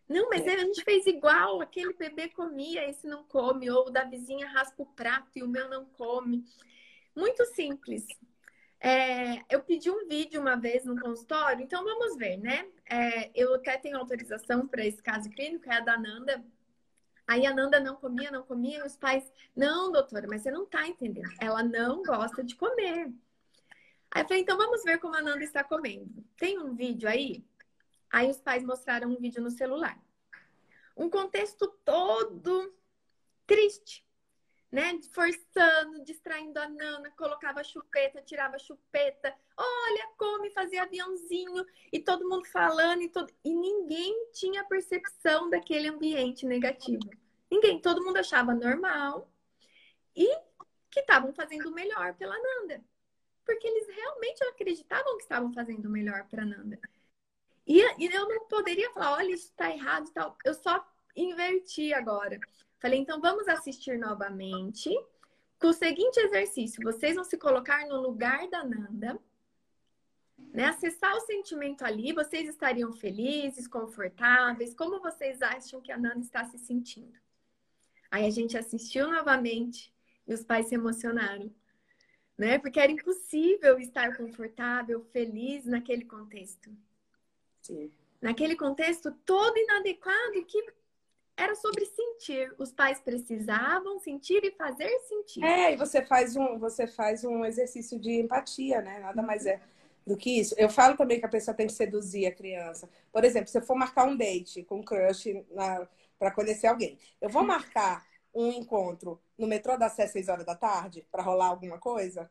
Não, 0.09 0.31
mas 0.31 0.47
é. 0.47 0.55
a 0.55 0.59
gente 0.59 0.83
fez 0.83 1.07
igual, 1.07 1.61
aquele 1.61 1.93
bebê 1.93 2.29
comia, 2.29 2.89
esse 2.89 3.07
não 3.07 3.25
come, 3.25 3.71
ou 3.71 3.91
da 3.91 4.05
vizinha 4.05 4.49
raspa 4.49 4.83
o 4.83 4.87
prato 4.87 5.31
e 5.37 5.43
o 5.43 5.49
meu 5.49 5.69
não 5.69 5.85
come. 5.85 6.45
Muito 7.15 7.45
simples. 7.47 8.07
É, 8.81 9.43
eu 9.51 9.61
pedi 9.63 9.91
um 9.91 10.07
vídeo 10.07 10.41
uma 10.41 10.57
vez 10.57 10.85
no 10.85 10.99
consultório, 10.99 11.63
então 11.63 11.85
vamos 11.85 12.17
ver, 12.17 12.37
né? 12.37 12.67
É, 12.89 13.31
eu 13.35 13.55
até 13.55 13.77
tenho 13.77 13.99
autorização 13.99 14.67
para 14.69 14.87
esse 14.87 15.03
caso 15.03 15.29
clínico, 15.31 15.69
é 15.71 15.77
a 15.77 15.81
da 15.81 15.99
Nanda. 15.99 16.45
Aí 17.27 17.45
a 17.45 17.53
Nanda 17.53 17.81
não 17.81 17.97
comia, 17.97 18.31
não 18.31 18.43
comia, 18.45 18.79
e 18.79 18.83
os 18.83 18.97
pais, 18.97 19.31
não, 19.55 19.93
doutora, 19.93 20.27
mas 20.29 20.43
você 20.43 20.51
não 20.51 20.63
está 20.63 20.87
entendendo. 20.87 21.31
Ela 21.41 21.63
não 21.63 22.03
gosta 22.03 22.43
de 22.43 22.55
comer. 22.55 23.13
Aí 24.11 24.23
eu 24.23 24.29
falei, 24.29 24.43
então 24.43 24.57
vamos 24.57 24.83
ver 24.85 24.99
como 24.99 25.17
a 25.17 25.23
Nanda 25.23 25.45
está 25.45 25.63
comendo. 25.63 26.25
Tem 26.37 26.59
um 26.59 26.75
vídeo 26.75 27.09
aí? 27.09 27.45
Aí 28.11 28.31
os 28.31 28.41
pais 28.41 28.65
mostraram 28.65 29.11
um 29.11 29.21
vídeo 29.21 29.43
no 29.43 29.51
celular. 29.51 30.01
Um 30.97 31.09
contexto 31.09 31.69
todo 31.85 32.75
triste 33.47 34.07
né? 34.71 35.01
Forçando, 35.13 36.05
distraindo 36.05 36.59
a 36.59 36.69
Nana, 36.69 37.11
colocava 37.13 37.65
chupeta, 37.65 38.23
tirava 38.23 38.59
chupeta. 38.59 39.35
Olha, 39.57 40.09
come, 40.17 40.51
fazia 40.51 40.83
aviãozinho. 40.83 41.65
E 41.93 41.99
todo 41.99 42.29
mundo 42.29 42.45
falando 42.47 43.03
e, 43.03 43.09
todo... 43.09 43.33
e 43.43 43.55
ninguém 43.55 44.31
tinha 44.33 44.65
percepção 44.65 45.49
daquele 45.49 45.89
ambiente 45.89 46.47
negativo. 46.47 47.09
Ninguém, 47.51 47.81
todo 47.81 48.05
mundo 48.05 48.19
achava 48.19 48.55
normal 48.55 49.31
e 50.15 50.29
que 50.91 51.01
estavam 51.01 51.33
fazendo 51.33 51.71
o 51.71 51.75
melhor 51.75 52.15
pela 52.15 52.37
Nanda. 52.39 52.85
Porque 53.45 53.67
eles 53.67 53.89
realmente 53.89 54.45
acreditavam 54.45 55.17
que 55.17 55.23
estavam 55.23 55.53
fazendo 55.55 55.87
o 55.87 55.91
melhor 55.91 56.27
para 56.29 56.45
Nanda. 56.45 56.79
E, 57.69 57.83
e 57.99 58.07
eu 58.07 58.27
não 58.27 58.47
poderia 58.47 58.91
falar, 58.93 59.13
olha, 59.13 59.35
isso 59.35 59.51
está 59.51 59.71
errado 59.71 60.09
e 60.09 60.13
tal. 60.13 60.35
Eu 60.43 60.55
só 60.55 60.83
inverti 61.15 61.93
agora. 61.93 62.41
Falei, 62.79 62.99
então 62.99 63.21
vamos 63.21 63.47
assistir 63.47 63.99
novamente 63.99 64.91
com 65.61 65.69
o 65.69 65.73
seguinte 65.75 66.19
exercício: 66.19 66.83
vocês 66.83 67.15
vão 67.15 67.25
se 67.25 67.37
colocar 67.37 67.87
no 67.87 68.01
lugar 68.01 68.49
da 68.49 68.65
Nanda, 68.65 69.21
né? 70.39 70.65
Acessar 70.65 71.15
o 71.15 71.21
sentimento 71.21 71.85
ali, 71.85 72.13
vocês 72.15 72.49
estariam 72.49 72.91
felizes, 72.91 73.69
confortáveis, 73.69 74.75
como 74.75 75.01
vocês 75.01 75.43
acham 75.43 75.83
que 75.83 75.93
a 75.93 75.99
Nanda 75.99 76.21
está 76.21 76.45
se 76.47 76.59
sentindo? 76.59 77.19
Aí 78.11 78.25
a 78.25 78.31
gente 78.31 78.57
assistiu 78.57 79.11
novamente 79.11 79.93
e 80.27 80.33
os 80.33 80.43
pais 80.43 80.69
se 80.69 80.75
emocionaram, 80.75 81.53
né? 82.39 82.59
Porque 82.59 82.81
era 82.81 82.93
impossível 82.93 83.79
estar 83.79 84.17
confortável, 84.17 85.05
feliz 85.13 85.67
naquele 85.67 86.07
contexto. 86.07 86.75
Naquele 88.21 88.57
contexto 88.57 89.13
todo 89.25 89.57
inadequado 89.57 90.45
que 90.47 90.63
era 91.37 91.55
sobre 91.55 91.87
sentir. 91.87 92.53
Os 92.59 92.73
pais 92.73 93.01
precisavam 93.01 93.99
sentir 94.01 94.45
e 94.45 94.51
fazer 94.51 94.91
sentir. 95.01 95.45
É, 95.45 95.73
e 95.73 95.77
você 95.77 96.05
faz 96.05 96.37
um, 96.37 96.59
você 96.59 96.87
faz 96.87 97.25
um 97.25 97.45
exercício 97.45 97.99
de 97.99 98.21
empatia, 98.21 98.83
né? 98.83 98.99
Nada 98.99 99.23
mais 99.23 99.47
é 99.47 99.61
do 100.05 100.17
que 100.17 100.41
isso. 100.41 100.55
Eu 100.59 100.69
falo 100.69 100.97
também 100.97 101.21
que 101.21 101.27
a 101.27 101.29
pessoa 101.29 101.55
tem 101.55 101.67
que 101.67 101.73
seduzir 101.73 102.27
a 102.27 102.35
criança. 102.35 102.89
Por 103.13 103.25
exemplo, 103.25 103.49
se 103.49 103.59
eu 103.59 103.63
for 103.63 103.77
marcar 103.77 104.07
um 104.07 104.17
date 104.17 104.65
com 104.65 104.81
um 104.81 104.83
crush 104.83 105.27
para 106.19 106.31
conhecer 106.33 106.67
alguém, 106.67 106.99
eu 107.21 107.29
vou 107.29 107.45
marcar 107.45 108.05
um 108.35 108.51
encontro 108.53 109.21
no 109.37 109.47
metrô 109.47 109.77
das 109.77 109.93
6 109.93 110.29
horas 110.29 110.45
da 110.45 110.57
tarde 110.57 111.07
para 111.11 111.23
rolar 111.23 111.47
alguma 111.47 111.79
coisa? 111.79 112.29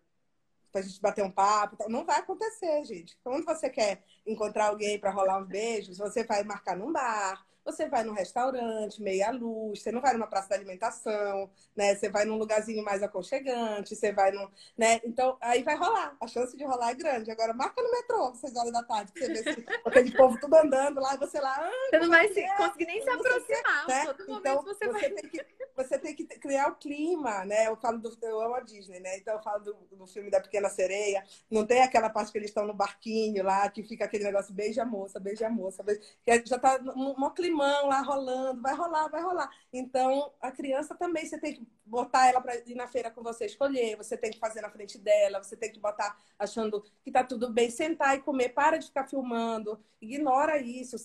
Pra 0.77 0.83
gente 0.83 1.01
bater 1.01 1.23
um 1.23 1.31
papo. 1.31 1.75
Não 1.89 2.05
vai 2.05 2.19
acontecer, 2.19 2.85
gente. 2.85 3.17
Quando 3.23 3.43
você 3.43 3.67
quer 3.67 4.03
encontrar 4.27 4.67
alguém 4.67 4.99
para 4.99 5.09
rolar 5.09 5.41
uns 5.41 5.47
beijos, 5.47 5.97
você 5.97 6.23
vai 6.23 6.43
marcar 6.43 6.77
num 6.77 6.91
bar, 6.91 7.43
Você 7.67 7.89
vai 7.89 8.01
num 8.01 8.13
restaurante, 8.13 9.01
meia 9.01 9.29
luz, 9.29 9.81
você 9.81 9.91
não 9.91 9.99
vai 9.99 10.13
numa 10.13 10.25
praça 10.25 10.47
de 10.47 10.53
alimentação, 10.53 11.49
né? 11.75 11.93
Você 11.93 12.07
vai 12.07 12.23
num 12.23 12.37
lugarzinho 12.37 12.81
mais 12.81 13.03
aconchegante, 13.03 13.93
você 13.93 14.13
vai 14.13 14.31
num. 14.31 14.47
Né? 14.77 15.01
Então, 15.03 15.37
aí 15.41 15.63
vai 15.63 15.75
rolar. 15.75 16.15
A 16.21 16.27
chance 16.27 16.55
de 16.55 16.63
rolar 16.63 16.91
é 16.91 16.95
grande. 16.95 17.29
Agora, 17.29 17.53
marca 17.53 17.83
no 17.83 17.91
metrô, 17.91 18.33
seis 18.35 18.55
horas 18.55 18.71
da 18.71 18.83
tarde, 18.83 19.11
pra 19.11 19.21
você 19.21 19.33
ver 19.33 19.53
se, 19.53 19.65
aquele 19.85 20.15
povo 20.15 20.39
tudo 20.39 20.55
andando 20.55 21.01
lá, 21.01 21.15
e 21.15 21.17
você 21.17 21.41
lá. 21.41 21.57
Ah, 21.59 21.89
você 21.89 21.99
não 21.99 22.09
vai 22.09 22.27
se, 22.29 22.47
conseguir 22.55 22.85
nem 22.85 23.01
se 23.01 23.09
aproximar. 23.09 23.87
né? 23.89 24.05
Todo 24.05 24.39
então, 24.39 24.63
você, 24.63 24.85
você 24.85 24.91
vai... 24.91 25.09
tem 25.09 25.29
que, 25.29 25.45
você 25.75 25.99
tem 25.99 26.15
que 26.15 26.25
criar 26.25 26.69
o 26.69 26.75
clima, 26.75 27.43
né? 27.43 27.67
Eu 27.67 27.75
falo 27.75 27.99
do. 27.99 28.17
Eu 28.21 28.41
amo 28.41 28.55
a 28.55 28.61
Disney, 28.61 29.01
né? 29.01 29.17
Então 29.17 29.35
eu 29.35 29.43
falo 29.43 29.63
do, 29.63 29.73
do 29.91 30.07
filme 30.07 30.31
da 30.31 30.39
Pequena 30.39 30.69
Sereia. 30.69 31.23
Não 31.51 31.65
tem 31.65 31.81
aquela 31.81 32.09
parte 32.09 32.31
que 32.31 32.37
eles 32.37 32.49
estão 32.49 32.65
no 32.65 32.73
barquinho 32.73 33.43
lá, 33.43 33.69
que 33.69 33.83
fica 33.83 34.05
aquele 34.05 34.23
negócio 34.23 34.53
beija 34.53 34.83
a 34.83 34.85
moça, 34.85 35.19
beija 35.19 35.47
a 35.47 35.49
moça, 35.49 35.83
beija... 35.83 36.01
que 36.25 36.43
já 36.45 36.57
tá 36.57 36.79
um 36.95 37.13
climão 37.57 37.87
lá 37.87 38.01
rolando, 38.01 38.61
vai 38.61 38.75
rolar, 38.75 39.07
vai 39.07 39.21
rolar. 39.21 39.49
Então, 39.73 40.31
a 40.39 40.51
criança 40.51 40.95
também, 40.95 41.25
você 41.25 41.39
tem 41.39 41.55
que 41.55 41.67
botar 41.85 42.27
ela 42.27 42.39
para 42.39 42.55
ir 42.55 42.75
na 42.75 42.87
feira 42.87 43.09
com 43.09 43.23
você 43.23 43.45
escolher, 43.45 43.97
você 43.97 44.15
tem 44.15 44.31
que 44.31 44.39
fazer 44.39 44.61
na 44.61 44.69
frente 44.69 44.97
dela, 44.97 45.43
você 45.43 45.57
tem 45.57 45.71
que 45.71 45.79
botar 45.79 46.15
achando 46.37 46.83
que 47.03 47.11
tá 47.11 47.23
tudo 47.23 47.51
bem, 47.51 47.69
sentar 47.69 48.15
e 48.15 48.21
comer, 48.21 48.49
para 48.49 48.77
de 48.77 48.87
ficar 48.87 49.07
filmando, 49.07 49.79
ignora 49.99 50.59
isso 50.59 50.97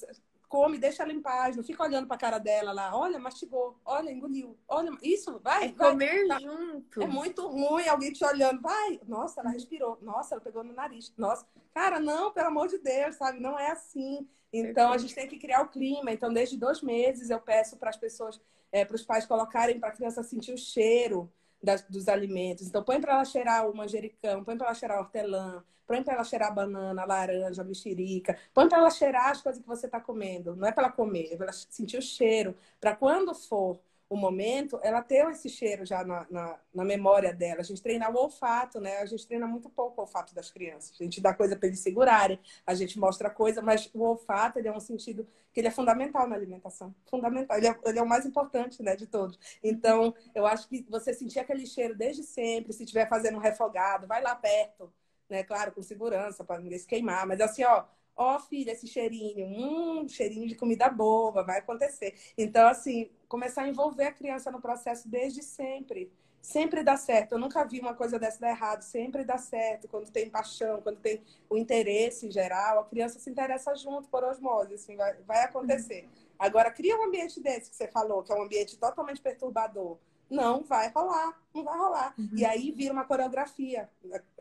come, 0.53 0.77
deixa 0.77 1.03
ela 1.03 1.15
em 1.15 1.23
paz, 1.23 1.57
não 1.57 1.65
fica 1.65 1.83
olhando 1.83 2.07
para 2.07 2.17
a 2.17 2.19
cara 2.19 2.37
dela 2.37 2.73
lá, 2.73 2.95
olha, 2.95 3.19
mastigou, 3.19 3.81
olha, 3.87 4.11
engoliu, 4.11 4.55
olha, 4.69 4.91
isso, 5.03 5.41
vai. 5.43 5.69
É 5.69 5.73
vai, 5.73 5.93
comer 5.93 6.29
tá. 6.29 6.39
junto. 6.39 7.03
É 7.03 7.07
muito 7.07 7.49
ruim 7.49 7.89
alguém 7.89 8.13
te 8.13 8.23
olhando, 8.23 8.61
vai, 8.61 9.01
nossa, 9.09 9.41
ela 9.41 9.49
respirou, 9.49 9.97
nossa, 10.03 10.35
ela 10.35 10.43
pegou 10.43 10.63
no 10.63 10.75
nariz, 10.75 11.11
nossa, 11.17 11.47
cara, 11.73 11.99
não, 11.99 12.31
pelo 12.31 12.49
amor 12.49 12.69
de 12.69 12.77
Deus, 12.77 13.17
sabe, 13.17 13.41
não 13.41 13.59
é 13.59 13.71
assim. 13.71 14.29
Então 14.53 14.93
a 14.93 14.99
gente 14.99 15.15
tem 15.15 15.27
que 15.27 15.39
criar 15.39 15.63
o 15.63 15.69
clima. 15.69 16.13
Então, 16.13 16.31
desde 16.31 16.59
dois 16.59 16.83
meses 16.83 17.31
eu 17.31 17.41
peço 17.41 17.79
para 17.79 17.89
as 17.89 17.97
pessoas, 17.97 18.39
é, 18.71 18.85
para 18.85 18.95
os 18.95 19.03
pais 19.03 19.25
colocarem 19.25 19.81
para 19.81 19.89
a 19.89 19.93
criança 19.93 20.23
sentir 20.23 20.53
o 20.53 20.59
cheiro 20.59 21.33
das, 21.63 21.83
dos 21.83 22.09
alimentos. 22.09 22.67
Então, 22.67 22.83
põe 22.83 23.01
para 23.01 23.15
ela 23.15 23.25
cheirar 23.25 23.69
o 23.69 23.77
manjericão, 23.77 24.45
põe 24.45 24.57
para 24.57 24.67
ela 24.69 24.75
cheirar 24.75 24.99
hortelã, 24.99 25.65
põe 25.87 26.03
para 26.03 26.15
ela 26.15 26.25
cheirar 26.25 26.55
banana, 26.55 27.05
laranja, 27.05 27.63
mexerica, 27.65 28.39
põe 28.55 28.69
para 28.69 28.79
ela 28.79 28.91
cheirar 28.91 29.31
as 29.31 29.43
coisas 29.43 29.61
que 29.61 29.69
você 29.69 29.87
está 29.87 30.01
comendo. 30.01 30.57
Não 30.57 30.67
é 30.67 30.73
para 30.73 30.85
ela 30.85 30.93
comer, 30.93 31.33
é 31.33 31.37
para 31.37 31.47
ela 31.47 31.53
sentir 31.53 31.99
o 31.99 32.03
cheiro. 32.03 32.57
Para 32.81 32.97
quando 32.97 33.35
for 33.35 33.79
o 34.13 34.17
momento, 34.17 34.79
ela 34.83 35.01
ter 35.01 35.27
esse 35.31 35.49
cheiro 35.49 35.87
já 35.87 36.05
na, 36.05 36.27
na, 36.31 36.61
na, 36.75 36.85
memória 36.85 37.33
dela. 37.33 37.61
A 37.61 37.65
gente 37.65 37.83
treina 37.83 38.11
o 38.11 38.15
olfato, 38.15 38.79
né? 38.79 38.99
A 38.99 39.07
gente 39.07 39.27
treina 39.27 39.47
muito 39.47 39.71
pouco 39.71 39.99
o 39.99 40.05
olfato 40.05 40.35
das 40.35 40.51
crianças. 40.51 40.95
A 41.01 41.03
gente 41.03 41.19
dá 41.19 41.33
coisa 41.33 41.57
para 41.57 41.67
eles 41.67 41.81
segurarem, 41.81 42.39
a 42.67 42.75
gente 42.75 42.99
mostra 42.99 43.31
coisa, 43.31 43.63
mas 43.63 43.89
o 43.95 44.03
olfato 44.03 44.59
ele 44.59 44.69
é 44.69 44.73
um 44.73 44.79
sentido 44.79 45.27
que 45.51 45.61
ele 45.61 45.69
é 45.69 45.71
fundamental 45.71 46.29
na 46.29 46.37
alimentação. 46.37 46.95
Fundamental. 47.07 47.57
Ele 47.57 47.69
é, 47.69 47.79
ele 47.87 47.99
é 47.99 48.03
o 48.03 48.07
mais 48.07 48.27
importante, 48.27 48.83
né, 48.83 48.95
de 48.95 49.07
todos. 49.07 49.39
Então, 49.63 50.15
eu 50.35 50.45
acho 50.45 50.69
que 50.69 50.87
você 50.91 51.15
sentir 51.15 51.39
aquele 51.39 51.65
cheiro 51.67 51.97
desde 51.97 52.23
sempre, 52.23 52.75
se 52.75 52.83
estiver 52.83 53.09
fazendo 53.09 53.39
um 53.39 53.41
refogado, 53.41 54.07
vai 54.07 54.23
lá 54.23 54.35
perto, 54.35 54.93
né? 55.27 55.43
Claro, 55.43 55.73
com 55.73 55.83
segurança, 55.83 56.45
para 56.45 56.61
ninguém 56.61 56.79
se 56.79 56.87
queimar. 56.87 57.27
Mas 57.27 57.41
assim, 57.41 57.65
ó, 57.65 57.87
ó, 58.17 58.37
oh, 58.37 58.41
filha, 58.41 58.73
esse 58.73 58.87
cheirinho, 58.87 59.47
hum, 59.47 60.09
cheirinho 60.09 60.47
de 60.47 60.55
comida 60.55 60.89
boa, 60.89 61.43
vai 61.45 61.59
acontecer. 61.59 62.15
Então, 62.37 62.69
assim, 62.69 63.11
começar 63.33 63.63
a 63.63 63.69
envolver 63.69 64.05
a 64.05 64.13
criança 64.13 64.51
no 64.51 64.61
processo 64.61 65.09
desde 65.09 65.43
sempre. 65.43 66.13
Sempre 66.43 66.83
dá 66.83 66.99
certo. 66.99 67.33
Eu 67.33 67.39
nunca 67.39 67.65
vi 67.65 67.81
uma 67.81 67.95
coisa 67.95 68.19
dessa 68.19 68.39
dar 68.39 68.51
errado. 68.51 68.83
Sempre 68.83 69.25
dá 69.25 69.39
certo. 69.39 69.89
Quando 69.89 70.11
tem 70.11 70.29
paixão, 70.29 70.83
quando 70.83 70.99
tem 70.99 71.23
o 71.49 71.57
interesse 71.57 72.27
em 72.27 72.31
geral, 72.31 72.81
a 72.81 72.85
criança 72.85 73.19
se 73.19 73.31
interessa 73.31 73.75
junto 73.75 74.07
por 74.09 74.23
osmose. 74.23 74.75
Assim, 74.75 74.97
vai, 74.97 75.15
vai 75.23 75.45
acontecer. 75.45 76.07
Agora, 76.39 76.71
cria 76.71 76.95
um 76.99 77.05
ambiente 77.05 77.41
desse 77.41 77.71
que 77.71 77.77
você 77.77 77.89
falou, 77.89 78.23
que 78.23 78.31
é 78.31 78.35
um 78.35 78.43
ambiente 78.43 78.77
totalmente 78.77 79.23
perturbador 79.23 79.97
não 80.33 80.65
vai 80.65 80.89
rolar, 80.89 81.39
não 81.55 81.63
vai 81.63 81.79
rolar. 81.79 82.15
Uhum. 82.19 82.31
E 82.35 82.45
aí 82.45 82.73
vira 82.73 82.93
uma 82.93 83.05
coreografia, 83.05 83.89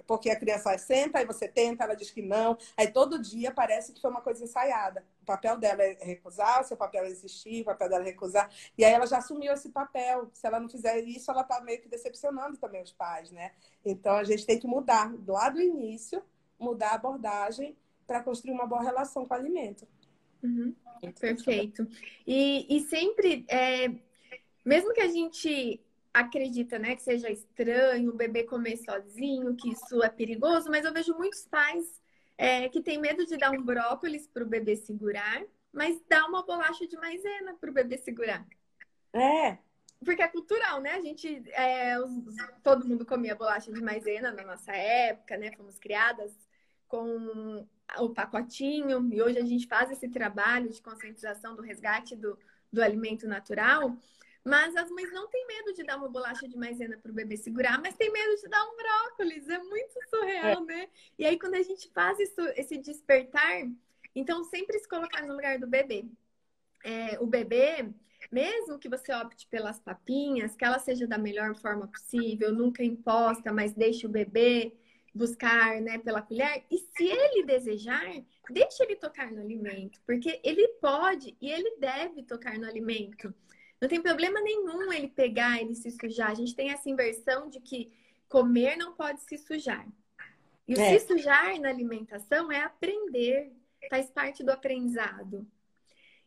porque 0.08 0.30
a 0.30 0.40
criança 0.40 0.76
senta, 0.78 1.20
aí 1.20 1.26
você 1.26 1.48
tenta, 1.48 1.84
ela 1.84 1.96
diz 1.96 2.10
que 2.10 2.22
não, 2.22 2.58
aí 2.78 2.88
todo 2.88 3.22
dia 3.22 3.52
parece 3.52 3.92
que 3.92 4.02
foi 4.02 4.10
uma 4.10 4.22
coisa 4.22 4.44
ensaiada. 4.44 5.06
O 5.22 5.26
papel 5.26 5.58
dela 5.58 5.84
é 5.84 5.98
recusar, 6.02 6.62
o 6.62 6.64
seu 6.64 6.78
papel 6.78 7.04
é 7.04 7.12
insistir, 7.12 7.62
o 7.62 7.66
papel 7.66 7.90
dela 7.90 8.04
é 8.04 8.06
recusar. 8.06 8.50
E 8.78 8.86
aí 8.86 8.94
ela 8.94 9.06
já 9.06 9.18
assumiu 9.18 9.52
esse 9.52 9.70
papel. 9.70 10.30
Se 10.34 10.48
ela 10.48 10.60
não 10.60 10.70
fizer 10.70 11.00
isso, 11.02 11.30
ela 11.30 11.42
está 11.42 11.60
meio 11.60 11.82
que 11.82 11.90
decepcionando 11.90 12.58
também 12.58 12.82
os 12.82 12.94
pais, 12.94 13.30
né? 13.32 13.52
Então 13.86 14.16
a 14.16 14.24
gente 14.24 14.46
tem 14.46 14.58
que 14.58 14.68
mudar 14.68 15.14
lá 15.28 15.50
do 15.50 15.62
início, 15.62 16.24
mudar 16.58 16.92
a 16.92 16.96
abordagem 16.96 17.78
para 18.08 18.24
construir 18.24 18.54
uma 18.54 18.66
boa 18.66 18.82
relação 18.82 19.26
com 19.26 19.34
o 19.34 19.38
alimento. 19.38 19.86
Uhum. 20.42 20.74
Perfeito. 21.20 21.88
E, 22.26 22.66
e 22.70 22.80
sempre 22.82 23.46
é 23.50 23.92
mesmo 24.64 24.94
que 24.94 25.02
a 25.02 25.08
gente 25.08 25.82
acredita, 26.14 26.78
né, 26.78 26.96
que 26.96 27.02
seja 27.02 27.30
estranho 27.30 28.12
o 28.12 28.16
bebê 28.16 28.44
comer 28.44 28.78
sozinho, 28.78 29.56
que 29.56 29.72
isso 29.72 30.04
é 30.04 30.10
perigoso, 30.10 30.70
mas 30.70 30.84
eu 30.84 30.94
vejo 30.94 31.16
muitos 31.16 31.48
pais 31.48 32.02
é, 32.38 32.68
que 32.68 32.82
têm 32.82 33.00
medo 33.00 33.26
de 33.26 33.38
dar 33.38 33.52
um 33.52 33.64
brócolis 33.64 34.28
para 34.28 34.44
o 34.44 34.48
bebê 34.48 34.76
segurar, 34.76 35.44
mas 35.72 36.02
dá 36.10 36.26
uma 36.26 36.44
bolacha 36.46 36.86
de 36.86 36.98
maisena 36.98 37.54
para 37.54 37.70
o 37.70 37.74
bebê 37.74 37.98
segurar. 37.98 38.46
É. 39.14 39.58
Porque 40.04 40.22
é 40.22 40.28
cultural, 40.28 40.82
né? 40.82 40.96
A 40.96 41.02
gente, 41.02 41.44
é, 41.52 42.00
os, 42.00 42.12
todo 42.64 42.88
mundo 42.88 43.06
comia 43.06 43.36
bolacha 43.36 43.72
de 43.72 43.82
maisena 43.82 44.32
na 44.32 44.44
nossa 44.44 44.72
época, 44.74 45.38
né? 45.38 45.52
Fomos 45.56 45.78
criadas 45.78 46.36
com 46.88 47.66
o 48.00 48.10
pacotinho 48.10 49.08
e 49.14 49.22
hoje 49.22 49.38
a 49.38 49.46
gente 49.46 49.68
faz 49.68 49.92
esse 49.92 50.10
trabalho 50.10 50.70
de 50.70 50.82
conscientização 50.82 51.56
do 51.56 51.62
resgate 51.62 52.16
do, 52.16 52.38
do 52.72 52.82
alimento 52.82 53.28
natural. 53.28 53.96
Mas 54.44 54.76
as 54.76 54.90
mães 54.90 55.12
não 55.14 55.28
têm 55.28 55.46
medo 55.46 55.74
de 55.74 55.84
dar 55.84 55.98
uma 55.98 56.10
bolacha 56.10 56.48
de 56.48 56.58
maisena 56.58 56.98
para 56.98 57.12
o 57.12 57.14
bebê 57.14 57.38
segurar, 57.38 57.80
mas 57.80 57.96
tem 57.96 58.12
medo 58.12 58.36
de 58.42 58.50
dar 58.50 58.64
um 58.66 58.76
brócolis. 58.76 59.48
É 59.48 59.60
muito 59.60 59.94
surreal, 60.10 60.64
é. 60.64 60.66
né? 60.66 60.90
E 61.18 61.26
aí, 61.26 61.38
quando 61.38 61.56
a 61.56 61.62
gente 61.62 61.90
faz 61.92 62.20
isso, 62.20 62.42
esse 62.56 62.78
despertar, 62.78 63.70
então 64.16 64.44
sempre 64.44 64.80
se 64.80 64.88
colocar 64.88 65.26
no 65.26 65.34
lugar 65.34 65.60
do 65.60 65.68
bebê. 65.68 66.06
É, 66.84 67.20
o 67.20 67.28
bebê, 67.28 67.88
mesmo 68.32 68.80
que 68.80 68.90
você 68.90 69.14
opte 69.14 69.48
pelas 69.48 69.80
papinhas, 69.80 70.56
que 70.56 70.66
ela 70.66 70.80
seja 70.80 71.06
da 71.06 71.20
melhor 71.20 71.56
forma 71.56 71.88
possível, 71.88 72.52
nunca 72.52 72.84
imposta, 72.84 73.54
mas 73.54 73.74
deixe 73.74 74.08
o 74.08 74.10
bebê 74.10 74.74
buscar, 75.14 75.80
né, 75.82 75.98
pela 76.00 76.22
colher. 76.22 76.66
E 76.72 76.78
se 76.78 77.04
ele 77.04 77.46
desejar, 77.46 78.06
deixe 78.50 78.82
ele 78.82 78.96
tocar 78.96 79.32
no 79.32 79.42
alimento, 79.42 80.02
porque 80.06 80.40
ele 80.44 80.68
pode 80.80 81.36
e 81.40 81.52
ele 81.52 81.78
deve 81.78 82.24
tocar 82.24 82.58
no 82.58 82.66
alimento. 82.66 83.34
Não 83.82 83.90
tem 83.90 84.00
problema 84.00 84.40
nenhum 84.40 84.94
ele 84.94 85.08
pegar, 85.08 85.60
ele 85.60 85.74
se 85.74 85.90
sujar. 85.90 86.30
A 86.30 86.36
gente 86.36 86.56
tem 86.56 86.70
essa 86.70 86.88
inversão 86.88 87.50
de 87.50 87.60
que 87.60 87.92
comer 88.30 88.78
não 88.78 88.94
pode 88.94 89.22
se 89.22 89.38
sujar. 89.40 89.88
E 90.68 90.76
o 90.76 90.80
é. 90.80 90.98
se 90.98 91.08
sujar 91.08 91.60
na 91.60 91.70
alimentação 91.70 92.52
é 92.52 92.62
aprender, 92.62 93.52
faz 93.90 94.12
parte 94.12 94.44
do 94.44 94.52
aprendizado. 94.52 95.48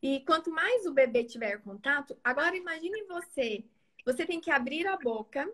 E 0.02 0.20
quanto 0.26 0.50
mais 0.50 0.84
o 0.84 0.92
bebê 0.92 1.22
tiver 1.24 1.62
contato, 1.62 2.18
agora 2.22 2.56
imagine 2.56 3.04
você, 3.04 3.64
você 4.04 4.26
tem 4.26 4.40
que 4.40 4.50
abrir 4.50 4.86
a 4.86 4.98
boca 4.98 5.50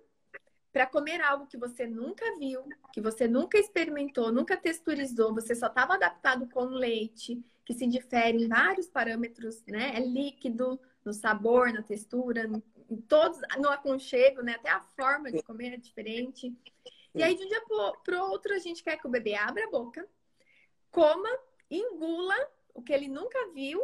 para 0.73 0.87
comer 0.87 1.21
algo 1.21 1.47
que 1.47 1.57
você 1.57 1.87
nunca 1.87 2.25
viu, 2.39 2.65
que 2.93 3.01
você 3.01 3.29
nunca 3.29 3.59
experimentou, 3.59 4.33
nunca 4.33 4.57
texturizou, 4.57 5.35
você 5.35 5.55
só 5.55 5.67
estava 5.67 5.95
adaptado 5.95 6.49
com 6.49 6.65
leite, 6.65 7.41
que 7.65 7.75
se 7.75 7.87
difere 7.87 8.45
em 8.45 8.49
vários 8.49 8.89
parâmetros, 8.89 9.63
né? 9.67 9.93
É 9.95 10.01
líquido, 10.01 10.81
no 11.05 11.13
sabor, 11.13 11.73
na 11.73 11.83
textura, 11.83 12.49
em 12.89 12.97
todos, 13.03 13.39
no 13.59 13.69
aconchego, 13.69 14.43
né? 14.43 14.55
Até 14.55 14.71
a 14.71 14.81
forma 14.81 15.31
de 15.31 15.43
comer 15.43 15.75
é 15.75 15.77
diferente. 15.77 16.55
E 17.15 17.23
aí, 17.23 17.35
de 17.35 17.45
um 17.45 17.49
dia 17.49 17.63
para 18.05 18.25
o 18.25 18.31
outro, 18.31 18.55
a 18.55 18.59
gente 18.59 18.83
quer 18.83 18.97
que 18.97 19.07
o 19.07 19.11
bebê 19.11 19.35
abra 19.35 19.65
a 19.65 19.71
boca, 19.71 20.07
coma, 20.91 21.31
engula 21.71 22.35
o 22.75 22.83
que 22.83 22.93
ele 22.93 23.09
nunca 23.09 23.51
viu 23.53 23.83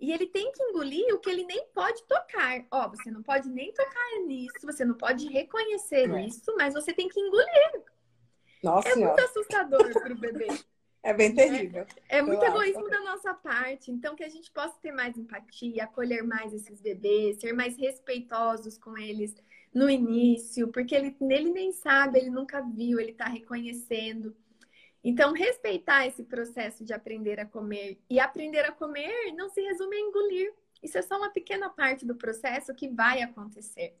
e 0.00 0.12
ele 0.12 0.26
tem 0.26 0.50
que 0.52 0.62
engolir 0.62 1.14
o 1.14 1.18
que 1.18 1.30
ele 1.30 1.44
nem 1.44 1.66
pode 1.68 2.02
tocar. 2.04 2.64
Ó, 2.70 2.88
você 2.88 3.10
não 3.10 3.22
pode 3.22 3.48
nem 3.48 3.72
tocar 3.72 4.20
nisso, 4.26 4.54
você 4.62 4.84
não 4.84 4.94
pode 4.94 5.26
reconhecer 5.28 6.10
é. 6.10 6.26
isso, 6.26 6.54
mas 6.56 6.74
você 6.74 6.92
tem 6.92 7.08
que 7.08 7.20
engolir. 7.20 7.82
Nossa 8.62 8.88
é 8.88 8.96
muito 8.96 9.20
assustador 9.20 9.92
para 9.92 10.12
o 10.12 10.18
bebê. 10.18 10.48
É 11.04 11.12
bem 11.12 11.34
terrível. 11.34 11.86
É, 12.08 12.18
é 12.18 12.22
muito 12.22 12.42
egoísmo 12.42 12.88
da 12.88 12.98
nossa 13.00 13.34
parte. 13.34 13.92
Então, 13.92 14.16
que 14.16 14.24
a 14.24 14.28
gente 14.28 14.50
possa 14.50 14.74
ter 14.80 14.90
mais 14.90 15.18
empatia, 15.18 15.84
acolher 15.84 16.22
mais 16.22 16.54
esses 16.54 16.80
bebês, 16.80 17.40
ser 17.40 17.52
mais 17.52 17.76
respeitosos 17.76 18.78
com 18.78 18.96
eles 18.96 19.36
no 19.72 19.90
início, 19.90 20.68
porque 20.68 20.94
ele, 20.94 21.14
ele 21.20 21.50
nem 21.50 21.72
sabe, 21.72 22.18
ele 22.18 22.30
nunca 22.30 22.62
viu, 22.62 22.98
ele 22.98 23.10
está 23.10 23.26
reconhecendo. 23.26 24.34
Então, 25.02 25.34
respeitar 25.34 26.06
esse 26.06 26.24
processo 26.24 26.82
de 26.82 26.94
aprender 26.94 27.38
a 27.38 27.44
comer. 27.44 28.00
E 28.08 28.18
aprender 28.18 28.64
a 28.64 28.72
comer 28.72 29.30
não 29.36 29.50
se 29.50 29.60
resume 29.60 29.96
a 29.96 30.00
engolir. 30.00 30.54
Isso 30.82 30.96
é 30.96 31.02
só 31.02 31.18
uma 31.18 31.30
pequena 31.30 31.68
parte 31.68 32.06
do 32.06 32.14
processo 32.14 32.74
que 32.74 32.88
vai 32.88 33.20
acontecer. 33.20 33.94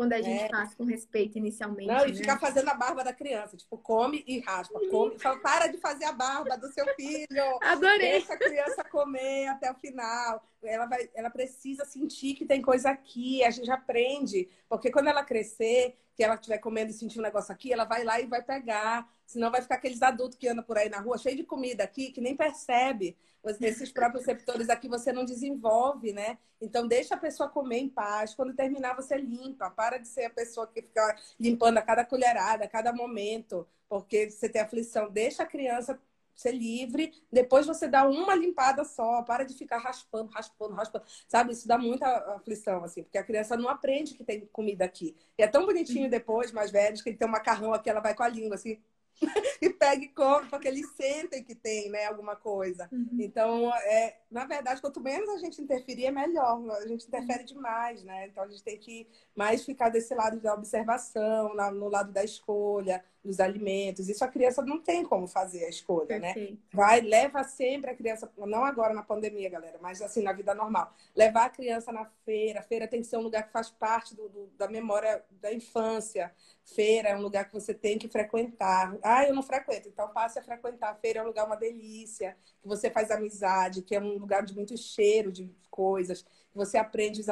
Quando 0.00 0.14
a 0.14 0.22
gente 0.22 0.44
é. 0.44 0.48
faz 0.48 0.74
com 0.74 0.84
respeito 0.84 1.36
inicialmente. 1.36 1.86
Não, 1.86 2.06
e 2.06 2.12
né? 2.12 2.16
ficar 2.16 2.40
fazendo 2.40 2.70
a 2.70 2.74
barba 2.74 3.04
da 3.04 3.12
criança. 3.12 3.54
Tipo, 3.54 3.76
come 3.76 4.24
e 4.26 4.40
raspa. 4.40 4.80
Come. 4.90 5.18
Fala, 5.18 5.38
para 5.40 5.66
de 5.66 5.76
fazer 5.76 6.06
a 6.06 6.12
barba 6.12 6.56
do 6.56 6.72
seu 6.72 6.86
filho. 6.94 7.58
Adorei. 7.60 8.12
Deixa 8.12 8.32
a 8.32 8.38
criança 8.38 8.82
comer 8.82 9.48
até 9.48 9.70
o 9.70 9.74
final. 9.74 10.42
Ela, 10.62 10.86
vai, 10.86 11.10
ela 11.14 11.28
precisa 11.28 11.84
sentir 11.84 12.32
que 12.32 12.46
tem 12.46 12.62
coisa 12.62 12.88
aqui. 12.88 13.44
A 13.44 13.50
gente 13.50 13.70
aprende. 13.70 14.48
Porque 14.70 14.90
quando 14.90 15.08
ela 15.08 15.22
crescer, 15.22 15.98
que 16.20 16.24
ela 16.24 16.34
estiver 16.34 16.58
comendo 16.58 16.90
e 16.90 16.92
sentir 16.92 17.18
um 17.18 17.22
negócio 17.22 17.50
aqui, 17.50 17.72
ela 17.72 17.86
vai 17.86 18.04
lá 18.04 18.20
e 18.20 18.26
vai 18.26 18.42
pegar. 18.42 19.10
Senão 19.24 19.50
vai 19.50 19.62
ficar 19.62 19.76
aqueles 19.76 20.02
adultos 20.02 20.36
que 20.36 20.46
andam 20.46 20.62
por 20.62 20.76
aí 20.76 20.90
na 20.90 21.00
rua, 21.00 21.16
cheio 21.16 21.34
de 21.34 21.44
comida 21.44 21.82
aqui, 21.82 22.12
que 22.12 22.20
nem 22.20 22.36
percebe. 22.36 23.16
Esses 23.58 23.90
próprios 23.90 24.26
receptores 24.26 24.68
aqui 24.68 24.86
você 24.86 25.14
não 25.14 25.24
desenvolve, 25.24 26.12
né? 26.12 26.36
Então 26.60 26.86
deixa 26.86 27.14
a 27.14 27.18
pessoa 27.18 27.48
comer 27.48 27.78
em 27.78 27.88
paz. 27.88 28.34
Quando 28.34 28.52
terminar, 28.52 28.94
você 28.94 29.16
limpa. 29.16 29.70
Para 29.70 29.96
de 29.96 30.08
ser 30.08 30.26
a 30.26 30.30
pessoa 30.30 30.66
que 30.66 30.82
fica 30.82 31.16
limpando 31.38 31.78
a 31.78 31.82
cada 31.82 32.04
colherada, 32.04 32.66
a 32.66 32.68
cada 32.68 32.92
momento, 32.92 33.66
porque 33.88 34.30
você 34.30 34.46
tem 34.46 34.60
aflição. 34.60 35.10
Deixa 35.10 35.44
a 35.44 35.46
criança 35.46 35.98
ser 36.40 36.52
livre. 36.52 37.12
Depois 37.30 37.66
você 37.66 37.86
dá 37.86 38.06
uma 38.06 38.34
limpada 38.34 38.84
só. 38.84 39.22
Para 39.22 39.44
de 39.44 39.54
ficar 39.54 39.78
raspando, 39.78 40.30
raspando, 40.30 40.74
raspando. 40.74 41.04
Sabe? 41.28 41.52
Isso 41.52 41.68
dá 41.68 41.78
muita 41.78 42.06
aflição, 42.34 42.82
assim, 42.84 43.02
porque 43.02 43.18
a 43.18 43.24
criança 43.24 43.56
não 43.56 43.68
aprende 43.68 44.14
que 44.14 44.24
tem 44.24 44.46
comida 44.52 44.84
aqui. 44.84 45.14
E 45.38 45.42
é 45.42 45.46
tão 45.46 45.66
bonitinho 45.66 46.04
uhum. 46.04 46.10
depois, 46.10 46.52
mais 46.52 46.70
velhos, 46.70 47.02
que 47.02 47.10
ele 47.10 47.16
tem 47.16 47.28
um 47.28 47.30
macarrão 47.30 47.72
aqui, 47.74 47.90
ela 47.90 48.00
vai 48.00 48.14
com 48.14 48.22
a 48.22 48.28
língua, 48.28 48.54
assim. 48.54 48.78
e 49.60 49.70
pega 49.70 50.02
e 50.02 50.08
come, 50.08 50.48
porque 50.48 50.68
eles 50.68 50.88
sentem 50.92 51.44
que 51.44 51.54
tem, 51.54 51.90
né, 51.90 52.06
alguma 52.06 52.36
coisa. 52.36 52.88
Uhum. 52.90 53.18
Então, 53.18 53.72
é, 53.74 54.16
na 54.30 54.46
verdade, 54.46 54.80
quanto 54.80 55.00
menos 55.00 55.28
a 55.28 55.38
gente 55.38 55.60
interferir, 55.60 56.06
é 56.06 56.10
melhor. 56.10 56.60
A 56.70 56.86
gente 56.86 57.06
interfere 57.06 57.44
demais, 57.44 58.02
né? 58.02 58.28
Então, 58.28 58.44
a 58.44 58.48
gente 58.48 58.62
tem 58.62 58.78
que 58.78 59.06
mais 59.34 59.64
ficar 59.64 59.90
desse 59.90 60.14
lado 60.14 60.40
da 60.40 60.54
observação, 60.54 61.54
no 61.54 61.88
lado 61.88 62.12
da 62.12 62.24
escolha, 62.24 63.04
dos 63.24 63.38
alimentos. 63.38 64.08
Isso 64.08 64.24
a 64.24 64.28
criança 64.28 64.62
não 64.62 64.80
tem 64.80 65.04
como 65.04 65.26
fazer 65.26 65.64
a 65.64 65.68
escolha, 65.68 66.18
né? 66.18 66.32
Perfeito. 66.32 66.52
né? 66.52 66.58
Vai, 66.72 67.00
leva 67.00 67.44
sempre 67.44 67.90
a 67.90 67.94
criança, 67.94 68.30
não 68.36 68.64
agora 68.64 68.94
na 68.94 69.02
pandemia, 69.02 69.48
galera, 69.50 69.78
mas 69.80 70.00
assim, 70.00 70.22
na 70.22 70.32
vida 70.32 70.54
normal. 70.54 70.94
Levar 71.14 71.46
a 71.46 71.50
criança 71.50 71.92
na 71.92 72.06
feira. 72.24 72.62
Feira 72.62 72.88
tem 72.88 73.00
que 73.00 73.06
ser 73.06 73.18
um 73.18 73.22
lugar 73.22 73.46
que 73.46 73.52
faz 73.52 73.70
parte 73.70 74.14
do, 74.14 74.28
do, 74.28 74.46
da 74.56 74.68
memória 74.68 75.22
da 75.40 75.52
infância. 75.52 76.32
Feira 76.64 77.10
é 77.10 77.16
um 77.16 77.20
lugar 77.20 77.46
que 77.46 77.52
você 77.52 77.74
tem 77.74 77.98
que 77.98 78.08
frequentar. 78.08 78.96
Ah, 79.02 79.26
eu 79.26 79.34
não 79.34 79.42
frequento, 79.42 79.88
então 79.88 80.08
passe 80.08 80.38
a 80.38 80.42
frequentar. 80.42 80.98
Feira 81.00 81.20
é 81.20 81.22
um 81.22 81.26
lugar 81.26 81.46
uma 81.46 81.56
delícia, 81.56 82.36
que 82.62 82.68
você 82.68 82.90
faz 82.90 83.10
amizade, 83.10 83.82
que 83.82 83.94
é 83.94 84.00
um 84.00 84.18
lugar 84.18 84.44
de 84.44 84.54
muito 84.54 84.76
cheiro 84.78 85.30
de 85.30 85.50
coisas. 85.70 86.24
Você 86.54 86.78
aprende 86.78 87.22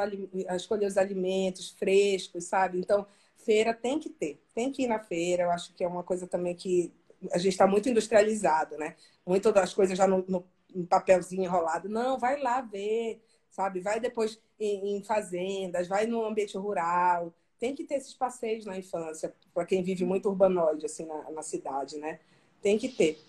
a 0.47 0.55
escolher 0.55 0.85
os 0.85 0.97
alimentos 0.97 1.71
frescos, 1.71 2.45
sabe? 2.45 2.79
Então, 2.79 3.05
feira 3.39 3.73
tem 3.73 3.99
que 3.99 4.09
ter, 4.09 4.41
tem 4.53 4.71
que 4.71 4.83
ir 4.83 4.87
na 4.87 4.99
feira. 4.99 5.43
Eu 5.43 5.51
acho 5.51 5.73
que 5.73 5.83
é 5.83 5.87
uma 5.87 6.03
coisa 6.03 6.27
também 6.27 6.55
que 6.55 6.93
a 7.31 7.37
gente 7.37 7.49
está 7.53 7.67
muito 7.67 7.89
industrializado, 7.89 8.77
né? 8.77 8.95
Muitas 9.25 9.53
das 9.53 9.73
coisas 9.73 9.97
já 9.97 10.07
no, 10.07 10.23
no, 10.27 10.45
papelzinho 10.87 11.43
enrolado. 11.43 11.89
Não, 11.89 12.17
vai 12.17 12.41
lá 12.41 12.61
ver, 12.61 13.21
sabe? 13.49 13.79
Vai 13.81 13.99
depois 13.99 14.41
em, 14.59 14.97
em 14.97 15.03
fazendas, 15.03 15.87
vai 15.87 16.05
no 16.05 16.25
ambiente 16.25 16.57
rural. 16.57 17.33
Tem 17.59 17.75
que 17.75 17.83
ter 17.83 17.95
esses 17.95 18.13
passeios 18.13 18.65
na 18.65 18.77
infância, 18.77 19.33
para 19.53 19.65
quem 19.65 19.83
vive 19.83 20.05
muito 20.05 20.29
urbanoide, 20.29 20.85
assim, 20.85 21.05
na, 21.05 21.29
na 21.31 21.41
cidade, 21.41 21.97
né? 21.97 22.19
Tem 22.61 22.77
que 22.77 22.87
ter. 22.87 23.19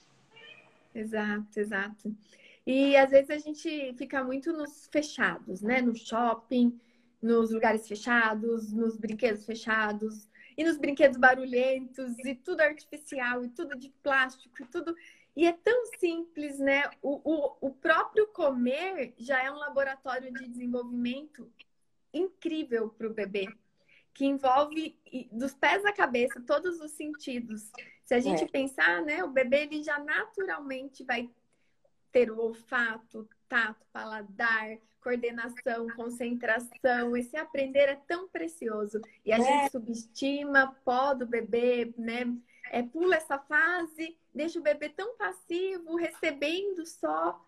Exato, 0.94 1.58
exato. 1.58 2.14
E 2.66 2.96
às 2.96 3.10
vezes 3.10 3.30
a 3.30 3.38
gente 3.38 3.94
fica 3.94 4.22
muito 4.22 4.52
nos 4.52 4.88
fechados, 4.92 5.62
né? 5.62 5.80
No 5.80 5.96
shopping, 5.96 6.78
nos 7.20 7.50
lugares 7.50 7.86
fechados, 7.86 8.72
nos 8.72 8.96
brinquedos 8.96 9.44
fechados, 9.44 10.28
e 10.56 10.64
nos 10.64 10.76
brinquedos 10.76 11.16
barulhentos, 11.16 12.18
e 12.24 12.34
tudo 12.34 12.60
artificial, 12.60 13.44
e 13.44 13.48
tudo 13.48 13.78
de 13.78 13.88
plástico, 14.02 14.62
e 14.62 14.66
tudo. 14.66 14.94
E 15.36 15.46
é 15.46 15.52
tão 15.52 15.86
simples, 15.98 16.58
né? 16.58 16.90
O, 17.00 17.20
o, 17.24 17.56
o 17.60 17.70
próprio 17.70 18.26
comer 18.28 19.14
já 19.16 19.42
é 19.42 19.50
um 19.50 19.56
laboratório 19.56 20.32
de 20.32 20.48
desenvolvimento 20.48 21.50
incrível 22.12 22.88
para 22.88 23.06
o 23.06 23.14
bebê, 23.14 23.48
que 24.12 24.24
envolve 24.26 24.98
dos 25.30 25.54
pés 25.54 25.84
à 25.84 25.92
cabeça 25.92 26.40
todos 26.40 26.80
os 26.80 26.90
sentidos. 26.92 27.70
Se 28.04 28.14
a 28.14 28.20
gente 28.20 28.42
é. 28.42 28.48
pensar, 28.48 29.02
né, 29.02 29.22
o 29.22 29.30
bebê 29.30 29.62
ele 29.62 29.82
já 29.82 29.98
naturalmente 29.98 31.04
vai 31.04 31.30
ter 32.10 32.30
o 32.30 32.40
olfato, 32.40 33.28
tato, 33.48 33.86
paladar, 33.92 34.76
coordenação, 35.02 35.88
concentração. 35.96 37.16
Esse 37.16 37.36
aprender 37.36 37.88
é 37.88 37.98
tão 38.06 38.28
precioso. 38.28 39.00
E 39.24 39.32
a 39.32 39.38
é. 39.38 39.42
gente 39.42 39.72
subestima, 39.72 40.76
pó 40.84 41.14
do 41.14 41.26
bebê, 41.26 41.92
né? 41.96 42.32
É, 42.70 42.82
pula 42.82 43.16
essa 43.16 43.38
fase, 43.38 44.16
deixa 44.32 44.58
o 44.58 44.62
bebê 44.62 44.88
tão 44.88 45.16
passivo, 45.16 45.96
recebendo 45.96 46.86
só 46.86 47.44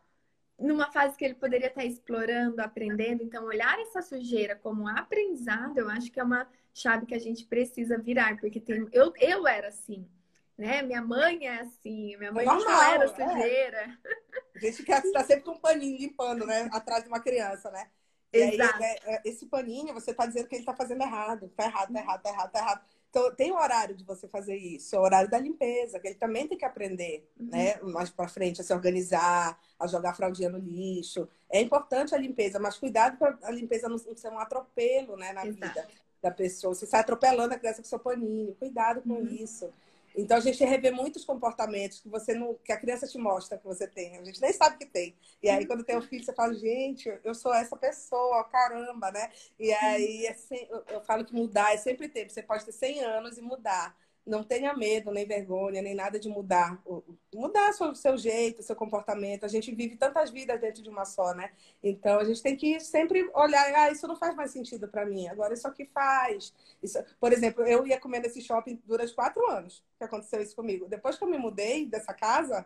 numa 0.58 0.90
fase 0.90 1.16
que 1.16 1.24
ele 1.24 1.34
poderia 1.34 1.68
estar 1.68 1.84
explorando, 1.84 2.60
aprendendo. 2.60 3.22
Então, 3.22 3.44
olhar 3.44 3.78
essa 3.80 4.02
sujeira 4.02 4.56
como 4.56 4.88
aprendizado, 4.88 5.78
eu 5.78 5.88
acho 5.88 6.10
que 6.10 6.20
é 6.20 6.24
uma 6.24 6.48
chave 6.74 7.06
que 7.06 7.14
a 7.14 7.20
gente 7.20 7.44
precisa 7.44 7.98
virar, 7.98 8.38
porque 8.38 8.60
tem... 8.60 8.88
eu, 8.92 9.12
eu 9.18 9.46
era 9.46 9.68
assim 9.68 10.08
né? 10.56 10.82
Minha 10.82 11.02
mãe 11.02 11.46
é 11.46 11.60
assim, 11.60 12.16
minha 12.16 12.32
mãe 12.32 12.44
Normal, 12.44 12.64
não 12.64 12.82
era 12.82 13.04
é. 13.04 13.08
sujeira. 13.08 13.78
É. 13.78 14.56
A 14.56 14.58
gente 14.60 14.82
quer 14.82 15.04
estar 15.04 15.24
sempre 15.24 15.44
com 15.44 15.52
um 15.52 15.60
paninho 15.60 15.98
limpando, 15.98 16.46
né? 16.46 16.68
Atrás 16.72 17.02
de 17.02 17.08
uma 17.08 17.20
criança, 17.20 17.70
né? 17.70 17.88
E 18.32 18.38
Exato. 18.38 18.82
Aí, 18.82 18.84
é, 18.84 19.14
é, 19.14 19.22
esse 19.24 19.46
paninho, 19.46 19.92
você 19.92 20.10
está 20.10 20.24
dizendo 20.24 20.48
que 20.48 20.54
ele 20.54 20.62
está 20.62 20.74
fazendo 20.74 21.02
errado. 21.02 21.52
Tá 21.54 21.64
errado, 21.64 21.92
tá 21.92 22.00
errado, 22.00 22.22
tá 22.22 22.30
errado, 22.30 22.50
tá 22.50 22.58
errado. 22.58 22.82
Então, 23.10 23.34
tem 23.34 23.52
o 23.52 23.56
horário 23.56 23.94
de 23.94 24.04
você 24.04 24.26
fazer 24.26 24.56
isso, 24.56 24.96
é 24.96 24.98
o 24.98 25.02
horário 25.02 25.28
da 25.28 25.38
limpeza, 25.38 26.00
que 26.00 26.08
ele 26.08 26.14
também 26.14 26.48
tem 26.48 26.56
que 26.56 26.64
aprender, 26.64 27.30
uhum. 27.38 27.50
né? 27.50 27.78
Mais 27.82 28.08
para 28.08 28.26
frente, 28.26 28.62
a 28.62 28.64
se 28.64 28.72
organizar, 28.72 29.60
a 29.78 29.86
jogar 29.86 30.14
fraldinha 30.14 30.48
no 30.48 30.58
lixo. 30.58 31.28
É 31.50 31.60
importante 31.60 32.14
a 32.14 32.18
limpeza, 32.18 32.58
mas 32.58 32.78
cuidado 32.78 33.18
para 33.18 33.36
a 33.42 33.50
limpeza 33.50 33.86
não 33.86 33.98
ser 33.98 34.30
um 34.30 34.38
atropelo, 34.38 35.18
né, 35.18 35.30
na 35.34 35.46
Exato. 35.46 35.66
vida 35.66 35.88
da 36.22 36.30
pessoa. 36.30 36.74
Você 36.74 36.86
sai 36.86 37.00
atropelando 37.00 37.52
a 37.52 37.58
criança 37.58 37.82
com 37.82 37.88
seu 37.88 37.98
paninho. 37.98 38.54
Cuidado 38.54 39.02
com 39.02 39.10
uhum. 39.10 39.26
isso. 39.26 39.70
Então 40.14 40.36
a 40.36 40.40
gente 40.40 40.62
revê 40.64 40.90
muitos 40.90 41.24
comportamentos 41.24 42.00
que 42.00 42.08
você 42.08 42.34
não, 42.34 42.54
que 42.54 42.72
a 42.72 42.76
criança 42.78 43.06
te 43.06 43.18
mostra 43.18 43.58
que 43.58 43.64
você 43.64 43.86
tem. 43.86 44.16
A 44.18 44.24
gente 44.24 44.40
nem 44.40 44.52
sabe 44.52 44.78
que 44.78 44.86
tem. 44.86 45.16
E 45.42 45.48
aí 45.48 45.66
quando 45.66 45.84
tem 45.84 45.96
o 45.96 45.98
um 45.98 46.02
filho 46.02 46.24
você 46.24 46.34
fala, 46.34 46.54
gente, 46.54 47.08
eu 47.24 47.34
sou 47.34 47.54
essa 47.54 47.76
pessoa, 47.76 48.44
caramba, 48.44 49.10
né? 49.10 49.30
E 49.58 49.72
aí 49.72 50.26
é 50.26 50.36
eu, 50.70 50.84
eu 50.88 51.00
falo 51.02 51.24
que 51.24 51.34
mudar 51.34 51.74
é 51.74 51.76
sempre 51.76 52.08
tempo. 52.08 52.30
Você 52.30 52.42
pode 52.42 52.64
ter 52.64 52.72
100 52.72 53.00
anos 53.04 53.38
e 53.38 53.42
mudar 53.42 53.96
não 54.24 54.44
tenha 54.44 54.72
medo, 54.74 55.10
nem 55.10 55.26
vergonha, 55.26 55.82
nem 55.82 55.94
nada 55.94 56.18
de 56.18 56.28
mudar. 56.28 56.80
Mudar 57.34 57.70
o 57.70 57.94
seu 57.94 58.16
jeito, 58.16 58.62
seu 58.62 58.76
comportamento. 58.76 59.44
A 59.44 59.48
gente 59.48 59.74
vive 59.74 59.96
tantas 59.96 60.30
vidas 60.30 60.60
dentro 60.60 60.82
de 60.82 60.88
uma 60.88 61.04
só, 61.04 61.34
né? 61.34 61.50
Então 61.82 62.18
a 62.18 62.24
gente 62.24 62.42
tem 62.42 62.56
que 62.56 62.78
sempre 62.80 63.28
olhar, 63.34 63.74
ah, 63.74 63.90
isso 63.90 64.06
não 64.06 64.16
faz 64.16 64.34
mais 64.36 64.50
sentido 64.52 64.86
para 64.88 65.04
mim. 65.04 65.26
Agora 65.28 65.54
isso 65.54 65.66
aqui 65.66 65.84
faz. 65.86 66.54
Isso... 66.82 66.98
Por 67.18 67.32
exemplo, 67.32 67.64
eu 67.64 67.86
ia 67.86 67.98
comer 68.00 68.20
nesse 68.20 68.40
shopping 68.40 68.80
durante 68.84 69.14
quatro 69.14 69.44
anos 69.50 69.82
que 69.98 70.04
aconteceu 70.04 70.40
isso 70.40 70.54
comigo. 70.54 70.86
Depois 70.88 71.18
que 71.18 71.24
eu 71.24 71.28
me 71.28 71.38
mudei 71.38 71.86
dessa 71.86 72.14
casa, 72.14 72.64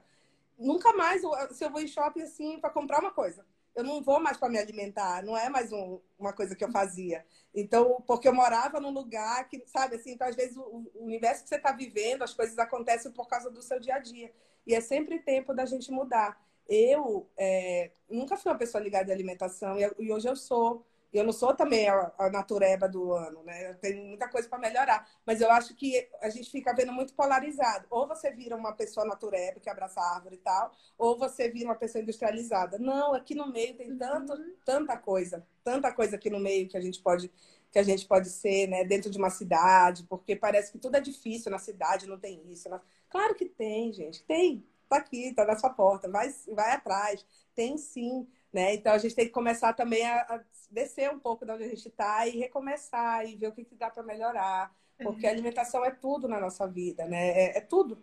nunca 0.58 0.92
mais 0.92 1.22
se 1.52 1.64
eu 1.64 1.70
vou 1.70 1.80
em 1.80 1.88
shopping 1.88 2.22
assim 2.22 2.58
para 2.60 2.70
comprar 2.70 3.00
uma 3.00 3.12
coisa 3.12 3.44
eu 3.76 3.84
não 3.84 4.02
vou 4.02 4.18
mais 4.18 4.38
para 4.38 4.48
me 4.48 4.58
alimentar, 4.58 5.22
não 5.22 5.36
é 5.36 5.50
mais 5.50 5.70
um, 5.70 6.00
uma 6.18 6.32
coisa 6.32 6.56
que 6.56 6.64
eu 6.64 6.70
fazia. 6.72 7.24
Então, 7.54 8.02
porque 8.06 8.26
eu 8.26 8.34
morava 8.34 8.80
num 8.80 8.90
lugar 8.90 9.46
que, 9.48 9.62
sabe, 9.66 9.96
assim, 9.96 10.12
então, 10.12 10.26
às 10.26 10.34
vezes 10.34 10.56
o, 10.56 10.90
o 10.94 11.04
universo 11.04 11.42
que 11.42 11.50
você 11.50 11.56
está 11.56 11.72
vivendo, 11.72 12.22
as 12.22 12.32
coisas 12.32 12.58
acontecem 12.58 13.12
por 13.12 13.28
causa 13.28 13.50
do 13.50 13.60
seu 13.60 13.78
dia 13.78 13.96
a 13.96 13.98
dia. 13.98 14.32
E 14.66 14.74
é 14.74 14.80
sempre 14.80 15.18
tempo 15.18 15.54
da 15.54 15.66
gente 15.66 15.92
mudar. 15.92 16.40
Eu 16.66 17.28
é, 17.36 17.92
nunca 18.08 18.36
fui 18.36 18.50
uma 18.50 18.58
pessoa 18.58 18.82
ligada 18.82 19.12
à 19.12 19.14
alimentação 19.14 19.78
e, 19.78 19.88
e 19.98 20.10
hoje 20.10 20.26
eu 20.26 20.34
sou. 20.34 20.84
Eu 21.12 21.24
não 21.24 21.32
sou 21.32 21.54
também 21.54 21.88
a, 21.88 22.12
a 22.18 22.30
natureba 22.30 22.88
do 22.88 23.12
ano, 23.12 23.42
né? 23.42 23.74
Tem 23.74 23.94
muita 23.94 24.28
coisa 24.28 24.48
para 24.48 24.58
melhorar. 24.58 25.08
Mas 25.24 25.40
eu 25.40 25.50
acho 25.50 25.74
que 25.74 26.08
a 26.20 26.28
gente 26.28 26.50
fica 26.50 26.74
vendo 26.74 26.92
muito 26.92 27.14
polarizado. 27.14 27.86
Ou 27.90 28.06
você 28.06 28.30
vira 28.30 28.56
uma 28.56 28.72
pessoa 28.72 29.06
natureba, 29.06 29.60
que 29.60 29.70
abraça 29.70 30.00
a 30.00 30.14
árvore 30.16 30.36
e 30.36 30.38
tal, 30.38 30.72
ou 30.98 31.18
você 31.18 31.48
vira 31.48 31.68
uma 31.68 31.74
pessoa 31.74 32.02
industrializada. 32.02 32.78
Não, 32.78 33.14
aqui 33.14 33.34
no 33.34 33.50
meio 33.50 33.74
tem 33.76 33.96
tanto, 33.96 34.32
uhum. 34.32 34.54
tanta 34.64 34.96
coisa, 34.96 35.46
tanta 35.64 35.92
coisa 35.92 36.16
aqui 36.16 36.28
no 36.30 36.40
meio 36.40 36.68
que 36.68 36.76
a 36.76 36.80
gente 36.80 37.00
pode 37.02 37.30
que 37.76 37.80
a 37.80 37.82
gente 37.82 38.06
pode 38.06 38.30
ser, 38.30 38.66
né, 38.68 38.84
dentro 38.84 39.10
de 39.10 39.18
uma 39.18 39.28
cidade, 39.28 40.04
porque 40.04 40.34
parece 40.34 40.72
que 40.72 40.78
tudo 40.78 40.96
é 40.96 41.00
difícil 41.00 41.50
na 41.50 41.58
cidade, 41.58 42.06
não 42.06 42.18
tem 42.18 42.40
isso. 42.50 42.70
Claro 43.10 43.34
que 43.34 43.44
tem, 43.44 43.92
gente, 43.92 44.22
tem. 44.24 44.64
Tá 44.88 44.98
aqui, 44.98 45.34
tá 45.34 45.44
na 45.44 45.58
sua 45.58 45.70
porta, 45.70 46.08
vai, 46.08 46.32
vai 46.54 46.72
atrás. 46.72 47.26
Tem 47.54 47.76
sim 47.76 48.26
Né? 48.56 48.72
Então 48.72 48.94
a 48.94 48.96
gente 48.96 49.14
tem 49.14 49.26
que 49.26 49.32
começar 49.32 49.74
também 49.74 50.02
a, 50.06 50.22
a 50.22 50.40
descer 50.70 51.10
um 51.10 51.18
pouco 51.18 51.44
de 51.44 51.52
onde 51.52 51.64
a 51.64 51.68
gente 51.68 51.88
está 51.88 52.26
e 52.26 52.38
recomeçar 52.38 53.28
e 53.28 53.36
ver 53.36 53.48
o 53.48 53.52
que, 53.52 53.62
que 53.62 53.74
dá 53.74 53.90
para 53.90 54.02
melhorar. 54.02 54.74
Porque 54.98 55.26
a 55.26 55.30
alimentação 55.30 55.84
é 55.84 55.90
tudo 55.90 56.26
na 56.26 56.40
nossa 56.40 56.66
vida, 56.66 57.04
né? 57.06 57.28
É, 57.38 57.58
é 57.58 57.60
tudo. 57.60 58.02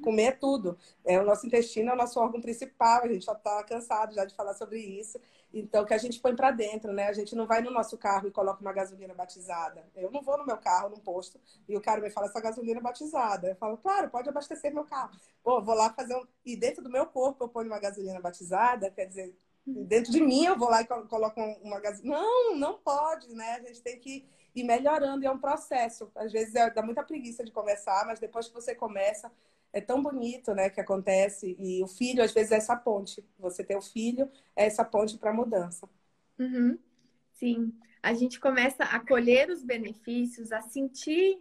Comer 0.00 0.22
é 0.26 0.30
tudo. 0.30 0.78
É, 1.04 1.18
o 1.18 1.24
nosso 1.24 1.44
intestino 1.44 1.90
é 1.90 1.92
o 1.92 1.96
nosso 1.96 2.20
órgão 2.20 2.40
principal, 2.40 3.02
a 3.02 3.08
gente 3.08 3.24
já 3.24 3.32
está 3.32 3.64
cansado 3.64 4.14
já 4.14 4.24
de 4.24 4.32
falar 4.32 4.54
sobre 4.54 4.78
isso. 4.78 5.18
Então, 5.52 5.84
que 5.84 5.92
a 5.92 5.98
gente 5.98 6.20
põe 6.20 6.36
para 6.36 6.52
dentro, 6.52 6.92
né? 6.92 7.08
A 7.08 7.12
gente 7.12 7.34
não 7.34 7.44
vai 7.44 7.60
no 7.60 7.72
nosso 7.72 7.98
carro 7.98 8.28
e 8.28 8.30
coloca 8.30 8.60
uma 8.60 8.72
gasolina 8.72 9.12
batizada. 9.12 9.84
Eu 9.96 10.12
não 10.12 10.22
vou 10.22 10.38
no 10.38 10.46
meu 10.46 10.56
carro, 10.56 10.90
num 10.90 11.00
posto, 11.00 11.40
e 11.68 11.76
o 11.76 11.80
cara 11.80 12.00
me 12.00 12.10
fala 12.10 12.28
essa 12.28 12.40
gasolina 12.40 12.80
batizada. 12.80 13.48
Eu 13.48 13.56
falo, 13.56 13.76
claro, 13.76 14.08
pode 14.08 14.28
abastecer 14.28 14.72
meu 14.72 14.84
carro. 14.84 15.10
Pô, 15.42 15.60
vou 15.60 15.74
lá 15.74 15.92
fazer 15.92 16.14
um. 16.14 16.24
E 16.46 16.54
dentro 16.54 16.80
do 16.80 16.88
meu 16.88 17.06
corpo 17.06 17.42
eu 17.42 17.48
ponho 17.48 17.66
uma 17.66 17.80
gasolina 17.80 18.20
batizada, 18.20 18.88
quer 18.92 19.06
dizer, 19.06 19.36
dentro 19.86 20.12
de 20.12 20.20
mim 20.20 20.44
eu 20.44 20.58
vou 20.58 20.68
lá 20.68 20.82
e 20.82 20.86
coloco 20.86 21.40
uma 21.62 21.80
gasolina. 21.80 22.16
Não, 22.16 22.56
não 22.56 22.78
pode, 22.78 23.34
né? 23.34 23.56
A 23.56 23.66
gente 23.66 23.82
tem 23.82 23.98
que 23.98 24.26
ir 24.54 24.64
melhorando, 24.64 25.24
e 25.24 25.26
é 25.26 25.30
um 25.30 25.38
processo. 25.38 26.10
Às 26.14 26.32
vezes 26.32 26.54
é, 26.54 26.70
dá 26.70 26.82
muita 26.82 27.02
preguiça 27.02 27.44
de 27.44 27.52
conversar, 27.52 28.04
mas 28.06 28.18
depois 28.18 28.48
que 28.48 28.54
você 28.54 28.74
começa, 28.74 29.30
é 29.72 29.80
tão 29.80 30.02
bonito, 30.02 30.54
né, 30.54 30.68
que 30.68 30.80
acontece. 30.80 31.56
E 31.58 31.82
o 31.82 31.86
filho, 31.86 32.22
às 32.22 32.32
vezes, 32.32 32.52
é 32.52 32.56
essa 32.56 32.76
ponte. 32.76 33.24
Você 33.38 33.62
ter 33.62 33.76
o 33.76 33.82
filho 33.82 34.30
é 34.56 34.66
essa 34.66 34.84
ponte 34.84 35.16
para 35.16 35.30
a 35.30 35.34
mudança. 35.34 35.88
Uhum. 36.38 36.78
Sim. 37.32 37.72
A 38.02 38.12
gente 38.12 38.40
começa 38.40 38.84
a 38.84 38.98
colher 38.98 39.50
os 39.50 39.62
benefícios, 39.62 40.52
a 40.52 40.60
sentir 40.62 41.40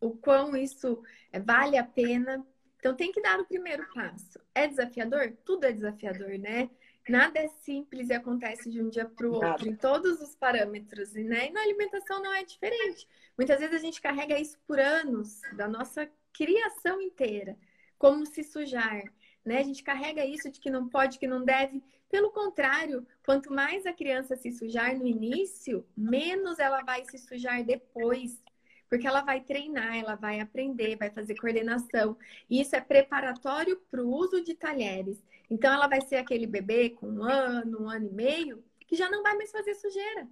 o 0.00 0.10
quão 0.10 0.56
isso 0.56 1.02
vale 1.44 1.78
a 1.78 1.84
pena. 1.84 2.44
Então, 2.78 2.94
tem 2.94 3.10
que 3.10 3.22
dar 3.22 3.40
o 3.40 3.46
primeiro 3.46 3.86
passo. 3.94 4.38
É 4.54 4.66
desafiador? 4.66 5.32
Tudo 5.44 5.64
é 5.64 5.72
desafiador, 5.72 6.38
né? 6.38 6.68
Nada 7.08 7.38
é 7.38 7.48
simples 7.48 8.08
e 8.08 8.14
acontece 8.14 8.70
de 8.70 8.80
um 8.80 8.88
dia 8.88 9.04
para 9.04 9.28
o 9.28 9.34
outro, 9.34 9.68
em 9.68 9.76
todos 9.76 10.22
os 10.22 10.34
parâmetros, 10.34 11.12
né? 11.12 11.48
E 11.48 11.50
na 11.50 11.60
alimentação 11.60 12.22
não 12.22 12.32
é 12.32 12.42
diferente. 12.44 13.06
Muitas 13.36 13.60
vezes 13.60 13.76
a 13.76 13.78
gente 13.78 14.00
carrega 14.00 14.38
isso 14.38 14.58
por 14.66 14.80
anos 14.80 15.42
da 15.52 15.68
nossa 15.68 16.08
criação 16.32 17.00
inteira, 17.00 17.56
como 17.98 18.24
se 18.24 18.42
sujar, 18.42 19.02
né? 19.44 19.58
A 19.58 19.62
gente 19.62 19.82
carrega 19.82 20.24
isso 20.24 20.50
de 20.50 20.58
que 20.58 20.70
não 20.70 20.88
pode, 20.88 21.18
que 21.18 21.26
não 21.26 21.44
deve. 21.44 21.82
Pelo 22.10 22.30
contrário, 22.30 23.06
quanto 23.24 23.52
mais 23.52 23.84
a 23.84 23.92
criança 23.92 24.34
se 24.36 24.50
sujar 24.52 24.96
no 24.96 25.06
início, 25.06 25.86
menos 25.96 26.58
ela 26.58 26.82
vai 26.82 27.04
se 27.04 27.18
sujar 27.18 27.62
depois. 27.64 28.42
Porque 28.88 29.06
ela 29.06 29.22
vai 29.22 29.40
treinar, 29.40 29.96
ela 29.96 30.14
vai 30.14 30.40
aprender, 30.40 30.96
vai 30.96 31.10
fazer 31.10 31.34
coordenação. 31.34 32.16
E 32.48 32.60
isso 32.60 32.76
é 32.76 32.80
preparatório 32.80 33.76
para 33.90 34.02
o 34.02 34.08
uso 34.08 34.42
de 34.42 34.54
talheres. 34.54 35.20
Então, 35.50 35.72
ela 35.72 35.86
vai 35.86 36.00
ser 36.00 36.16
aquele 36.16 36.46
bebê 36.46 36.90
com 36.90 37.06
um 37.06 37.22
ano, 37.22 37.82
um 37.82 37.88
ano 37.88 38.06
e 38.06 38.12
meio, 38.12 38.64
que 38.86 38.96
já 38.96 39.10
não 39.10 39.22
vai 39.22 39.36
mais 39.36 39.50
fazer 39.50 39.74
sujeira. 39.74 40.28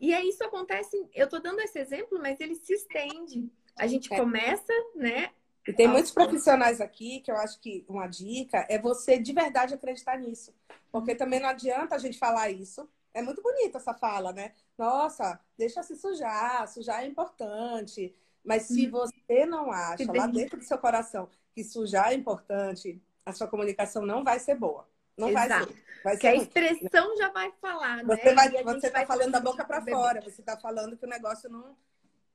E 0.00 0.12
aí 0.12 0.28
isso 0.28 0.44
acontece, 0.44 1.08
eu 1.14 1.24
estou 1.24 1.40
dando 1.40 1.60
esse 1.60 1.78
exemplo, 1.78 2.18
mas 2.20 2.38
ele 2.40 2.54
se 2.54 2.74
estende. 2.74 3.50
A 3.76 3.86
gente 3.86 4.12
é. 4.12 4.16
começa, 4.16 4.72
né? 4.94 5.30
E 5.66 5.72
tem 5.72 5.88
muitos 5.88 6.10
profissionais 6.10 6.80
aqui 6.80 7.20
que 7.20 7.30
eu 7.30 7.36
acho 7.36 7.58
que 7.58 7.84
uma 7.88 8.06
dica 8.06 8.66
é 8.68 8.78
você 8.78 9.18
de 9.18 9.32
verdade 9.32 9.72
acreditar 9.72 10.18
nisso. 10.18 10.54
Porque 10.92 11.14
também 11.14 11.40
não 11.40 11.48
adianta 11.48 11.94
a 11.94 11.98
gente 11.98 12.18
falar 12.18 12.50
isso. 12.50 12.88
É 13.14 13.22
muito 13.22 13.42
bonita 13.42 13.78
essa 13.78 13.94
fala, 13.94 14.32
né? 14.32 14.52
Nossa, 14.76 15.40
deixa 15.56 15.82
se 15.82 15.96
sujar, 15.96 16.68
sujar 16.68 17.02
é 17.02 17.06
importante. 17.06 18.14
Mas 18.44 18.64
se 18.64 18.84
uhum. 18.86 18.90
você 18.90 19.46
não 19.46 19.72
acha 19.72 20.12
lá 20.12 20.26
dentro 20.26 20.58
do 20.58 20.64
seu 20.64 20.76
coração 20.76 21.30
que 21.54 21.64
sujar 21.64 22.12
é 22.12 22.14
importante, 22.14 23.00
a 23.24 23.32
sua 23.32 23.48
comunicação 23.48 24.04
não 24.04 24.22
vai 24.22 24.38
ser 24.38 24.54
boa. 24.54 24.88
Não 25.16 25.28
Exato. 25.28 25.48
vai 25.48 25.66
ser. 25.66 25.84
Vai 26.04 26.16
ser 26.18 26.26
a 26.26 26.34
expressão 26.34 27.06
ruim. 27.06 27.16
já 27.16 27.30
vai 27.30 27.50
falar, 27.60 27.96
né? 27.96 28.04
Você, 28.04 28.34
vai, 28.34 28.62
você 28.62 28.90
tá 28.90 29.06
falando 29.06 29.32
da 29.32 29.40
boca 29.40 29.64
para 29.64 29.80
fora, 29.80 30.20
você 30.20 30.42
tá 30.42 30.54
falando 30.56 30.98
que 30.98 31.06
o 31.06 31.08
negócio 31.08 31.48
não. 31.48 31.74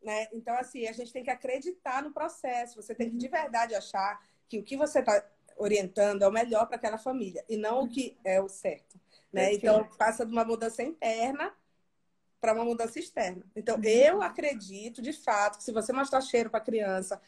Né? 0.02 0.28
Então, 0.34 0.56
assim, 0.56 0.88
a 0.88 0.92
gente 0.92 1.14
tem 1.14 1.24
que 1.24 1.30
acreditar 1.30 2.02
no 2.02 2.12
processo. 2.12 2.82
Você 2.82 2.96
tem 2.96 3.12
que 3.12 3.18
de 3.18 3.26
uhum. 3.26 3.32
verdade 3.32 3.76
achar 3.76 4.20
que 4.48 4.58
o 4.58 4.64
que 4.64 4.76
você 4.76 5.00
está 5.00 5.24
orientando 5.58 6.24
é 6.24 6.28
o 6.28 6.32
melhor 6.32 6.66
para 6.66 6.78
aquela 6.78 6.98
família 6.98 7.44
e 7.48 7.58
não 7.58 7.84
o 7.84 7.90
que 7.90 8.18
é 8.24 8.42
o 8.42 8.48
certo. 8.48 9.00
Né? 9.32 9.54
Então, 9.54 9.88
passa 9.98 10.26
de 10.26 10.32
uma 10.32 10.44
mudança 10.44 10.82
interna 10.82 11.54
para 12.42 12.54
uma 12.54 12.64
mudança 12.64 12.98
externa. 12.98 13.44
Então, 13.56 13.76
uhum. 13.76 13.84
eu 13.84 14.22
acredito, 14.22 15.02
de 15.02 15.14
fato, 15.14 15.58
que 15.58 15.64
se 15.64 15.72
você 15.72 15.94
mostrar 15.94 16.22
cheiro 16.22 16.50
para 16.50 16.60
a 16.60 16.64
criança, 16.64 17.22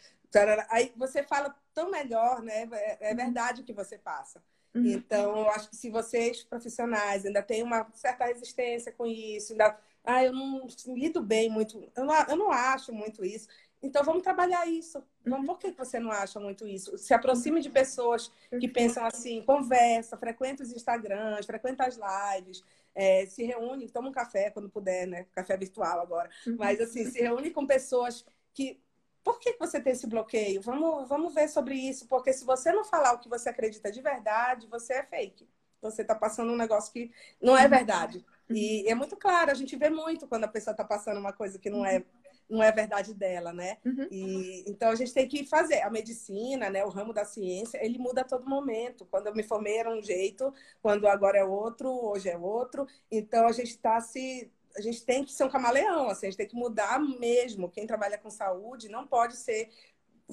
aí 0.70 0.92
você 0.96 1.24
fala 1.24 1.56
tão 1.74 1.92
melhor, 1.92 2.42
né? 2.42 2.68
É, 2.72 3.10
é 3.10 3.12
uhum. 3.12 3.18
verdade 3.18 3.62
o 3.62 3.66
que 3.66 3.74
você 3.74 3.98
passa. 3.98 4.42
Uhum. 4.74 4.86
Então, 4.86 5.38
eu 5.38 5.50
acho 5.50 5.70
que 5.70 5.76
se 5.76 5.90
vocês, 5.90 6.44
profissionais, 6.44 7.26
ainda 7.26 7.44
têm 7.44 7.64
uma 7.64 7.88
certa 7.94 8.26
resistência 8.26 8.92
com 8.92 9.06
isso, 9.06 9.52
ainda, 9.54 9.78
ah, 10.04 10.24
eu 10.24 10.32
não 10.32 10.68
lido 10.88 11.22
bem 11.22 11.50
muito, 11.50 11.92
eu 11.96 12.06
não, 12.06 12.16
eu 12.28 12.36
não 12.36 12.52
acho 12.52 12.94
muito 12.94 13.24
isso. 13.24 13.48
Então, 13.84 14.04
vamos 14.04 14.22
trabalhar 14.22 14.68
isso. 14.68 15.04
Vamos, 15.26 15.48
por 15.48 15.58
que 15.58 15.72
você 15.72 16.00
não 16.00 16.12
acha 16.12 16.40
muito 16.40 16.68
isso? 16.68 16.98
Se 16.98 17.14
aproxime 17.14 17.62
de 17.62 17.70
pessoas 17.70 18.32
que 18.60 18.68
pensam 18.68 19.04
assim, 19.06 19.42
conversa, 19.44 20.16
frequenta 20.16 20.62
os 20.62 20.72
Instagrams, 20.72 21.46
frequenta 21.46 21.86
as 21.86 21.98
lives, 21.98 22.64
é, 22.94 23.26
se 23.26 23.44
reúne, 23.44 23.90
toma 23.90 24.10
um 24.10 24.14
café 24.14 24.52
quando 24.52 24.70
puder, 24.70 25.08
né? 25.08 25.26
Café 25.32 25.58
virtual 25.58 26.00
agora. 26.00 26.30
Uhum. 26.46 26.58
Mas, 26.60 26.80
assim, 26.80 27.06
se 27.06 27.20
reúne 27.22 27.50
com 27.50 27.66
pessoas 27.66 28.24
que 28.54 28.80
por 29.24 29.40
que 29.40 29.56
você 29.60 29.80
tem 29.80 29.94
esse 29.94 30.08
bloqueio? 30.08 30.62
Vamos, 30.62 31.08
vamos 31.08 31.34
ver 31.34 31.48
sobre 31.48 31.76
isso, 31.76 32.08
porque 32.08 32.34
se 32.34 32.44
você 32.44 32.72
não 32.72 32.84
falar 32.84 33.14
o 33.14 33.20
que 33.20 33.30
você 33.30 33.50
acredita 33.50 33.92
de 33.92 34.02
verdade, 34.02 34.68
você 34.68 34.94
é 34.94 35.04
fake. 35.04 35.48
Você 35.82 36.04
está 36.04 36.14
passando 36.14 36.52
um 36.52 36.58
negócio 36.58 36.92
que 36.94 37.12
não 37.42 37.58
é 37.58 37.68
verdade. 37.68 38.24
E 38.50 38.88
é 38.88 38.94
muito 38.94 39.16
claro, 39.16 39.50
a 39.50 39.54
gente 39.54 39.76
vê 39.76 39.90
muito 39.90 40.28
quando 40.28 40.44
a 40.44 40.48
pessoa 40.48 40.74
está 40.74 40.84
passando 40.84 41.20
uma 41.20 41.34
coisa 41.34 41.58
que 41.58 41.70
não 41.70 41.86
é 41.86 42.04
não 42.52 42.62
é 42.62 42.70
verdade 42.70 43.14
dela, 43.14 43.54
né? 43.54 43.78
Uhum. 43.86 44.08
E, 44.12 44.66
então 44.68 44.90
a 44.90 44.96
gente 44.96 45.14
tem 45.14 45.26
que 45.26 45.46
fazer. 45.46 45.82
A 45.84 45.90
medicina, 45.90 46.70
né, 46.70 46.84
o 46.84 46.90
ramo 46.90 47.14
da 47.14 47.24
ciência, 47.24 47.84
ele 47.84 47.98
muda 47.98 48.22
a 48.22 48.26
todo 48.26 48.50
momento. 48.50 49.08
Quando 49.10 49.28
eu 49.28 49.34
me 49.34 49.42
formei 49.42 49.78
era 49.78 49.90
um 49.90 50.04
jeito, 50.04 50.54
quando 50.82 51.08
agora 51.08 51.38
é 51.38 51.46
outro, 51.46 51.90
hoje 51.90 52.28
é 52.30 52.38
outro. 52.38 52.86
Então 53.10 53.48
a 53.48 53.54
gente 53.54 53.70
está 53.70 54.02
se 54.02 54.52
a 54.76 54.82
gente 54.82 55.04
tem 55.04 55.24
que 55.24 55.32
ser 55.32 55.44
um 55.44 55.50
camaleão, 55.50 56.10
assim, 56.10 56.28
a 56.28 56.30
gente 56.30 56.38
tem 56.38 56.48
que 56.48 56.56
mudar 56.56 57.00
mesmo. 57.00 57.70
Quem 57.70 57.88
trabalha 57.88 58.18
com 58.18 58.30
saúde 58.30 58.90
não 58.90 59.06
pode 59.08 59.36
ser 59.36 59.70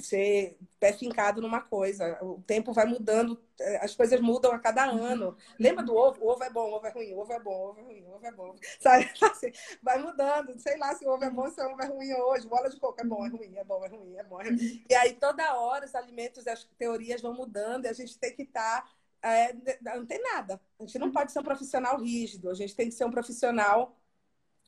ser 0.00 0.56
pé 0.78 0.92
fincado 0.92 1.40
numa 1.40 1.60
coisa. 1.60 2.18
O 2.22 2.40
tempo 2.42 2.72
vai 2.72 2.86
mudando, 2.86 3.40
eh, 3.60 3.78
as 3.82 3.94
coisas 3.94 4.20
mudam 4.20 4.52
a 4.52 4.58
cada 4.58 4.84
ano. 4.84 5.36
Lembra 5.58 5.84
do 5.84 5.94
ovo? 5.94 6.24
O 6.24 6.30
ovo 6.30 6.44
é 6.44 6.50
bom, 6.50 6.70
o 6.70 6.74
ovo 6.74 6.86
é 6.86 6.90
ruim, 6.90 7.12
o 7.14 7.18
ovo 7.18 7.32
é 7.32 7.40
bom, 7.40 7.50
o 7.50 7.70
ovo 7.70 7.80
é 7.80 7.82
ruim, 7.82 8.04
o 8.04 8.14
ovo 8.14 8.26
é 8.26 8.32
bom. 8.32 8.54
Sabe? 8.80 9.10
Assim, 9.22 9.52
vai 9.82 9.98
mudando. 9.98 10.58
Sei 10.60 10.76
lá 10.78 10.94
se 10.94 11.06
o 11.06 11.10
ovo 11.10 11.24
é 11.24 11.30
bom, 11.30 11.50
se 11.50 11.60
o 11.60 11.72
ovo 11.72 11.82
é 11.82 11.86
ruim 11.86 12.12
hoje. 12.14 12.46
Bola 12.46 12.70
de 12.70 12.78
coco 12.78 13.00
é 13.00 13.04
bom, 13.04 13.26
é 13.26 13.28
ruim, 13.28 13.56
é 13.56 13.64
bom, 13.64 13.84
é 13.84 13.88
ruim, 13.88 14.16
é 14.16 14.22
bom. 14.24 14.40
É 14.40 14.44
ruim. 14.44 14.84
E 14.88 14.94
aí, 14.94 15.14
toda 15.14 15.54
hora, 15.58 15.84
os 15.84 15.94
alimentos, 15.94 16.46
as 16.46 16.64
teorias 16.78 17.20
vão 17.20 17.34
mudando 17.34 17.86
e 17.86 17.88
a 17.88 17.92
gente 17.92 18.18
tem 18.18 18.34
que 18.34 18.42
estar. 18.42 18.82
Tá, 18.82 18.88
é, 19.20 19.52
não 19.82 20.06
tem 20.06 20.22
nada. 20.22 20.60
A 20.78 20.84
gente 20.84 20.98
não 20.98 21.10
pode 21.10 21.32
ser 21.32 21.40
um 21.40 21.44
profissional 21.44 22.00
rígido, 22.00 22.50
a 22.50 22.54
gente 22.54 22.74
tem 22.74 22.88
que 22.88 22.94
ser 22.94 23.04
um 23.04 23.10
profissional 23.10 23.97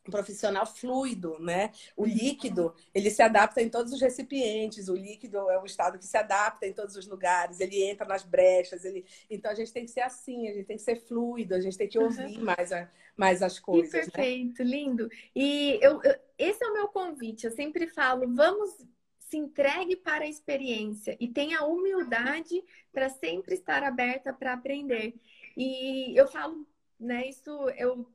um 0.07 0.11
profissional 0.11 0.67
fluido, 0.67 1.39
né? 1.39 1.71
O 1.97 2.05
líquido, 2.05 2.75
ele 2.95 3.11
se 3.11 3.23
adapta 3.23 3.61
em 3.61 3.69
todos 3.69 3.93
os 3.93 4.01
recipientes, 4.01 4.89
o 4.89 4.95
líquido 4.95 5.39
é 5.51 5.61
um 5.61 5.65
estado 5.65 5.99
que 5.99 6.07
se 6.07 6.17
adapta 6.17 6.67
em 6.67 6.73
todos 6.73 6.97
os 6.97 7.07
lugares, 7.07 7.61
ele 7.61 7.83
entra 7.83 8.07
nas 8.07 8.25
brechas, 8.25 8.85
ele... 8.85 9.05
então 9.29 9.51
a 9.51 9.55
gente 9.55 9.73
tem 9.73 9.85
que 9.85 9.91
ser 9.91 10.01
assim, 10.01 10.49
a 10.49 10.55
gente 10.55 10.67
tem 10.67 10.77
que 10.77 10.83
ser 10.83 10.97
fluido, 10.97 11.55
a 11.55 11.61
gente 11.61 11.77
tem 11.77 11.89
que 11.89 11.99
ouvir 11.99 12.39
uhum. 12.39 12.45
mais, 12.45 12.73
a, 12.73 12.91
mais 13.17 13.43
as 13.43 13.59
coisas. 13.59 13.91
Que 13.91 13.97
né? 13.97 14.03
perfeito, 14.05 14.65
né? 14.65 14.71
lindo. 14.71 15.09
E 15.35 15.79
eu, 15.83 16.03
eu, 16.03 16.15
esse 16.39 16.65
é 16.65 16.69
o 16.69 16.73
meu 16.73 16.89
convite, 16.89 17.47
eu 17.47 17.53
sempre 17.53 17.87
falo, 17.87 18.27
vamos 18.35 18.75
se 19.19 19.37
entregue 19.37 19.95
para 19.95 20.25
a 20.25 20.29
experiência 20.29 21.17
e 21.21 21.29
tenha 21.29 21.63
humildade 21.63 22.65
para 22.93 23.09
sempre 23.09 23.55
estar 23.55 23.85
aberta 23.85 24.33
para 24.33 24.55
aprender. 24.55 25.15
E 25.57 26.19
eu 26.19 26.27
falo, 26.27 26.67
né, 26.99 27.29
isso 27.29 27.51
eu 27.71 28.09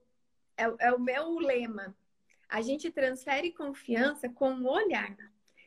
é, 0.58 0.88
é 0.88 0.94
o 0.94 1.00
meu 1.00 1.38
lema. 1.40 1.96
A 2.48 2.62
gente 2.62 2.92
transfere 2.92 3.52
confiança 3.52 4.30
com 4.30 4.54
o 4.54 4.70
olhar. 4.70 5.16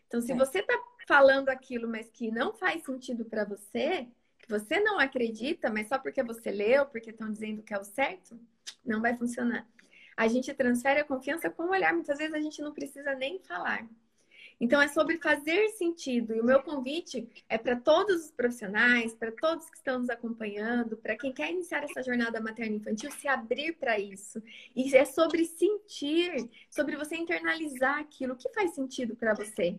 Então, 0.06 0.20
se 0.20 0.32
é. 0.32 0.34
você 0.34 0.60
está 0.60 0.78
falando 1.06 1.48
aquilo, 1.48 1.88
mas 1.88 2.10
que 2.10 2.30
não 2.30 2.54
faz 2.54 2.84
sentido 2.84 3.24
para 3.24 3.44
você, 3.44 4.08
que 4.38 4.48
você 4.48 4.80
não 4.80 4.98
acredita, 4.98 5.70
mas 5.70 5.88
só 5.88 5.98
porque 5.98 6.22
você 6.22 6.50
leu, 6.50 6.86
porque 6.86 7.10
estão 7.10 7.30
dizendo 7.30 7.62
que 7.62 7.74
é 7.74 7.78
o 7.78 7.84
certo, 7.84 8.38
não 8.84 9.00
vai 9.00 9.16
funcionar. 9.16 9.66
A 10.16 10.26
gente 10.26 10.52
transfere 10.54 11.00
a 11.00 11.04
confiança 11.04 11.48
com 11.48 11.64
o 11.64 11.70
olhar. 11.70 11.92
Muitas 11.92 12.18
vezes 12.18 12.34
a 12.34 12.40
gente 12.40 12.60
não 12.60 12.72
precisa 12.72 13.14
nem 13.14 13.38
falar. 13.40 13.86
Então, 14.60 14.82
é 14.82 14.88
sobre 14.88 15.18
fazer 15.18 15.68
sentido. 15.70 16.34
E 16.34 16.40
o 16.40 16.44
meu 16.44 16.60
convite 16.62 17.28
é 17.48 17.56
para 17.56 17.76
todos 17.76 18.24
os 18.24 18.30
profissionais, 18.32 19.14
para 19.14 19.30
todos 19.30 19.70
que 19.70 19.76
estão 19.76 20.00
nos 20.00 20.10
acompanhando, 20.10 20.96
para 20.96 21.16
quem 21.16 21.32
quer 21.32 21.52
iniciar 21.52 21.84
essa 21.84 22.02
jornada 22.02 22.40
materno-infantil, 22.40 23.10
se 23.12 23.28
abrir 23.28 23.74
para 23.74 23.98
isso. 24.00 24.42
E 24.74 24.94
é 24.96 25.04
sobre 25.04 25.44
sentir, 25.44 26.50
sobre 26.68 26.96
você 26.96 27.16
internalizar 27.16 27.98
aquilo 28.00 28.34
que 28.34 28.48
faz 28.48 28.74
sentido 28.74 29.14
para 29.14 29.32
você. 29.32 29.78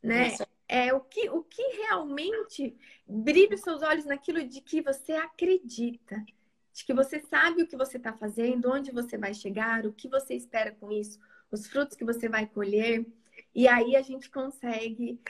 Né? 0.00 0.36
É 0.68 0.94
o 0.94 1.00
que, 1.00 1.28
o 1.30 1.42
que 1.42 1.62
realmente 1.82 2.76
brilha 3.06 3.54
os 3.56 3.62
seus 3.62 3.82
olhos 3.82 4.04
naquilo 4.04 4.46
de 4.46 4.60
que 4.60 4.80
você 4.82 5.12
acredita. 5.14 6.24
de 6.72 6.84
que 6.84 6.94
você 6.94 7.18
sabe 7.18 7.62
o 7.62 7.66
que 7.66 7.76
você 7.76 7.96
está 7.96 8.12
fazendo, 8.12 8.70
onde 8.70 8.92
você 8.92 9.18
vai 9.18 9.34
chegar, 9.34 9.84
o 9.84 9.92
que 9.92 10.08
você 10.08 10.34
espera 10.34 10.70
com 10.70 10.92
isso, 10.92 11.18
os 11.50 11.66
frutos 11.66 11.96
que 11.96 12.04
você 12.04 12.28
vai 12.28 12.46
colher. 12.46 13.04
E 13.54 13.66
aí 13.68 13.96
a 13.96 14.02
gente 14.02 14.30
consegue 14.30 15.20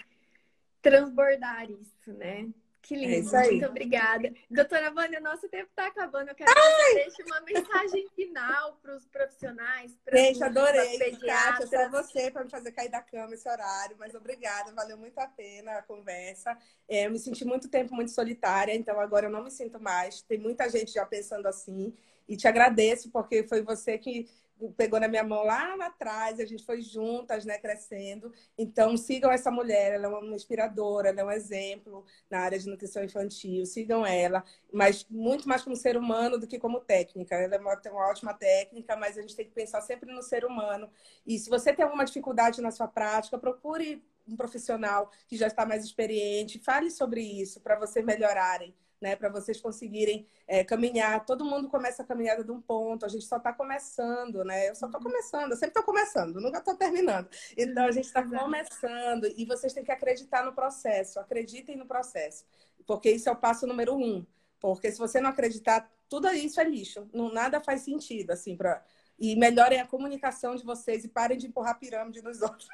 transbordar 0.83 1.71
isso, 1.71 2.13
né? 2.13 2.49
Que 2.81 2.95
é 2.95 2.99
lindo, 2.99 3.37
é 3.37 3.51
muito 3.51 3.67
obrigada. 3.67 4.33
Doutora 4.51 4.91
Vânia, 4.91 5.21
nosso 5.21 5.49
tempo 5.49 5.69
está 5.69 5.89
acabando. 5.89 6.31
Eu 6.31 6.35
quero 6.35 6.51
que 6.51 6.61
você 6.61 6.95
deixe 6.95 7.23
uma 7.25 7.41
mensagem 7.43 8.09
final 8.15 8.79
para 8.81 8.97
os 8.97 9.07
profissionais. 9.07 9.95
Gente, 10.11 10.43
adorei. 10.43 10.99
Kátia, 11.17 11.67
só 11.67 11.89
você 11.91 12.31
para 12.31 12.45
me 12.45 12.51
fazer 12.51 12.73
cair 12.73 12.89
da 12.89 13.03
cama 13.03 13.35
esse 13.35 13.49
horário, 13.49 13.97
mas 13.99 14.15
obrigada, 14.15 14.73
valeu 14.73 14.97
muito 14.97 15.19
a 15.19 15.27
pena 15.27 15.73
a 15.73 15.83
conversa. 15.83 16.57
É, 16.89 17.07
eu 17.07 17.11
me 17.11 17.19
senti 17.19 17.45
muito 17.45 17.69
tempo 17.69 17.95
muito 17.95 18.13
solitária, 18.13 18.75
então 18.75 18.99
agora 18.99 19.27
eu 19.27 19.31
não 19.31 19.45
me 19.45 19.51
sinto 19.51 19.79
mais. 19.79 20.23
Tem 20.23 20.39
muita 20.39 20.69
gente 20.71 20.93
já 20.93 21.05
pensando 21.05 21.47
assim. 21.47 21.95
E 22.29 22.37
te 22.37 22.47
agradeço, 22.47 23.11
porque 23.11 23.43
foi 23.43 23.63
você 23.63 23.99
que 23.99 24.29
pegou 24.77 24.99
na 24.99 25.09
minha 25.09 25.23
mão 25.25 25.45
lá 25.45 25.75
atrás, 25.87 26.41
a 26.41 26.45
gente 26.45 26.65
foi 26.65 26.83
juntas, 26.83 27.45
né, 27.45 27.59
crescendo. 27.59 28.33
Então, 28.57 28.97
sigam 28.97 29.31
essa 29.31 29.51
mulher, 29.51 29.95
ela 29.95 30.07
é 30.07 30.09
uma 30.09 30.35
inspiradora, 30.35 31.09
ela 31.09 31.21
é 31.21 31.25
um 31.25 31.31
exemplo 31.31 32.05
na 32.31 32.41
área 32.41 32.59
de 32.59 32.67
nutrição 32.69 33.05
infantil, 33.05 33.65
sigam 33.67 34.05
ela, 34.05 34.45
mas 34.73 35.07
muito 35.09 35.49
mais 35.49 35.63
como 35.63 35.77
ser 35.77 35.97
humano 35.97 36.39
do 36.39 36.47
que 36.47 36.59
como 36.59 36.81
técnica. 36.81 37.37
Ela 37.37 37.57
é 37.57 37.59
uma, 37.59 37.77
tem 37.77 37.93
uma 37.93 38.09
ótima 38.09 38.35
técnica, 38.35 38.97
mas 38.97 39.17
a 39.17 39.23
gente 39.23 39.37
tem 39.37 39.47
que 39.47 39.53
pensar 39.53 39.81
sempre 39.83 40.13
no 40.13 40.23
ser 40.23 40.45
humano. 40.45 40.91
E 41.27 41.39
se 41.39 41.49
você 41.49 41.73
tem 41.73 41.85
alguma 41.85 42.05
dificuldade 42.05 42.61
na 42.61 42.71
sua 42.71 42.89
prática, 42.89 43.39
procure 43.39 44.05
um 44.27 44.37
profissional 44.37 45.11
que 45.27 45.37
já 45.37 45.47
está 45.47 45.65
mais 45.65 45.85
experiente, 45.85 46.59
fale 46.59 46.91
sobre 46.91 47.21
isso 47.23 47.61
para 47.61 47.79
vocês 47.79 48.05
melhorarem 48.05 48.75
né? 49.01 49.17
Para 49.17 49.29
vocês 49.29 49.61
conseguirem 49.61 50.27
é, 50.47 50.65
caminhar. 50.65 51.25
Todo 51.25 51.45
mundo 51.45 51.69
começa 51.69 52.03
a 52.03 52.07
caminhada 52.07 52.45
de 52.45 52.51
um 52.51 52.61
ponto, 52.61 53.05
a 53.05 53.09
gente 53.09 53.25
só 53.25 53.37
está 53.37 53.53
começando, 53.53 54.45
né? 54.45 54.69
Eu 54.69 54.75
só 54.75 54.87
estou 54.87 55.01
começando, 55.01 55.51
eu 55.51 55.57
sempre 55.57 55.71
estou 55.71 55.83
começando, 55.83 56.41
nunca 56.41 56.59
estou 56.59 56.75
terminando. 56.75 57.29
Então 57.57 57.85
a 57.85 57.91
gente 57.91 58.07
está 58.07 58.23
começando 58.23 59.27
e 59.37 59.45
vocês 59.45 59.73
têm 59.73 59.85
que 59.85 59.93
acreditar 59.93 60.45
no 60.45 60.53
processo, 60.53 61.21
acreditem 61.21 61.77
no 61.77 61.87
processo, 61.87 62.45
porque 62.87 63.11
isso 63.11 63.29
é 63.29 63.33
o 63.33 63.37
passo 63.37 63.67
número 63.67 63.97
um. 63.97 64.27
Porque 64.61 64.91
se 64.91 64.99
você 64.99 65.21
não 65.21 65.31
acreditar, 65.31 65.91
tudo 66.09 66.29
isso 66.31 66.61
é 66.61 66.65
lixo, 66.65 67.09
não, 67.13 67.33
nada 67.33 67.61
faz 67.61 67.83
sentido, 67.83 68.31
assim, 68.33 68.57
para. 68.57 68.83
E 69.19 69.35
melhorem 69.35 69.81
a 69.81 69.87
comunicação 69.87 70.55
de 70.55 70.65
vocês 70.65 71.05
e 71.05 71.09
parem 71.09 71.37
de 71.37 71.49
empurrar 71.49 71.79
pirâmide 71.79 72.23
nos 72.23 72.41
outros. 72.43 72.69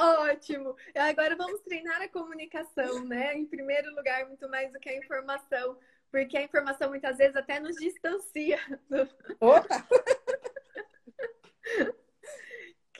Ótimo! 0.00 0.74
Agora 0.94 1.36
vamos 1.36 1.60
treinar 1.60 2.00
a 2.00 2.08
comunicação, 2.08 3.04
né? 3.04 3.36
Em 3.36 3.44
primeiro 3.44 3.94
lugar, 3.94 4.26
muito 4.26 4.48
mais 4.48 4.72
do 4.72 4.80
que 4.80 4.88
a 4.88 4.96
informação, 4.96 5.76
porque 6.10 6.38
a 6.38 6.42
informação 6.42 6.88
muitas 6.88 7.18
vezes 7.18 7.36
até 7.36 7.60
nos 7.60 7.76
distancia. 7.76 8.58
Opa! 9.38 9.86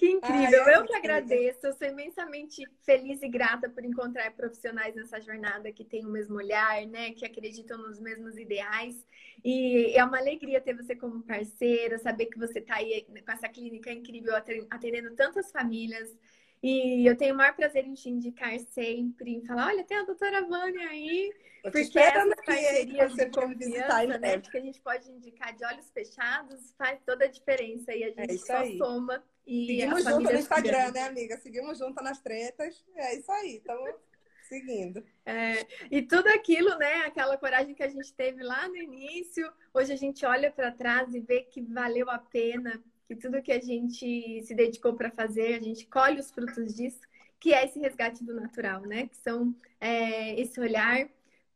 Que 0.01 0.13
incrível! 0.13 0.65
Ai, 0.65 0.77
eu 0.77 0.87
que 0.87 0.95
agradeço. 0.95 1.67
Eu 1.67 1.75
sou 1.75 1.87
imensamente 1.87 2.65
feliz 2.87 3.23
e 3.23 3.29
grata 3.29 3.69
por 3.69 3.85
encontrar 3.85 4.33
profissionais 4.33 4.95
nessa 4.95 5.21
jornada 5.21 5.71
que 5.71 5.85
têm 5.85 6.07
o 6.07 6.09
mesmo 6.09 6.37
olhar, 6.37 6.87
né? 6.87 7.11
Que 7.11 7.27
acreditam 7.27 7.77
nos 7.77 8.01
mesmos 8.01 8.39
ideais. 8.39 9.07
E 9.45 9.93
é 9.95 10.03
uma 10.03 10.17
alegria 10.17 10.59
ter 10.59 10.75
você 10.75 10.97
como 10.97 11.23
parceira, 11.23 11.99
saber 11.99 12.27
que 12.27 12.39
você 12.39 12.61
está 12.61 12.77
aí 12.77 13.03
com 13.03 13.31
essa 13.31 13.47
clínica 13.47 13.93
incrível, 13.93 14.33
atendendo 14.71 15.15
tantas 15.15 15.53
famílias. 15.53 16.17
E 16.63 17.09
eu 17.09 17.17
tenho 17.17 17.35
o 17.35 17.37
maior 17.37 17.55
prazer 17.55 17.87
em 17.87 17.95
te 17.95 18.11
indicar 18.11 18.59
sempre, 18.59 19.37
em 19.37 19.45
falar, 19.47 19.69
olha, 19.69 19.85
tem 19.85 19.97
a 19.97 20.05
doutora 20.05 20.47
Vânia 20.47 20.89
aí, 20.89 21.33
eu 21.63 21.71
porque 21.71 21.99
essas 21.99 22.35
parcerias 22.45 23.15
de 23.15 23.31
confiança, 23.31 24.19
né, 24.19 24.41
que 24.41 24.57
a 24.57 24.61
gente 24.61 24.81
pode 24.81 25.11
indicar 25.11 25.55
de 25.55 25.65
olhos 25.65 25.91
fechados, 25.91 26.73
faz 26.77 27.01
toda 27.05 27.27
a 27.27 27.29
diferença 27.29 27.95
e 27.95 28.05
a 28.05 28.09
é 28.09 28.11
gente 28.13 28.35
é 28.35 28.39
só 28.39 28.57
aí. 28.57 28.79
soma. 28.79 29.23
E 29.47 29.67
Seguimos 29.67 30.05
junto 30.05 30.21
no 30.21 30.39
Instagram, 30.39 30.91
né, 30.93 31.03
amiga? 31.03 31.37
Seguimos 31.39 31.79
junto 31.79 32.03
nas 32.03 32.21
tretas. 32.21 32.85
É 32.95 33.17
isso 33.17 33.31
aí, 33.33 33.57
estamos 33.57 33.95
seguindo. 34.49 35.05
É, 35.27 35.67
e 35.91 36.03
tudo 36.03 36.29
aquilo, 36.29 36.77
né? 36.79 37.03
Aquela 37.05 37.37
coragem 37.37 37.75
que 37.75 37.83
a 37.83 37.89
gente 37.89 38.13
teve 38.15 38.43
lá 38.43 38.67
no 38.69 38.77
início, 38.77 39.51
hoje 39.75 39.93
a 39.93 39.97
gente 39.97 40.25
olha 40.25 40.51
para 40.51 40.73
trás 40.73 41.15
e 41.15 41.21
vê 41.21 41.43
que 41.43 41.61
valeu 41.61 42.09
a 42.09 42.19
pena 42.19 42.83
que 43.11 43.17
tudo 43.17 43.43
que 43.43 43.51
a 43.51 43.61
gente 43.61 44.41
se 44.43 44.55
dedicou 44.55 44.95
para 44.95 45.11
fazer, 45.11 45.55
a 45.55 45.61
gente 45.61 45.85
colhe 45.89 46.21
os 46.21 46.31
frutos 46.31 46.73
disso, 46.77 47.01
que 47.41 47.53
é 47.53 47.65
esse 47.65 47.81
resgate 47.81 48.23
do 48.23 48.33
natural, 48.33 48.83
né? 48.83 49.09
Que 49.09 49.17
são 49.17 49.53
é, 49.81 50.41
esse 50.41 50.61
olhar 50.61 51.09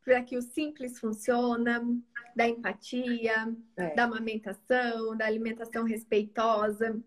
para 0.05 0.21
que 0.25 0.37
o 0.37 0.43
simples 0.43 0.99
funciona, 0.99 1.81
da 2.35 2.49
empatia, 2.49 3.55
é. 3.77 3.95
da 3.95 4.03
amamentação, 4.03 5.17
da 5.17 5.27
alimentação 5.27 5.85
respeitosa. 5.85 7.01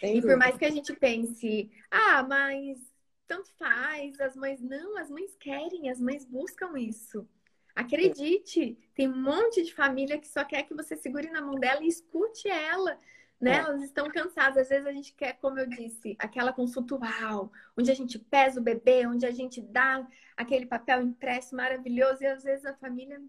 Sem 0.00 0.12
e 0.12 0.14
dúvida. 0.14 0.32
por 0.32 0.38
mais 0.38 0.56
que 0.56 0.64
a 0.64 0.70
gente 0.70 0.94
pense, 0.94 1.70
ah, 1.90 2.22
mas 2.22 2.78
tanto 3.26 3.50
faz, 3.58 4.18
as 4.18 4.34
mães 4.34 4.62
não, 4.62 4.96
as 4.96 5.10
mães 5.10 5.36
querem, 5.36 5.90
as 5.90 6.00
mães 6.00 6.24
buscam 6.24 6.78
isso. 6.78 7.28
Acredite, 7.76 8.78
tem 8.94 9.08
um 9.08 9.22
monte 9.22 9.62
de 9.62 9.74
família 9.74 10.18
que 10.18 10.26
só 10.26 10.42
quer 10.42 10.62
que 10.62 10.74
você 10.74 10.96
segure 10.96 11.28
na 11.28 11.42
mão 11.42 11.56
dela 11.56 11.84
e 11.84 11.88
escute 11.88 12.48
ela 12.48 12.98
né? 13.40 13.52
É. 13.52 13.56
Elas 13.58 13.82
estão 13.82 14.08
cansadas. 14.10 14.58
Às 14.58 14.68
vezes 14.68 14.86
a 14.86 14.92
gente 14.92 15.14
quer, 15.14 15.34
como 15.34 15.58
eu 15.58 15.66
disse, 15.66 16.16
aquela 16.18 16.52
consulta 16.52 16.96
uau, 16.96 17.52
onde 17.76 17.90
a 17.90 17.94
gente 17.94 18.18
pesa 18.18 18.60
o 18.60 18.62
bebê, 18.62 19.06
onde 19.06 19.26
a 19.26 19.30
gente 19.30 19.60
dá 19.60 20.06
aquele 20.36 20.66
papel 20.66 21.02
impresso 21.02 21.54
maravilhoso 21.54 22.22
e 22.22 22.26
às 22.26 22.42
vezes 22.42 22.64
a 22.64 22.74
família 22.74 23.20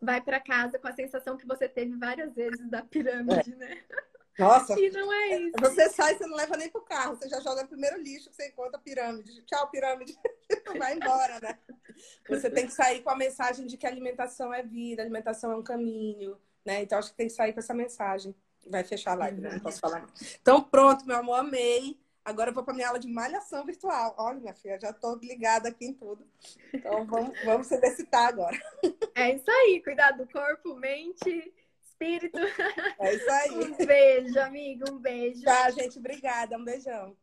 vai 0.00 0.20
para 0.20 0.40
casa 0.40 0.78
com 0.78 0.86
a 0.88 0.92
sensação 0.92 1.36
que 1.36 1.46
você 1.46 1.68
teve 1.68 1.96
várias 1.96 2.34
vezes 2.34 2.68
da 2.70 2.82
pirâmide, 2.82 3.52
é. 3.52 3.56
né? 3.56 3.84
Nossa. 4.38 4.78
E 4.78 4.88
não 4.90 5.12
é 5.12 5.36
isso. 5.36 5.56
Você 5.58 5.88
sai, 5.90 6.16
você 6.16 6.24
não 6.24 6.36
leva 6.36 6.56
nem 6.56 6.70
pro 6.70 6.82
carro, 6.82 7.16
você 7.16 7.28
já 7.28 7.40
joga 7.40 7.64
o 7.64 7.68
primeiro 7.68 8.00
lixo 8.00 8.30
que 8.30 8.36
você 8.36 8.46
encontra 8.46 8.78
a 8.78 8.80
pirâmide. 8.80 9.42
Tchau, 9.42 9.68
pirâmide. 9.68 10.16
Vai 10.78 10.94
embora, 10.94 11.40
né? 11.40 11.58
Você 12.28 12.48
tem 12.48 12.66
que 12.66 12.72
sair 12.72 13.02
com 13.02 13.10
a 13.10 13.16
mensagem 13.16 13.66
de 13.66 13.76
que 13.76 13.86
alimentação 13.86 14.54
é 14.54 14.62
vida, 14.62 15.02
alimentação 15.02 15.50
é 15.50 15.56
um 15.56 15.62
caminho, 15.62 16.38
né? 16.64 16.82
Então 16.82 16.98
acho 16.98 17.10
que 17.10 17.16
tem 17.16 17.26
que 17.26 17.32
sair 17.32 17.52
com 17.52 17.58
essa 17.58 17.74
mensagem. 17.74 18.32
Vai 18.66 18.84
fechar 18.84 19.12
a 19.12 19.14
live, 19.14 19.40
né? 19.40 19.50
não 19.52 19.60
posso 19.60 19.80
falar. 19.80 20.06
Então, 20.40 20.62
pronto, 20.62 21.06
meu 21.06 21.16
amor, 21.16 21.40
amei. 21.40 21.98
Agora 22.24 22.50
eu 22.50 22.54
vou 22.54 22.62
para 22.62 22.74
minha 22.74 22.88
aula 22.88 22.98
de 22.98 23.08
malhação 23.08 23.64
virtual. 23.64 24.14
Olha, 24.18 24.38
minha 24.38 24.54
filha, 24.54 24.78
já 24.78 24.90
estou 24.90 25.16
ligada 25.16 25.70
aqui 25.70 25.86
em 25.86 25.94
tudo. 25.94 26.26
Então, 26.74 27.06
vamos, 27.06 27.32
vamos 27.44 27.66
se 27.66 27.74
exercitar 27.74 28.26
agora. 28.26 28.60
É 29.14 29.34
isso 29.34 29.50
aí. 29.50 29.82
Cuidar 29.82 30.10
do 30.10 30.26
corpo, 30.28 30.74
mente, 30.74 31.52
espírito. 31.82 32.38
É 32.98 33.14
isso 33.14 33.30
aí. 33.30 33.50
Um 33.80 33.86
beijo, 33.86 34.38
amigo. 34.40 34.90
Um 34.90 34.98
beijo. 34.98 35.42
Tá, 35.42 35.70
gente. 35.70 35.98
Obrigada. 35.98 36.58
Um 36.58 36.64
beijão. 36.64 37.16